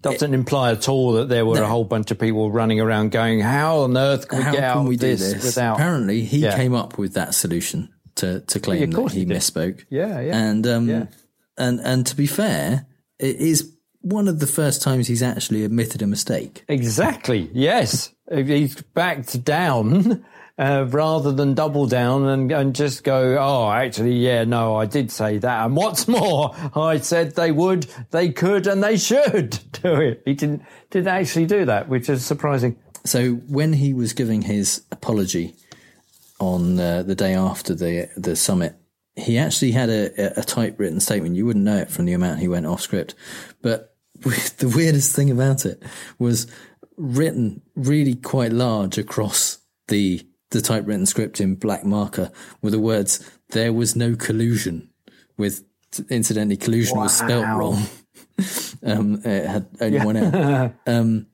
Doesn't 0.00 0.32
imply 0.32 0.70
at 0.72 0.88
all 0.88 1.12
that 1.14 1.28
there 1.28 1.44
were 1.44 1.56
No. 1.56 1.64
a 1.64 1.66
whole 1.66 1.84
bunch 1.84 2.10
of 2.12 2.18
people 2.20 2.52
running 2.52 2.78
around 2.80 3.10
going, 3.10 3.40
"How 3.40 3.78
on 3.80 3.96
earth 3.96 4.28
can 4.28 4.38
we 4.38 4.44
how 4.44 4.52
get 4.52 4.62
out 4.62 4.84
we 4.86 4.94
of 4.94 5.00
do 5.00 5.06
this, 5.16 5.32
this? 5.32 5.44
without?" 5.44 5.74
Apparently, 5.74 6.22
he 6.22 6.38
Yeah. 6.38 6.54
came 6.54 6.72
up 6.74 6.98
with 6.98 7.14
that 7.14 7.34
solution 7.34 7.88
to, 8.16 8.40
to 8.40 8.60
claim 8.60 8.92
Yeah, 8.92 8.96
that 9.02 9.12
he, 9.12 9.20
he 9.20 9.26
misspoke. 9.26 9.84
Yeah, 9.90 10.20
yeah. 10.20 10.36
And, 10.38 10.66
um, 10.68 10.88
Yeah. 10.88 11.06
And, 11.58 11.80
and 11.80 12.06
to 12.06 12.16
be 12.16 12.26
fair, 12.26 12.86
it 13.18 13.36
is 13.36 13.74
one 14.00 14.28
of 14.28 14.38
the 14.38 14.46
first 14.46 14.82
times 14.82 15.08
he's 15.08 15.22
actually 15.22 15.64
admitted 15.64 16.02
a 16.02 16.06
mistake. 16.06 16.64
Exactly. 16.68 17.50
Yes, 17.52 18.12
he's 18.32 18.80
backed 18.94 19.44
down 19.44 20.24
uh, 20.58 20.86
rather 20.88 21.32
than 21.32 21.54
double 21.54 21.86
down 21.86 22.26
and, 22.28 22.50
and 22.50 22.74
just 22.74 23.04
go. 23.04 23.36
Oh, 23.38 23.70
actually, 23.70 24.16
yeah, 24.16 24.44
no, 24.44 24.76
I 24.76 24.86
did 24.86 25.10
say 25.10 25.38
that. 25.38 25.64
And 25.64 25.76
what's 25.76 26.08
more, 26.08 26.54
I 26.74 26.98
said 26.98 27.34
they 27.36 27.52
would, 27.52 27.86
they 28.10 28.30
could, 28.30 28.66
and 28.66 28.82
they 28.82 28.96
should 28.96 29.58
do 29.82 29.94
it. 29.94 30.22
He 30.24 30.34
didn't 30.34 30.62
didn't 30.90 31.08
actually 31.08 31.46
do 31.46 31.64
that, 31.66 31.88
which 31.88 32.08
is 32.08 32.24
surprising. 32.24 32.78
So 33.04 33.34
when 33.34 33.72
he 33.72 33.94
was 33.94 34.12
giving 34.12 34.42
his 34.42 34.82
apology 34.90 35.54
on 36.40 36.78
uh, 36.78 37.02
the 37.02 37.14
day 37.14 37.34
after 37.34 37.74
the 37.74 38.08
the 38.16 38.36
summit, 38.36 38.74
he 39.18 39.38
actually 39.38 39.72
had 39.72 39.88
a, 39.90 40.38
a 40.40 40.42
typewritten 40.42 41.00
statement. 41.00 41.36
You 41.36 41.44
wouldn't 41.46 41.64
know 41.64 41.78
it 41.78 41.90
from 41.90 42.04
the 42.04 42.12
amount 42.12 42.40
he 42.40 42.48
went 42.48 42.66
off 42.66 42.80
script, 42.80 43.14
but 43.62 43.94
the 44.22 44.72
weirdest 44.74 45.14
thing 45.14 45.30
about 45.30 45.66
it 45.66 45.82
was 46.18 46.46
written 46.96 47.62
really 47.76 48.14
quite 48.14 48.52
large 48.52 48.98
across 48.98 49.58
the 49.88 50.26
the 50.50 50.60
typewritten 50.62 51.04
script 51.06 51.40
in 51.40 51.54
black 51.54 51.84
marker 51.84 52.30
were 52.62 52.70
the 52.70 52.78
words 52.78 53.28
"There 53.50 53.72
was 53.72 53.94
no 53.96 54.14
collusion." 54.16 54.88
With 55.36 55.64
incidentally, 56.10 56.56
collusion 56.56 56.98
was 56.98 57.16
spelt 57.16 57.46
wrong. 57.46 57.82
um, 58.84 59.20
it 59.24 59.46
had 59.46 59.66
only 59.80 59.96
Yeah. 59.96 60.04
one 60.04 60.16
L. 60.16 60.74
Um, 60.86 61.26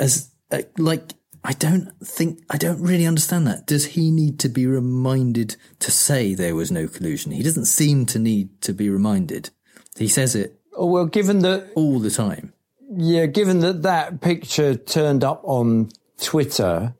as 0.00 0.30
uh, 0.50 0.62
like 0.76 1.12
I 1.48 1.52
don't 1.54 1.88
think, 2.04 2.44
I 2.50 2.58
don't 2.58 2.82
really 2.82 3.06
understand 3.06 3.46
that. 3.46 3.66
Does 3.66 3.86
he 3.86 4.10
need 4.10 4.38
to 4.40 4.50
be 4.50 4.66
reminded 4.66 5.56
to 5.78 5.90
say 5.90 6.34
there 6.34 6.54
was 6.54 6.70
no 6.70 6.86
collusion? 6.86 7.32
He 7.32 7.42
doesn't 7.42 7.64
seem 7.64 8.04
to 8.04 8.18
need 8.18 8.60
to 8.60 8.74
be 8.74 8.90
reminded. 8.90 9.48
He 9.96 10.08
says 10.08 10.34
it. 10.34 10.60
Oh, 10.76 10.84
well, 10.84 11.06
given 11.06 11.38
that. 11.38 11.70
All 11.74 12.00
the 12.00 12.10
time. 12.10 12.52
Yeah, 12.90 13.24
given 13.24 13.60
that 13.60 13.82
that 13.84 14.20
picture 14.20 14.74
turned 14.74 15.24
up 15.24 15.40
on 15.42 15.88
Twitter, 16.20 16.94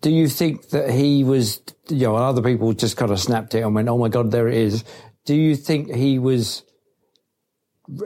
do 0.00 0.10
you 0.10 0.28
think 0.28 0.70
that 0.70 0.88
he 0.88 1.22
was, 1.22 1.60
you 1.90 2.06
know, 2.06 2.16
other 2.16 2.40
people 2.40 2.72
just 2.72 2.96
kind 2.96 3.12
of 3.12 3.20
snapped 3.20 3.54
it 3.54 3.60
and 3.60 3.74
went, 3.74 3.90
oh 3.90 3.98
my 3.98 4.08
God, 4.08 4.30
there 4.30 4.48
it 4.48 4.56
is. 4.56 4.84
Do 5.26 5.34
you 5.34 5.54
think 5.54 5.94
he 5.94 6.18
was 6.18 6.62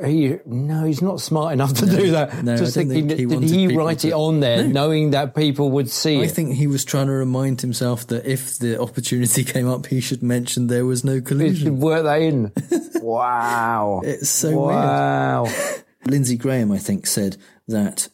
he 0.05 0.37
no, 0.45 0.85
he's 0.85 1.01
not 1.01 1.21
smart 1.21 1.53
enough 1.53 1.73
to 1.75 1.87
no, 1.87 1.97
do 1.97 2.11
that. 2.11 2.45
No, 2.45 2.57
Just 2.57 2.75
thinking, 2.75 3.09
think 3.09 3.19
he 3.19 3.27
did 3.27 3.43
he 3.43 3.77
write 3.77 4.01
to, 4.01 4.09
it 4.09 4.13
on 4.13 4.41
there, 4.41 4.65
no. 4.65 4.69
knowing 4.69 5.11
that 5.11 5.35
people 5.35 5.71
would 5.73 5.91
see 5.91 6.21
I 6.21 6.25
it? 6.25 6.33
think 6.33 6.55
he 6.55 6.67
was 6.67 6.85
trying 6.85 7.07
to 7.07 7.13
remind 7.13 7.63
himself 7.63 8.07
that 8.09 8.27
if 8.27 8.59
the 8.59 8.81
opportunity 8.81 9.43
came 9.53 9.69
up, 9.69 9.87
he 9.87 10.01
should 10.01 10.23
mention 10.23 10.67
there 10.67 10.85
was 10.85 11.03
no 11.03 11.21
collusion. 11.21 11.55
He 11.55 11.65
should 11.65 11.79
work 11.79 12.05
that 12.05 12.21
in. 12.21 12.53
wow, 13.03 14.03
it's 14.05 14.29
so 14.29 14.59
wow. 14.59 15.45
weird. 15.45 15.85
Lindsey 16.07 16.37
Graham, 16.37 16.73
I 16.73 16.79
think, 16.79 17.07
said 17.07 17.39
that 17.69 18.09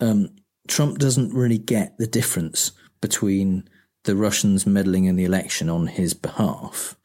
um, 0.00 0.28
Trump 0.66 0.98
doesn't 0.98 1.32
really 1.32 1.58
get 1.58 1.98
the 1.98 2.06
difference 2.06 2.72
between 3.00 3.68
the 4.04 4.16
Russians 4.16 4.66
meddling 4.66 5.04
in 5.04 5.14
the 5.14 5.24
election 5.24 5.68
on 5.68 5.86
his 5.86 6.14
behalf 6.14 6.96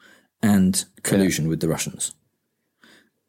and 0.42 0.86
collusion 1.04 1.46
yeah. 1.46 1.50
with 1.50 1.60
the 1.60 1.68
Russians 1.68 2.14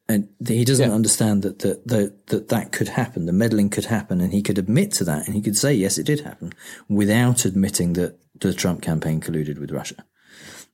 and 0.08 0.28
he 0.46 0.64
doesn't 0.64 0.88
yeah. 0.88 0.94
understand 0.94 1.42
that 1.42 1.58
that, 1.60 1.86
that 1.86 2.26
that 2.28 2.48
that 2.48 2.72
could 2.72 2.88
happen. 2.88 3.26
The 3.26 3.32
meddling 3.32 3.68
could 3.68 3.84
happen, 3.86 4.20
and 4.20 4.32
he 4.32 4.42
could 4.42 4.58
admit 4.58 4.92
to 4.92 5.04
that, 5.04 5.26
and 5.26 5.34
he 5.34 5.42
could 5.42 5.56
say, 5.56 5.74
"Yes, 5.74 5.98
it 5.98 6.06
did 6.06 6.20
happen," 6.20 6.54
without 6.88 7.44
admitting 7.44 7.92
that 7.94 8.18
the 8.40 8.54
Trump 8.54 8.80
campaign 8.80 9.20
colluded 9.20 9.58
with 9.58 9.70
Russia. 9.70 10.04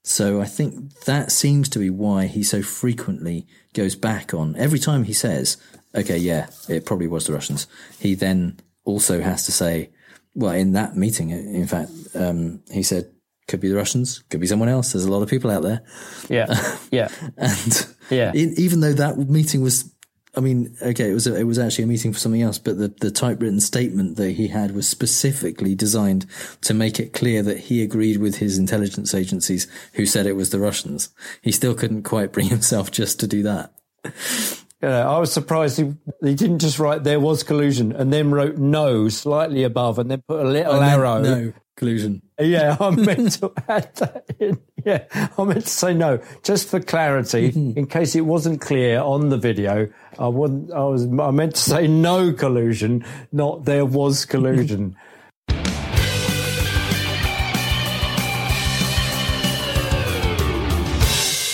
So 0.03 0.39
I 0.39 0.45
think 0.45 1.01
that 1.01 1.31
seems 1.31 1.67
to 1.69 1.79
be 1.79 1.89
why 1.89 2.27
he 2.27 2.43
so 2.43 2.61
frequently 2.61 3.47
goes 3.73 3.95
back 3.95 4.33
on 4.33 4.55
every 4.55 4.79
time 4.79 5.03
he 5.03 5.13
says, 5.13 5.57
"Okay, 5.93 6.17
yeah, 6.17 6.47
it 6.69 6.85
probably 6.85 7.07
was 7.07 7.25
the 7.25 7.33
Russians." 7.33 7.67
He 7.99 8.15
then 8.15 8.59
also 8.85 9.19
has 9.19 9.45
to 9.45 9.51
say, 9.51 9.89
"Well, 10.33 10.53
in 10.53 10.71
that 10.73 10.95
meeting, 10.95 11.31
in 11.31 11.67
fact, 11.67 11.91
um, 12.15 12.61
he 12.71 12.83
said." 12.83 13.11
Could 13.47 13.59
be 13.59 13.69
the 13.69 13.75
Russians, 13.75 14.23
could 14.29 14.39
be 14.39 14.47
someone 14.47 14.69
else. 14.69 14.93
There's 14.93 15.05
a 15.05 15.11
lot 15.11 15.21
of 15.21 15.29
people 15.29 15.51
out 15.51 15.63
there. 15.63 15.83
Yeah. 16.29 16.47
Yeah. 16.91 17.09
and 17.37 17.87
yeah. 18.09 18.31
even 18.33 18.79
though 18.79 18.93
that 18.93 19.17
meeting 19.17 19.61
was, 19.61 19.91
I 20.35 20.39
mean, 20.39 20.75
okay, 20.81 21.09
it 21.09 21.13
was 21.13 21.27
a, 21.27 21.35
it 21.35 21.43
was 21.43 21.59
actually 21.59 21.83
a 21.83 21.87
meeting 21.87 22.13
for 22.13 22.19
something 22.19 22.41
else, 22.41 22.57
but 22.57 22.77
the, 22.77 22.87
the 22.87 23.11
typewritten 23.11 23.59
statement 23.59 24.15
that 24.15 24.31
he 24.31 24.47
had 24.47 24.73
was 24.73 24.87
specifically 24.87 25.75
designed 25.75 26.25
to 26.61 26.73
make 26.73 26.99
it 26.99 27.11
clear 27.11 27.41
that 27.43 27.57
he 27.57 27.83
agreed 27.83 28.17
with 28.17 28.37
his 28.37 28.57
intelligence 28.57 29.13
agencies 29.13 29.67
who 29.93 30.05
said 30.05 30.25
it 30.25 30.33
was 30.37 30.51
the 30.51 30.59
Russians. 30.59 31.09
He 31.41 31.51
still 31.51 31.75
couldn't 31.75 32.03
quite 32.03 32.31
bring 32.31 32.47
himself 32.47 32.91
just 32.91 33.19
to 33.19 33.27
do 33.27 33.43
that. 33.43 33.73
Yeah, 34.81 35.09
I 35.09 35.17
was 35.17 35.33
surprised 35.33 35.77
he, 35.77 35.93
he 36.21 36.35
didn't 36.35 36.59
just 36.59 36.79
write 36.79 37.03
there 37.03 37.19
was 37.19 37.43
collusion 37.43 37.91
and 37.91 38.13
then 38.13 38.31
wrote 38.31 38.57
no 38.57 39.09
slightly 39.09 39.63
above 39.63 39.99
and 39.99 40.11
then 40.11 40.21
put 40.27 40.45
a 40.45 40.47
little 40.47 40.75
arrow. 40.75 41.21
No 41.21 41.53
collusion. 41.75 42.21
Yeah, 42.39 42.75
I 42.79 42.89
meant 42.89 43.33
to 43.33 43.51
add 43.67 43.95
that 43.95 44.25
in. 44.39 44.59
Yeah, 44.85 45.05
I 45.37 45.43
meant 45.43 45.63
to 45.63 45.69
say 45.69 45.93
no, 45.93 46.19
just 46.43 46.69
for 46.69 46.79
clarity, 46.79 47.51
mm-hmm. 47.51 47.79
in 47.79 47.87
case 47.87 48.15
it 48.15 48.21
wasn't 48.21 48.61
clear 48.61 48.99
on 48.99 49.29
the 49.29 49.37
video. 49.37 49.87
I 50.19 50.27
wasn't. 50.27 50.71
I 50.71 50.83
was. 50.83 51.05
I 51.05 51.31
meant 51.31 51.55
to 51.55 51.61
say 51.61 51.87
no 51.87 52.33
collusion, 52.33 53.05
not 53.31 53.65
there 53.65 53.85
was 53.85 54.25
collusion. 54.25 54.95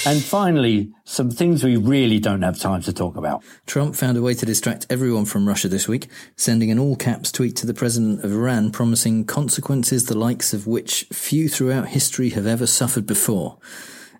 And 0.04 0.24
finally, 0.24 0.92
some 1.04 1.30
things 1.30 1.64
we 1.64 1.78
really 1.78 2.20
don't 2.20 2.42
have 2.42 2.58
time 2.58 2.82
to 2.84 2.94
talk 2.94 3.18
about. 3.18 3.44
Trump 3.68 3.96
found 3.96 4.18
a 4.18 4.22
way 4.24 4.34
to 4.34 4.48
distract 4.48 4.88
everyone 4.90 5.26
from 5.26 5.48
Russia 5.48 5.68
this 5.68 5.88
week, 5.88 6.08
sending 6.36 6.72
an 6.72 6.80
all 6.80 6.96
caps 6.96 7.32
tweet 7.32 7.56
to 7.58 7.68
the 7.68 7.74
president 7.76 8.24
of 8.24 8.32
Iran 8.32 8.72
promising 8.72 9.26
consequences 9.26 10.06
the 10.06 10.18
likes 10.18 10.54
of 10.54 10.66
which 10.66 11.04
few 11.14 11.48
throughout 11.48 11.90
history 11.90 12.30
have 12.30 12.48
ever 12.48 12.66
suffered 12.66 13.06
before 13.06 13.60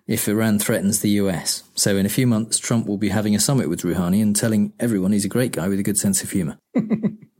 if 0.06 0.28
Iran 0.28 0.60
threatens 0.60 1.00
the 1.00 1.10
US. 1.10 1.64
So 1.74 1.96
in 1.96 2.06
a 2.06 2.10
few 2.10 2.28
months, 2.28 2.58
Trump 2.58 2.86
will 2.86 2.98
be 2.98 3.08
having 3.08 3.34
a 3.34 3.40
summit 3.40 3.68
with 3.68 3.82
Rouhani 3.82 4.22
and 4.22 4.36
telling 4.36 4.72
everyone 4.78 5.10
he's 5.10 5.24
a 5.24 5.28
great 5.28 5.50
guy 5.50 5.66
with 5.66 5.80
a 5.80 5.84
good 5.84 5.98
sense 5.98 6.22
of 6.22 6.30
humour. 6.30 6.58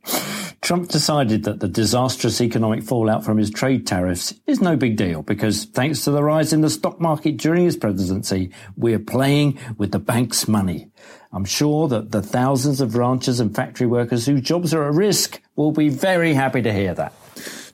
Trump 0.62 0.88
decided 0.88 1.42
that 1.42 1.58
the 1.58 1.68
disastrous 1.68 2.40
economic 2.40 2.84
fallout 2.84 3.24
from 3.24 3.36
his 3.36 3.50
trade 3.50 3.86
tariffs 3.86 4.32
is 4.46 4.60
no 4.60 4.76
big 4.76 4.96
deal 4.96 5.22
because 5.22 5.64
thanks 5.64 6.04
to 6.04 6.12
the 6.12 6.22
rise 6.22 6.52
in 6.52 6.60
the 6.60 6.70
stock 6.70 7.00
market 7.00 7.36
during 7.36 7.64
his 7.64 7.76
presidency, 7.76 8.50
we're 8.76 9.00
playing 9.00 9.58
with 9.76 9.90
the 9.90 9.98
bank's 9.98 10.46
money. 10.46 10.86
I'm 11.32 11.44
sure 11.44 11.88
that 11.88 12.12
the 12.12 12.22
thousands 12.22 12.80
of 12.80 12.94
ranchers 12.94 13.40
and 13.40 13.54
factory 13.54 13.86
workers 13.86 14.26
whose 14.26 14.42
jobs 14.42 14.72
are 14.72 14.86
at 14.86 14.94
risk 14.94 15.42
will 15.56 15.72
be 15.72 15.88
very 15.88 16.32
happy 16.34 16.62
to 16.62 16.72
hear 16.72 16.94
that. 16.94 17.12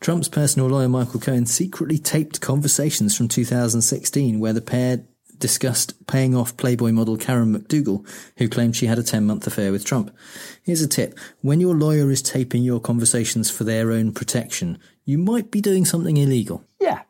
Trump's 0.00 0.28
personal 0.28 0.68
lawyer 0.68 0.88
Michael 0.88 1.20
Cohen 1.20 1.44
secretly 1.44 1.98
taped 1.98 2.40
conversations 2.40 3.16
from 3.16 3.28
2016 3.28 4.38
where 4.38 4.52
the 4.52 4.60
pair 4.60 5.04
discussed 5.38 6.06
paying 6.06 6.34
off 6.34 6.56
Playboy 6.56 6.92
model 6.92 7.16
Karen 7.16 7.54
McDougal, 7.54 8.06
who 8.36 8.48
claimed 8.48 8.76
she 8.76 8.86
had 8.86 8.98
a 8.98 9.02
10 9.02 9.26
month 9.26 9.46
affair 9.46 9.72
with 9.72 9.84
Trump. 9.84 10.14
Here's 10.62 10.82
a 10.82 10.88
tip. 10.88 11.18
When 11.40 11.60
your 11.60 11.74
lawyer 11.74 12.10
is 12.10 12.22
taping 12.22 12.62
your 12.62 12.80
conversations 12.80 13.50
for 13.50 13.64
their 13.64 13.92
own 13.92 14.12
protection, 14.12 14.78
you 15.04 15.18
might 15.18 15.50
be 15.50 15.60
doing 15.60 15.84
something 15.84 16.16
illegal. 16.16 16.64
Yeah. 16.80 17.02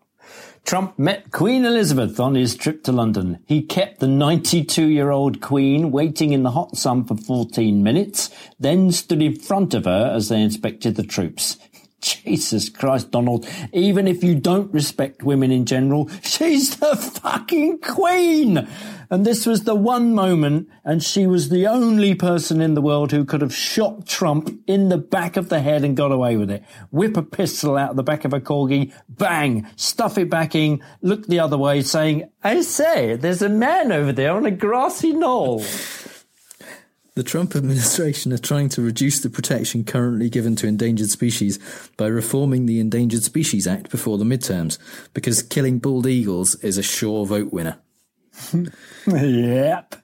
Trump 0.69 0.99
met 0.99 1.31
Queen 1.31 1.65
Elizabeth 1.65 2.21
on 2.21 2.35
his 2.35 2.55
trip 2.55 2.85
to 2.85 2.93
London. 2.93 3.39
He 3.47 3.63
kept 3.63 4.01
the 4.01 4.07
92 4.07 4.87
year 4.87 5.11
old 5.11 5.41
Queen 5.41 5.91
waiting 5.91 6.35
in 6.35 6.43
the 6.43 6.51
hot 6.51 6.77
sun 6.77 7.05
for 7.05 7.17
14 7.17 7.83
minutes, 7.83 8.29
then 8.61 8.93
stood 8.93 9.23
in 9.23 9.35
front 9.35 9.73
of 9.73 9.87
her 9.87 10.13
as 10.15 10.29
they 10.29 10.43
inspected 10.43 10.97
the 10.97 11.05
troops. 11.05 11.57
Jesus 12.01 12.69
Christ, 12.69 13.11
Donald. 13.11 13.49
Even 13.73 14.07
if 14.07 14.23
you 14.23 14.35
don't 14.35 14.73
respect 14.73 15.23
women 15.23 15.51
in 15.51 15.65
general, 15.65 16.09
she's 16.23 16.77
the 16.77 16.97
fucking 16.97 17.79
queen. 17.79 18.69
And 19.11 19.25
this 19.25 19.47
was 19.47 19.65
the 19.65 19.75
one 19.75 20.15
moment, 20.15 20.69
and 20.85 21.03
she 21.03 21.27
was 21.27 21.49
the 21.49 21.67
only 21.67 22.15
person 22.15 22.61
in 22.61 22.75
the 22.75 22.83
world 22.83 23.11
who 23.11 23.25
could 23.25 23.41
have 23.41 23.55
shot 23.55 24.07
Trump 24.07 24.51
in 24.67 24.91
the 24.91 24.99
back 24.99 25.37
of 25.37 25.49
the 25.49 25.61
head 25.61 25.83
and 25.83 25.97
got 25.97 26.13
away 26.13 26.37
with 26.37 26.51
it. 26.51 26.63
Whip 26.91 27.17
a 27.17 27.23
pistol 27.23 27.79
out 27.79 27.91
of 27.91 27.97
the 27.97 28.03
back 28.03 28.27
of 28.27 28.35
a 28.35 28.41
corgi, 28.41 28.93
bang, 29.09 29.67
stuff 29.77 30.19
it 30.19 30.29
back 30.29 30.55
in, 30.55 30.83
look 31.01 31.27
the 31.27 31.41
other 31.41 31.57
way, 31.57 31.81
saying, 31.81 32.31
I 32.45 32.61
say, 32.61 33.17
there's 33.17 33.43
a 33.43 33.49
man 33.49 33.93
over 33.93 34.13
there 34.13 34.37
on 34.37 34.45
a 34.45 34.51
grassy 34.51 35.13
knoll. 35.13 35.65
The 37.19 37.25
Trump 37.25 37.57
administration 37.57 38.33
are 38.33 38.39
trying 38.39 38.69
to 38.69 38.81
reduce 38.81 39.19
the 39.19 39.29
protection 39.29 39.83
currently 39.83 40.31
given 40.31 40.55
to 40.55 40.69
endangered 40.69 41.11
species 41.11 41.59
by 41.97 42.07
reforming 42.07 42.67
the 42.67 42.79
Endangered 42.79 43.25
Species 43.25 43.67
Act 43.67 43.91
before 43.91 44.19
the 44.19 44.25
midterms, 44.25 44.79
because 45.15 45.43
killing 45.43 45.81
bald 45.81 46.07
eagles 46.07 46.55
is 46.63 46.79
a 46.79 46.83
sure 46.85 47.27
vote 47.27 47.53
winner. 47.53 47.81
yep. 49.09 49.97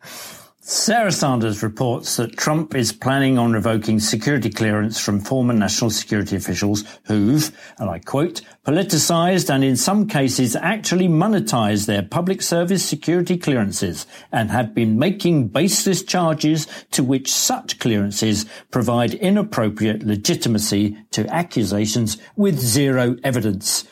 Sarah 0.66 1.12
Sanders 1.12 1.62
reports 1.62 2.16
that 2.16 2.38
Trump 2.38 2.74
is 2.74 2.90
planning 2.90 3.36
on 3.36 3.52
revoking 3.52 4.00
security 4.00 4.48
clearance 4.48 4.98
from 4.98 5.20
former 5.20 5.52
national 5.52 5.90
security 5.90 6.36
officials 6.36 6.84
who've, 7.04 7.54
and 7.76 7.90
I 7.90 7.98
quote, 7.98 8.40
politicized 8.64 9.50
and 9.50 9.62
in 9.62 9.76
some 9.76 10.08
cases 10.08 10.56
actually 10.56 11.06
monetized 11.06 11.84
their 11.84 12.02
public 12.02 12.40
service 12.40 12.82
security 12.82 13.36
clearances 13.36 14.06
and 14.32 14.50
have 14.50 14.74
been 14.74 14.98
making 14.98 15.48
baseless 15.48 16.02
charges 16.02 16.66
to 16.92 17.04
which 17.04 17.30
such 17.30 17.78
clearances 17.78 18.46
provide 18.70 19.12
inappropriate 19.12 20.02
legitimacy 20.02 20.96
to 21.10 21.26
accusations 21.26 22.16
with 22.36 22.58
zero 22.58 23.16
evidence 23.22 23.84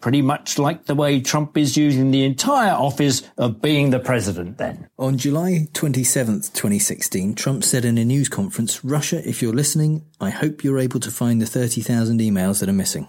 pretty 0.00 0.22
much 0.22 0.58
like 0.58 0.86
the 0.86 0.94
way 0.94 1.20
Trump 1.20 1.56
is 1.56 1.76
using 1.76 2.10
the 2.10 2.24
entire 2.24 2.72
office 2.72 3.22
of 3.36 3.60
being 3.60 3.90
the 3.90 4.00
president 4.00 4.58
then. 4.58 4.88
On 4.98 5.18
July 5.18 5.68
27th, 5.72 6.52
2016, 6.52 7.34
Trump 7.34 7.64
said 7.64 7.84
in 7.84 7.98
a 7.98 8.04
news 8.04 8.28
conference, 8.28 8.84
Russia, 8.84 9.26
if 9.28 9.42
you're 9.42 9.52
listening, 9.52 10.04
I 10.20 10.30
hope 10.30 10.64
you're 10.64 10.78
able 10.78 11.00
to 11.00 11.10
find 11.10 11.40
the 11.40 11.46
30,000 11.46 12.20
emails 12.20 12.60
that 12.60 12.68
are 12.68 12.72
missing. 12.72 13.08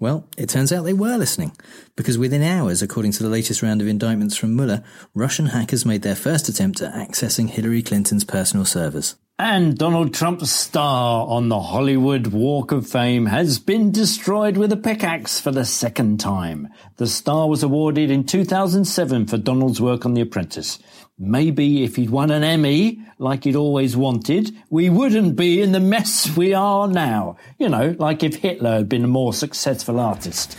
Well, 0.00 0.28
it 0.36 0.48
turns 0.48 0.72
out 0.72 0.84
they 0.84 0.92
were 0.92 1.16
listening, 1.16 1.56
because 1.96 2.18
within 2.18 2.42
hours, 2.42 2.82
according 2.82 3.12
to 3.12 3.22
the 3.24 3.28
latest 3.28 3.62
round 3.62 3.82
of 3.82 3.88
indictments 3.88 4.36
from 4.36 4.54
Mueller, 4.54 4.84
Russian 5.12 5.46
hackers 5.46 5.84
made 5.84 6.02
their 6.02 6.14
first 6.14 6.48
attempt 6.48 6.80
at 6.80 6.94
accessing 6.94 7.48
Hillary 7.48 7.82
Clinton's 7.82 8.24
personal 8.24 8.64
servers. 8.64 9.16
And 9.40 9.76
Donald 9.78 10.14
Trump's 10.14 10.50
star 10.50 11.26
on 11.26 11.48
the 11.48 11.60
Hollywood 11.60 12.28
Walk 12.28 12.70
of 12.70 12.88
Fame 12.88 13.26
has 13.26 13.58
been 13.58 13.92
destroyed 13.92 14.56
with 14.56 14.72
a 14.72 14.76
pickaxe 14.76 15.40
for 15.40 15.52
the 15.52 15.64
second 15.64 16.18
time. 16.18 16.68
The 16.96 17.06
star 17.06 17.48
was 17.48 17.62
awarded 17.62 18.10
in 18.10 18.24
2007 18.24 19.26
for 19.26 19.36
Donald's 19.36 19.80
work 19.80 20.04
on 20.04 20.14
The 20.14 20.22
Apprentice. 20.22 20.80
Maybe 21.18 21.82
if 21.82 21.96
he'd 21.96 22.10
won 22.10 22.30
an 22.30 22.44
Emmy, 22.44 23.00
like 23.18 23.42
he'd 23.42 23.56
always 23.56 23.96
wanted, 23.96 24.54
we 24.70 24.88
wouldn't 24.88 25.34
be 25.34 25.60
in 25.60 25.72
the 25.72 25.80
mess 25.80 26.36
we 26.36 26.54
are 26.54 26.86
now. 26.86 27.36
You 27.58 27.68
know, 27.68 27.96
like 27.98 28.22
if 28.22 28.36
Hitler 28.36 28.76
had 28.76 28.88
been 28.88 29.04
a 29.04 29.08
more 29.08 29.32
successful 29.32 29.98
artist. 29.98 30.56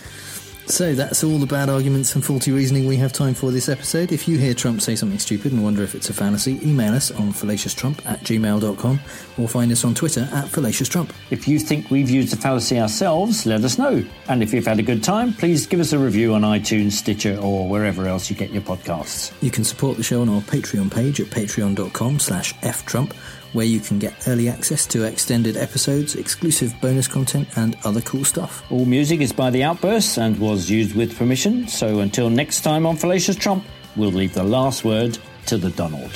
So 0.69 0.93
that's 0.93 1.23
all 1.23 1.39
the 1.39 1.47
bad 1.47 1.67
arguments 1.67 2.13
and 2.13 2.23
faulty 2.23 2.51
reasoning 2.51 2.85
we 2.85 2.95
have 2.97 3.11
time 3.11 3.33
for 3.33 3.49
this 3.49 3.69
episode. 3.69 4.11
If 4.11 4.27
you 4.27 4.37
hear 4.37 4.53
Trump 4.53 4.81
say 4.81 4.95
something 4.95 5.17
stupid 5.17 5.51
and 5.51 5.63
wonder 5.63 5.81
if 5.81 5.95
it's 5.95 6.11
a 6.11 6.13
fallacy, 6.13 6.59
email 6.61 6.93
us 6.93 7.09
on 7.09 7.33
fallacioustrump 7.33 8.05
at 8.05 8.19
gmail.com 8.19 8.99
or 9.39 9.47
find 9.47 9.71
us 9.71 9.83
on 9.83 9.95
Twitter 9.95 10.29
at 10.31 10.45
fallacioustrump. 10.45 11.09
If 11.31 11.47
you 11.47 11.57
think 11.57 11.89
we've 11.89 12.09
used 12.09 12.33
a 12.33 12.37
fallacy 12.37 12.79
ourselves, 12.79 13.47
let 13.47 13.63
us 13.63 13.79
know. 13.79 14.05
And 14.27 14.43
if 14.43 14.53
you've 14.53 14.67
had 14.67 14.77
a 14.77 14.83
good 14.83 15.03
time, 15.03 15.33
please 15.33 15.65
give 15.65 15.79
us 15.79 15.91
a 15.91 15.97
review 15.97 16.35
on 16.35 16.43
iTunes, 16.43 16.91
Stitcher, 16.91 17.39
or 17.41 17.67
wherever 17.67 18.07
else 18.07 18.29
you 18.29 18.35
get 18.35 18.51
your 18.51 18.61
podcasts. 18.61 19.33
You 19.41 19.49
can 19.49 19.63
support 19.63 19.97
the 19.97 20.03
show 20.03 20.21
on 20.21 20.29
our 20.29 20.41
Patreon 20.41 20.93
page 20.93 21.19
at 21.19 21.27
patreon.com 21.27 22.19
slash 22.19 22.53
ftrump 22.59 23.13
where 23.53 23.65
you 23.65 23.79
can 23.79 23.99
get 23.99 24.27
early 24.27 24.49
access 24.49 24.85
to 24.87 25.03
extended 25.03 25.57
episodes, 25.57 26.15
exclusive 26.15 26.73
bonus 26.81 27.07
content, 27.07 27.47
and 27.55 27.77
other 27.83 28.01
cool 28.01 28.23
stuff. 28.23 28.63
All 28.71 28.85
music 28.85 29.21
is 29.21 29.33
by 29.33 29.49
The 29.49 29.63
Outbursts 29.63 30.17
and 30.17 30.37
was 30.39 30.69
used 30.69 30.95
with 30.95 31.17
permission, 31.17 31.67
so 31.67 31.99
until 31.99 32.29
next 32.29 32.61
time 32.61 32.85
on 32.85 32.95
Fallacious 32.95 33.35
Trump, 33.35 33.65
we'll 33.95 34.11
leave 34.11 34.33
the 34.33 34.43
last 34.43 34.83
word 34.83 35.17
to 35.47 35.57
the 35.57 35.69
Donald. 35.71 36.11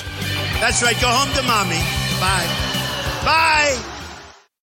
That's 0.60 0.82
right, 0.82 0.98
go 1.00 1.08
home 1.08 1.34
to 1.34 1.42
mommy. 1.42 1.80
Bye. 2.20 2.74
Bye. 3.24 4.03